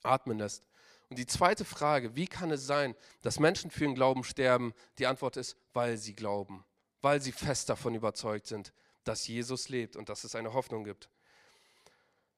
atmen 0.02 0.38
lässt. 0.38 0.66
Und 1.10 1.18
die 1.18 1.26
zweite 1.26 1.64
Frage, 1.64 2.14
wie 2.14 2.26
kann 2.26 2.52
es 2.52 2.66
sein, 2.66 2.94
dass 3.22 3.40
Menschen 3.40 3.70
für 3.70 3.84
ihren 3.84 3.96
Glauben 3.96 4.22
sterben? 4.22 4.72
Die 4.98 5.06
Antwort 5.06 5.36
ist, 5.36 5.56
weil 5.72 5.96
sie 5.96 6.14
glauben, 6.14 6.64
weil 7.02 7.20
sie 7.20 7.32
fest 7.32 7.68
davon 7.68 7.96
überzeugt 7.96 8.46
sind, 8.46 8.72
dass 9.02 9.26
Jesus 9.26 9.68
lebt 9.68 9.96
und 9.96 10.08
dass 10.08 10.22
es 10.22 10.36
eine 10.36 10.52
Hoffnung 10.52 10.84
gibt. 10.84 11.10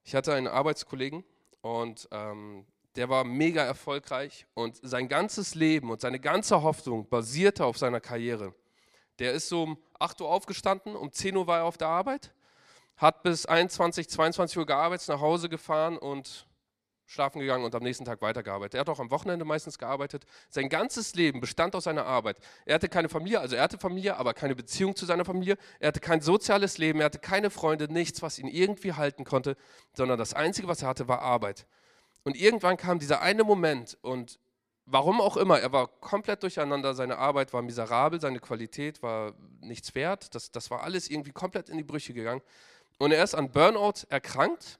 Ich 0.04 0.14
hatte 0.14 0.32
einen 0.32 0.48
Arbeitskollegen 0.48 1.22
und 1.61 2.08
ähm, 2.12 2.66
der 2.96 3.11
war 3.11 3.24
mega 3.24 3.62
erfolgreich 3.62 4.46
und 4.54 4.80
sein 4.82 5.06
ganzes 5.06 5.54
Leben 5.54 5.90
und 5.90 6.00
seine 6.00 6.18
ganze 6.18 6.62
Hoffnung 6.62 7.08
basierte 7.08 7.66
auf 7.66 7.76
seiner 7.76 8.00
Karriere. 8.00 8.54
Der 9.18 9.32
ist 9.32 9.50
so 9.50 9.64
um 9.64 9.78
8 9.98 10.22
Uhr 10.22 10.30
aufgestanden, 10.30 10.96
um 10.96 11.12
10 11.12 11.37
Uhr 11.37 11.46
war 11.46 11.58
er 11.58 11.64
auf 11.64 11.76
der 11.76 11.88
Arbeit, 11.88 12.32
hat 12.96 13.22
bis 13.22 13.44
21, 13.44 14.08
22 14.08 14.56
Uhr 14.56 14.66
gearbeitet, 14.66 15.08
nach 15.08 15.20
Hause 15.20 15.50
gefahren 15.50 15.98
und 15.98 16.46
schlafen 17.12 17.40
gegangen 17.40 17.64
und 17.64 17.75
am 17.75 17.83
nächsten 17.83 18.05
Tag 18.05 18.22
weitergearbeitet. 18.22 18.75
Er 18.75 18.81
hat 18.81 18.88
auch 18.88 18.98
am 18.98 19.11
Wochenende 19.11 19.44
meistens 19.44 19.79
gearbeitet. 19.79 20.25
Sein 20.48 20.68
ganzes 20.68 21.14
Leben 21.14 21.40
bestand 21.40 21.77
aus 21.77 21.85
seiner 21.85 22.07
Arbeit. 22.07 22.38
Er 22.64 22.75
hatte 22.77 22.88
keine 22.88 23.09
Familie, 23.09 23.40
also 23.40 23.55
er 23.55 23.62
hatte 23.62 23.79
Familie, 23.79 24.16
aber 24.16 24.35
keine 24.35 24.55
Beziehung 24.55 24.96
zu 24.96 25.05
seiner 25.05 25.25
Familie. 25.25 25.57
Er 25.79 25.88
hatte 25.88 26.01
kein 26.01 26.20
soziales 26.20 26.79
Leben, 26.79 27.01
er 27.01 27.07
hatte 27.07 27.18
keine 27.18 27.51
Freunde, 27.51 27.92
nichts, 27.92 28.22
was 28.22 28.38
ihn 28.38 28.48
irgendwie 28.48 28.94
halten 28.94 29.25
konnte, 29.25 29.57
sondern 29.94 30.18
das 30.18 30.35
Einzige, 30.35 30.68
was 30.68 30.83
er 30.83 30.88
hatte, 30.88 31.09
war 31.09 31.20
Arbeit. 31.20 31.66
Und 32.25 32.37
irgendwann 32.37 32.77
kam 32.77 32.98
dieser 32.98 33.20
eine 33.20 33.44
Moment 33.44 33.98
und 34.01 34.38
warum 34.86 35.20
auch 35.20 35.36
immer, 35.36 35.61
er 35.61 35.72
war 35.72 35.89
komplett 35.89 36.43
durcheinander, 36.43 36.95
seine 36.95 37.18
Arbeit 37.18 37.53
war 37.53 37.62
miserabel, 37.62 38.20
seine 38.20 38.41
Qualität 38.41 39.03
war 39.03 39.34
nichts 39.61 39.95
wert, 39.95 40.34
das, 40.34 40.51
das 40.51 40.70
war 40.70 40.82
alles 40.82 41.11
irgendwie 41.11 41.32
komplett 41.32 41.68
in 41.68 41.76
die 41.76 41.84
Brüche 41.84 42.14
gegangen. 42.14 42.43
Und 42.99 43.12
er 43.12 43.24
ist 43.24 43.34
an 43.34 43.51
Burnout 43.51 44.07
erkrankt. 44.09 44.78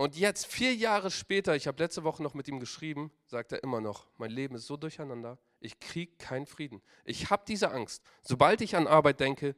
Und 0.00 0.16
jetzt, 0.16 0.46
vier 0.46 0.74
Jahre 0.74 1.10
später, 1.10 1.56
ich 1.56 1.66
habe 1.66 1.82
letzte 1.82 2.04
Woche 2.04 2.22
noch 2.22 2.32
mit 2.32 2.46
ihm 2.46 2.60
geschrieben, 2.60 3.10
sagt 3.26 3.50
er 3.50 3.64
immer 3.64 3.80
noch, 3.80 4.06
mein 4.16 4.30
Leben 4.30 4.54
ist 4.54 4.66
so 4.66 4.76
durcheinander, 4.76 5.38
ich 5.58 5.80
kriege 5.80 6.12
keinen 6.18 6.46
Frieden. 6.46 6.80
Ich 7.04 7.30
habe 7.30 7.42
diese 7.48 7.72
Angst. 7.72 8.04
Sobald 8.22 8.60
ich 8.60 8.76
an 8.76 8.86
Arbeit 8.86 9.18
denke, 9.18 9.56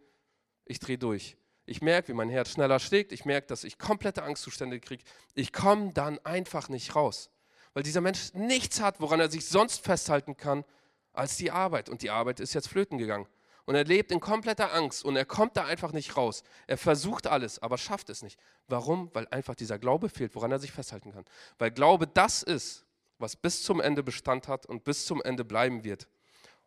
ich 0.64 0.78
drehe 0.78 0.96
durch. 0.96 1.36
Ich 1.66 1.82
merke, 1.82 2.08
wie 2.08 2.14
mein 2.14 2.30
Herz 2.30 2.52
schneller 2.52 2.78
schlägt. 2.78 3.12
Ich 3.12 3.26
merke, 3.26 3.48
dass 3.48 3.64
ich 3.64 3.78
komplette 3.78 4.22
Angstzustände 4.22 4.80
kriege. 4.80 5.04
Ich 5.34 5.52
komme 5.52 5.92
dann 5.92 6.18
einfach 6.24 6.70
nicht 6.70 6.96
raus. 6.96 7.30
Weil 7.74 7.82
dieser 7.82 8.00
Mensch 8.00 8.32
nichts 8.32 8.80
hat, 8.80 8.98
woran 8.98 9.20
er 9.20 9.30
sich 9.30 9.46
sonst 9.46 9.84
festhalten 9.84 10.38
kann, 10.38 10.64
als 11.12 11.36
die 11.36 11.50
Arbeit. 11.50 11.90
Und 11.90 12.00
die 12.00 12.10
Arbeit 12.10 12.40
ist 12.40 12.54
jetzt 12.54 12.68
flöten 12.68 12.96
gegangen. 12.96 13.26
Und 13.70 13.76
er 13.76 13.84
lebt 13.84 14.10
in 14.10 14.18
kompletter 14.18 14.74
Angst 14.74 15.04
und 15.04 15.14
er 15.14 15.24
kommt 15.24 15.56
da 15.56 15.64
einfach 15.64 15.92
nicht 15.92 16.16
raus. 16.16 16.42
Er 16.66 16.76
versucht 16.76 17.28
alles, 17.28 17.60
aber 17.60 17.78
schafft 17.78 18.10
es 18.10 18.20
nicht. 18.20 18.36
Warum? 18.66 19.14
Weil 19.14 19.28
einfach 19.28 19.54
dieser 19.54 19.78
Glaube 19.78 20.08
fehlt, 20.08 20.34
woran 20.34 20.50
er 20.50 20.58
sich 20.58 20.72
festhalten 20.72 21.12
kann. 21.12 21.24
Weil 21.56 21.70
Glaube 21.70 22.08
das 22.08 22.42
ist, 22.42 22.84
was 23.20 23.36
bis 23.36 23.62
zum 23.62 23.80
Ende 23.80 24.02
Bestand 24.02 24.48
hat 24.48 24.66
und 24.66 24.82
bis 24.82 25.06
zum 25.06 25.22
Ende 25.22 25.44
bleiben 25.44 25.84
wird. 25.84 26.08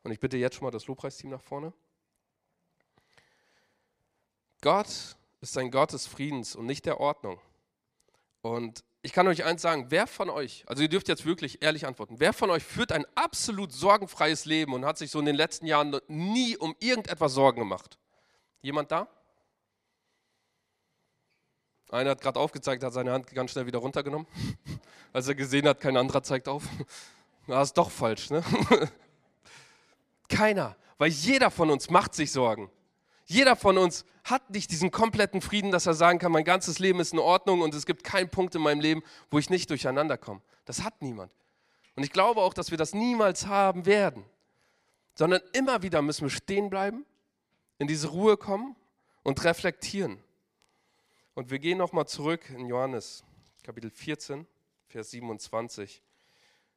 Und 0.03 0.13
ich 0.13 0.21
bitte 0.21 0.37
jetzt 0.37 0.55
schon 0.55 0.63
mal 0.63 0.71
das 0.71 0.87
Lobpreisteam 0.87 1.29
nach 1.29 1.41
vorne. 1.41 1.73
Gott 4.61 5.17
ist 5.41 5.57
ein 5.57 5.71
Gott 5.71 5.91
des 5.91 6.07
Friedens 6.07 6.55
und 6.55 6.67
nicht 6.67 6.85
der 6.85 7.01
Ordnung. 7.01 7.37
Und 8.41 8.85
ich 9.05 9.11
kann 9.11 9.27
euch 9.27 9.43
eins 9.43 9.61
sagen, 9.61 9.87
wer 9.89 10.07
von 10.07 10.29
euch, 10.29 10.63
also 10.65 10.81
ihr 10.81 10.87
dürft 10.87 11.09
jetzt 11.09 11.25
wirklich 11.25 11.61
ehrlich 11.61 11.85
antworten, 11.85 12.15
wer 12.19 12.31
von 12.31 12.49
euch 12.49 12.63
führt 12.63 12.93
ein 12.93 13.05
absolut 13.15 13.73
sorgenfreies 13.73 14.45
Leben 14.45 14.73
und 14.73 14.85
hat 14.85 14.97
sich 14.97 15.11
so 15.11 15.19
in 15.19 15.25
den 15.25 15.35
letzten 15.35 15.65
Jahren 15.65 15.99
nie 16.07 16.55
um 16.55 16.73
irgendetwas 16.79 17.33
Sorgen 17.33 17.59
gemacht? 17.59 17.99
Jemand 18.61 18.91
da? 18.91 19.09
Einer 21.91 22.11
hat 22.11 22.21
gerade 22.21 22.39
aufgezeigt, 22.39 22.81
hat 22.81 22.93
seine 22.93 23.11
Hand 23.11 23.27
ganz 23.27 23.51
schnell 23.51 23.65
wieder 23.65 23.79
runtergenommen, 23.79 24.25
als 25.13 25.27
er 25.27 25.35
gesehen 25.35 25.67
hat, 25.67 25.81
kein 25.81 25.97
anderer 25.97 26.23
zeigt 26.23 26.47
auf. 26.47 26.63
Das 27.45 27.67
ist 27.67 27.77
doch 27.77 27.91
falsch, 27.91 28.29
ne? 28.29 28.41
Keiner, 30.29 30.77
weil 30.97 31.09
jeder 31.09 31.51
von 31.51 31.69
uns 31.69 31.89
macht 31.89 32.15
sich 32.15 32.31
Sorgen. 32.31 32.71
Jeder 33.25 33.57
von 33.57 33.77
uns 33.77 34.05
hat 34.23 34.49
nicht 34.49 34.71
diesen 34.71 34.91
kompletten 34.91 35.41
Frieden, 35.41 35.71
dass 35.71 35.85
er 35.85 35.93
sagen 35.93 36.19
kann, 36.19 36.31
mein 36.31 36.45
ganzes 36.45 36.79
Leben 36.79 36.99
ist 36.99 37.13
in 37.13 37.19
Ordnung 37.19 37.61
und 37.61 37.73
es 37.73 37.85
gibt 37.85 38.03
keinen 38.03 38.29
Punkt 38.29 38.55
in 38.55 38.61
meinem 38.61 38.79
Leben, 38.79 39.03
wo 39.29 39.37
ich 39.37 39.49
nicht 39.49 39.69
durcheinander 39.69 40.17
komme. 40.17 40.41
Das 40.65 40.83
hat 40.83 41.01
niemand. 41.01 41.31
Und 41.95 42.03
ich 42.03 42.11
glaube 42.11 42.41
auch, 42.41 42.53
dass 42.53 42.71
wir 42.71 42.77
das 42.77 42.93
niemals 42.93 43.47
haben 43.47 43.85
werden, 43.85 44.23
sondern 45.15 45.41
immer 45.51 45.83
wieder 45.83 46.01
müssen 46.01 46.23
wir 46.23 46.29
stehen 46.29 46.69
bleiben, 46.69 47.05
in 47.79 47.87
diese 47.87 48.07
Ruhe 48.07 48.37
kommen 48.37 48.75
und 49.23 49.43
reflektieren. 49.43 50.23
Und 51.35 51.51
wir 51.51 51.59
gehen 51.59 51.77
nochmal 51.77 52.07
zurück 52.07 52.49
in 52.49 52.65
Johannes 52.67 53.23
Kapitel 53.63 53.89
14, 53.89 54.47
Vers 54.87 55.11
27. 55.11 56.01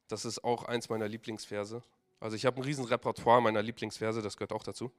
Das 0.07 0.25
ist 0.25 0.43
auch 0.43 0.63
eins 0.63 0.89
meiner 0.89 1.07
Lieblingsverse. 1.07 1.81
Also 2.19 2.35
ich 2.35 2.45
habe 2.45 2.57
ein 2.57 2.63
riesen 2.63 2.85
Repertoire 2.85 3.41
meiner 3.41 3.61
Lieblingsverse, 3.61 4.21
das 4.21 4.37
gehört 4.37 4.53
auch 4.53 4.63
dazu. 4.63 4.91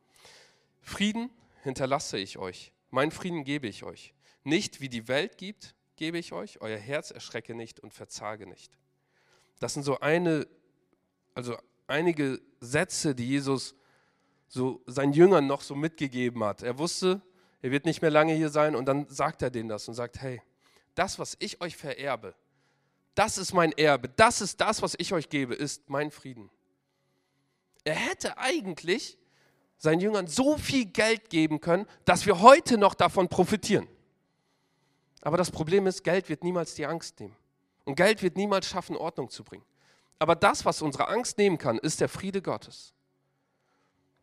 Frieden 0.80 1.30
hinterlasse 1.62 2.18
ich 2.18 2.38
euch, 2.38 2.72
mein 2.90 3.10
Frieden 3.10 3.44
gebe 3.44 3.66
ich 3.66 3.84
euch. 3.84 4.14
Nicht 4.44 4.80
wie 4.80 4.88
die 4.88 5.08
Welt 5.08 5.36
gibt, 5.36 5.74
gebe 5.96 6.18
ich 6.18 6.32
euch, 6.32 6.60
euer 6.60 6.78
Herz 6.78 7.10
erschrecke 7.10 7.54
nicht 7.54 7.80
und 7.80 7.92
verzage 7.92 8.46
nicht. 8.46 8.78
Das 9.58 9.74
sind 9.74 9.82
so 9.82 10.00
eine, 10.00 10.46
also 11.34 11.56
einige 11.86 12.40
Sätze, 12.60 13.14
die 13.14 13.26
Jesus 13.26 13.74
so 14.46 14.82
seinen 14.86 15.12
Jüngern 15.12 15.46
noch 15.46 15.60
so 15.60 15.74
mitgegeben 15.74 16.42
hat. 16.44 16.62
Er 16.62 16.78
wusste, 16.78 17.20
er 17.60 17.70
wird 17.70 17.84
nicht 17.84 18.00
mehr 18.00 18.10
lange 18.10 18.34
hier 18.34 18.48
sein 18.48 18.74
und 18.74 18.86
dann 18.86 19.08
sagt 19.08 19.42
er 19.42 19.50
denen 19.50 19.68
das 19.68 19.88
und 19.88 19.94
sagt, 19.94 20.20
hey, 20.20 20.40
das, 20.94 21.18
was 21.18 21.36
ich 21.40 21.60
euch 21.60 21.76
vererbe, 21.76 22.34
das 23.14 23.36
ist 23.36 23.52
mein 23.52 23.72
Erbe, 23.72 24.08
das 24.08 24.40
ist 24.40 24.60
das, 24.60 24.80
was 24.80 24.94
ich 24.96 25.12
euch 25.12 25.28
gebe, 25.28 25.54
ist 25.54 25.90
mein 25.90 26.10
Frieden. 26.10 26.50
Er 27.84 27.94
hätte 27.94 28.38
eigentlich 28.38 29.18
seinen 29.78 30.00
Jüngern 30.00 30.26
so 30.26 30.58
viel 30.58 30.84
Geld 30.86 31.30
geben 31.30 31.60
können, 31.60 31.86
dass 32.04 32.26
wir 32.26 32.40
heute 32.40 32.76
noch 32.76 32.94
davon 32.94 33.28
profitieren. 33.28 33.86
Aber 35.22 35.36
das 35.36 35.50
Problem 35.50 35.86
ist, 35.86 36.04
Geld 36.04 36.28
wird 36.28 36.44
niemals 36.44 36.74
die 36.74 36.86
Angst 36.86 37.18
nehmen. 37.20 37.36
Und 37.84 37.94
Geld 37.94 38.22
wird 38.22 38.36
niemals 38.36 38.66
schaffen, 38.66 38.96
Ordnung 38.96 39.30
zu 39.30 39.44
bringen. 39.44 39.64
Aber 40.18 40.34
das, 40.34 40.64
was 40.64 40.82
unsere 40.82 41.08
Angst 41.08 41.38
nehmen 41.38 41.58
kann, 41.58 41.78
ist 41.78 42.00
der 42.00 42.08
Friede 42.08 42.42
Gottes. 42.42 42.92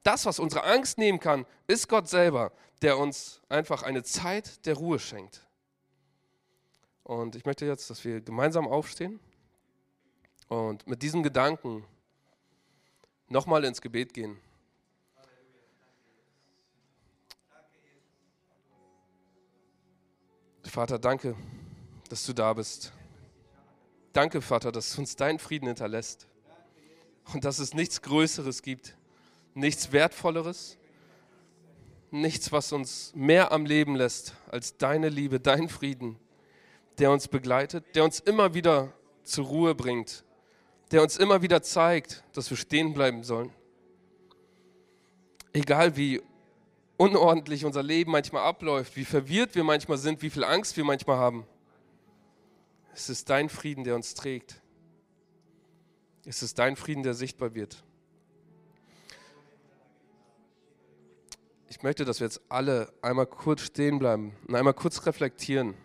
Das, 0.04 0.26
was 0.26 0.40
unsere 0.40 0.64
Angst 0.66 0.98
nehmen 0.98 1.20
kann, 1.20 1.46
ist 1.68 1.88
Gott 1.90 2.08
selber, 2.08 2.52
der 2.82 2.98
uns 2.98 3.42
einfach 3.50 3.82
eine 3.82 4.04
Zeit 4.04 4.66
der 4.66 4.76
Ruhe 4.76 5.00
schenkt. 5.00 5.48
Und 7.04 7.36
ich 7.36 7.46
möchte 7.46 7.66
jetzt, 7.66 7.90
dass 7.90 8.04
wir 8.04 8.22
gemeinsam 8.22 8.68
aufstehen 8.68 9.20
und 10.48 10.86
mit 10.86 11.02
diesem 11.02 11.24
Gedanken 11.24 11.86
nochmal 13.30 13.64
ins 13.64 13.82
Gebet 13.82 14.14
gehen. 14.14 14.38
Vater, 20.76 21.00
danke, 21.00 21.38
dass 22.10 22.26
du 22.26 22.34
da 22.34 22.52
bist. 22.52 22.92
Danke, 24.12 24.42
Vater, 24.42 24.74
dass 24.74 24.92
du 24.92 25.00
uns 25.00 25.16
deinen 25.16 25.40
Frieden 25.40 25.68
hinterlässt 25.68 26.28
und 27.34 27.46
dass 27.46 27.60
es 27.60 27.74
nichts 27.74 28.02
Größeres 28.02 28.62
gibt, 28.62 28.98
nichts 29.54 29.94
Wertvolleres, 29.94 30.78
nichts, 32.12 32.52
was 32.52 32.74
uns 32.74 33.14
mehr 33.16 33.54
am 33.54 33.66
Leben 33.66 33.96
lässt 33.96 34.34
als 34.52 34.76
deine 34.76 35.08
Liebe, 35.08 35.40
dein 35.40 35.70
Frieden, 35.70 36.20
der 36.98 37.10
uns 37.10 37.30
begleitet, 37.30 37.86
der 37.96 38.04
uns 38.04 38.20
immer 38.20 38.54
wieder 38.54 38.92
zur 39.24 39.46
Ruhe 39.46 39.76
bringt, 39.76 40.26
der 40.92 41.04
uns 41.04 41.16
immer 41.16 41.42
wieder 41.42 41.64
zeigt, 41.64 42.22
dass 42.34 42.50
wir 42.50 42.58
stehen 42.58 42.94
bleiben 42.94 43.24
sollen. 43.24 43.50
Egal 45.54 45.96
wie 45.96 46.22
unordentlich 46.98 47.66
unser 47.66 47.84
Leben 47.84 48.12
manchmal 48.12 48.44
abläuft, 48.44 48.96
wie 48.96 49.06
verwirrt 49.06 49.56
wir 49.56 49.64
manchmal 49.64 49.98
sind, 49.98 50.22
wie 50.22 50.30
viel 50.30 50.44
Angst 50.44 50.78
wir 50.78 50.84
manchmal 50.84 51.18
haben. 51.18 51.46
Es 52.94 53.10
ist 53.10 53.30
dein 53.30 53.50
Frieden, 53.50 53.84
der 53.84 53.96
uns 53.96 54.14
trägt. 54.14 54.62
Es 56.26 56.42
ist 56.42 56.58
dein 56.58 56.76
Frieden, 56.76 57.04
der 57.04 57.14
sichtbar 57.14 57.54
wird. 57.54 57.84
Ich 61.68 61.84
möchte, 61.84 62.06
dass 62.06 62.22
wir 62.22 62.28
jetzt 62.28 62.42
alle 62.48 62.92
einmal 63.02 63.28
kurz 63.28 63.62
stehen 63.62 64.00
bleiben 64.00 64.36
und 64.48 64.56
einmal 64.56 64.74
kurz 64.74 65.06
reflektieren. 65.06 65.76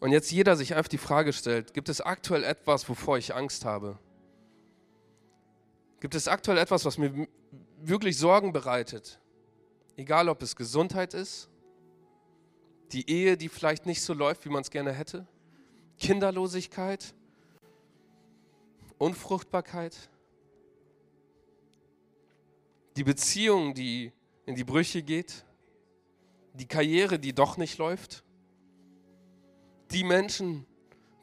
Und 0.00 0.10
jetzt 0.12 0.30
jeder 0.32 0.56
sich 0.56 0.74
einfach 0.74 0.88
die 0.88 0.98
Frage 0.98 1.32
stellt, 1.32 1.74
gibt 1.74 1.88
es 1.88 2.00
aktuell 2.00 2.44
etwas, 2.44 2.88
wovor 2.88 3.18
ich 3.18 3.34
Angst 3.34 3.64
habe? 3.64 3.98
Gibt 6.00 6.14
es 6.14 6.28
aktuell 6.28 6.58
etwas, 6.58 6.84
was 6.84 6.98
mir 6.98 7.26
wirklich 7.80 8.18
Sorgen 8.18 8.52
bereitet? 8.52 9.20
Egal, 9.96 10.28
ob 10.28 10.42
es 10.42 10.56
Gesundheit 10.56 11.14
ist, 11.14 11.48
die 12.92 13.08
Ehe, 13.08 13.36
die 13.36 13.48
vielleicht 13.48 13.86
nicht 13.86 14.02
so 14.02 14.12
läuft, 14.12 14.44
wie 14.44 14.48
man 14.50 14.62
es 14.62 14.70
gerne 14.70 14.92
hätte, 14.92 15.26
Kinderlosigkeit, 15.98 17.14
Unfruchtbarkeit, 18.98 20.10
die 22.96 23.04
Beziehung, 23.04 23.74
die 23.74 24.12
in 24.46 24.54
die 24.54 24.64
Brüche 24.64 25.02
geht, 25.02 25.44
die 26.54 26.66
Karriere, 26.66 27.18
die 27.18 27.32
doch 27.32 27.56
nicht 27.56 27.78
läuft, 27.78 28.24
die 29.90 30.04
Menschen, 30.04 30.66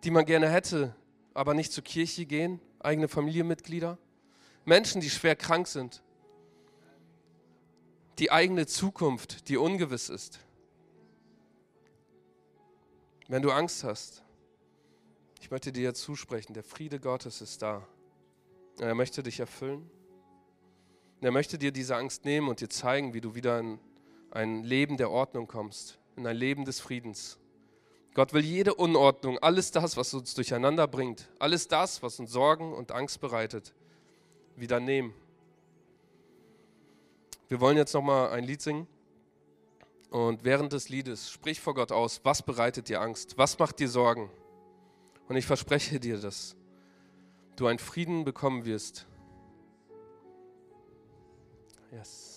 die 0.03 0.11
man 0.11 0.25
gerne 0.25 0.49
hätte, 0.49 0.95
aber 1.33 1.53
nicht 1.53 1.71
zur 1.71 1.83
Kirche 1.83 2.25
gehen, 2.25 2.59
eigene 2.79 3.07
Familienmitglieder, 3.07 3.97
Menschen, 4.65 5.01
die 5.01 5.09
schwer 5.09 5.35
krank 5.35 5.67
sind, 5.67 6.03
die 8.21 8.31
eigene 8.31 8.67
Zukunft, 8.67 9.49
die 9.49 9.57
ungewiss 9.57 10.07
ist. 10.07 10.39
Wenn 13.27 13.41
du 13.41 13.49
Angst 13.49 13.83
hast, 13.83 14.23
ich 15.39 15.49
möchte 15.49 15.71
dir 15.71 15.95
zusprechen, 15.95 16.53
der 16.53 16.63
Friede 16.63 16.99
Gottes 16.99 17.41
ist 17.41 17.63
da. 17.63 17.87
Er 18.77 18.93
möchte 18.93 19.23
dich 19.23 19.39
erfüllen. 19.39 19.89
Er 21.21 21.31
möchte 21.31 21.57
dir 21.57 21.71
diese 21.71 21.95
Angst 21.95 22.23
nehmen 22.23 22.47
und 22.47 22.61
dir 22.61 22.69
zeigen, 22.69 23.15
wie 23.15 23.21
du 23.21 23.33
wieder 23.33 23.59
in 23.59 23.79
ein 24.29 24.63
Leben 24.63 24.97
der 24.97 25.09
Ordnung 25.09 25.47
kommst, 25.47 25.97
in 26.15 26.27
ein 26.27 26.37
Leben 26.37 26.63
des 26.63 26.79
Friedens. 26.79 27.39
Gott 28.13 28.33
will 28.33 28.45
jede 28.45 28.75
Unordnung, 28.75 29.39
alles 29.39 29.71
das, 29.71 29.97
was 29.97 30.13
uns 30.13 30.35
durcheinander 30.35 30.87
bringt, 30.87 31.27
alles 31.39 31.67
das, 31.67 32.03
was 32.03 32.19
uns 32.19 32.31
Sorgen 32.31 32.71
und 32.71 32.91
Angst 32.91 33.19
bereitet, 33.19 33.73
wieder 34.55 34.79
nehmen 34.79 35.15
wir 37.51 37.59
wollen 37.59 37.75
jetzt 37.75 37.93
nochmal 37.93 38.29
ein 38.29 38.45
Lied 38.45 38.61
singen. 38.61 38.87
Und 40.09 40.45
während 40.45 40.71
des 40.71 40.87
Liedes 40.87 41.29
sprich 41.29 41.59
vor 41.59 41.73
Gott 41.73 41.91
aus, 41.91 42.21
was 42.23 42.41
bereitet 42.43 42.87
dir 42.87 43.01
Angst? 43.01 43.37
Was 43.37 43.59
macht 43.59 43.79
dir 43.79 43.89
Sorgen? 43.89 44.29
Und 45.27 45.35
ich 45.35 45.45
verspreche 45.45 45.99
dir, 45.99 46.17
dass 46.17 46.55
du 47.57 47.67
einen 47.67 47.77
Frieden 47.77 48.23
bekommen 48.23 48.63
wirst. 48.63 49.05
Yes. 51.91 52.30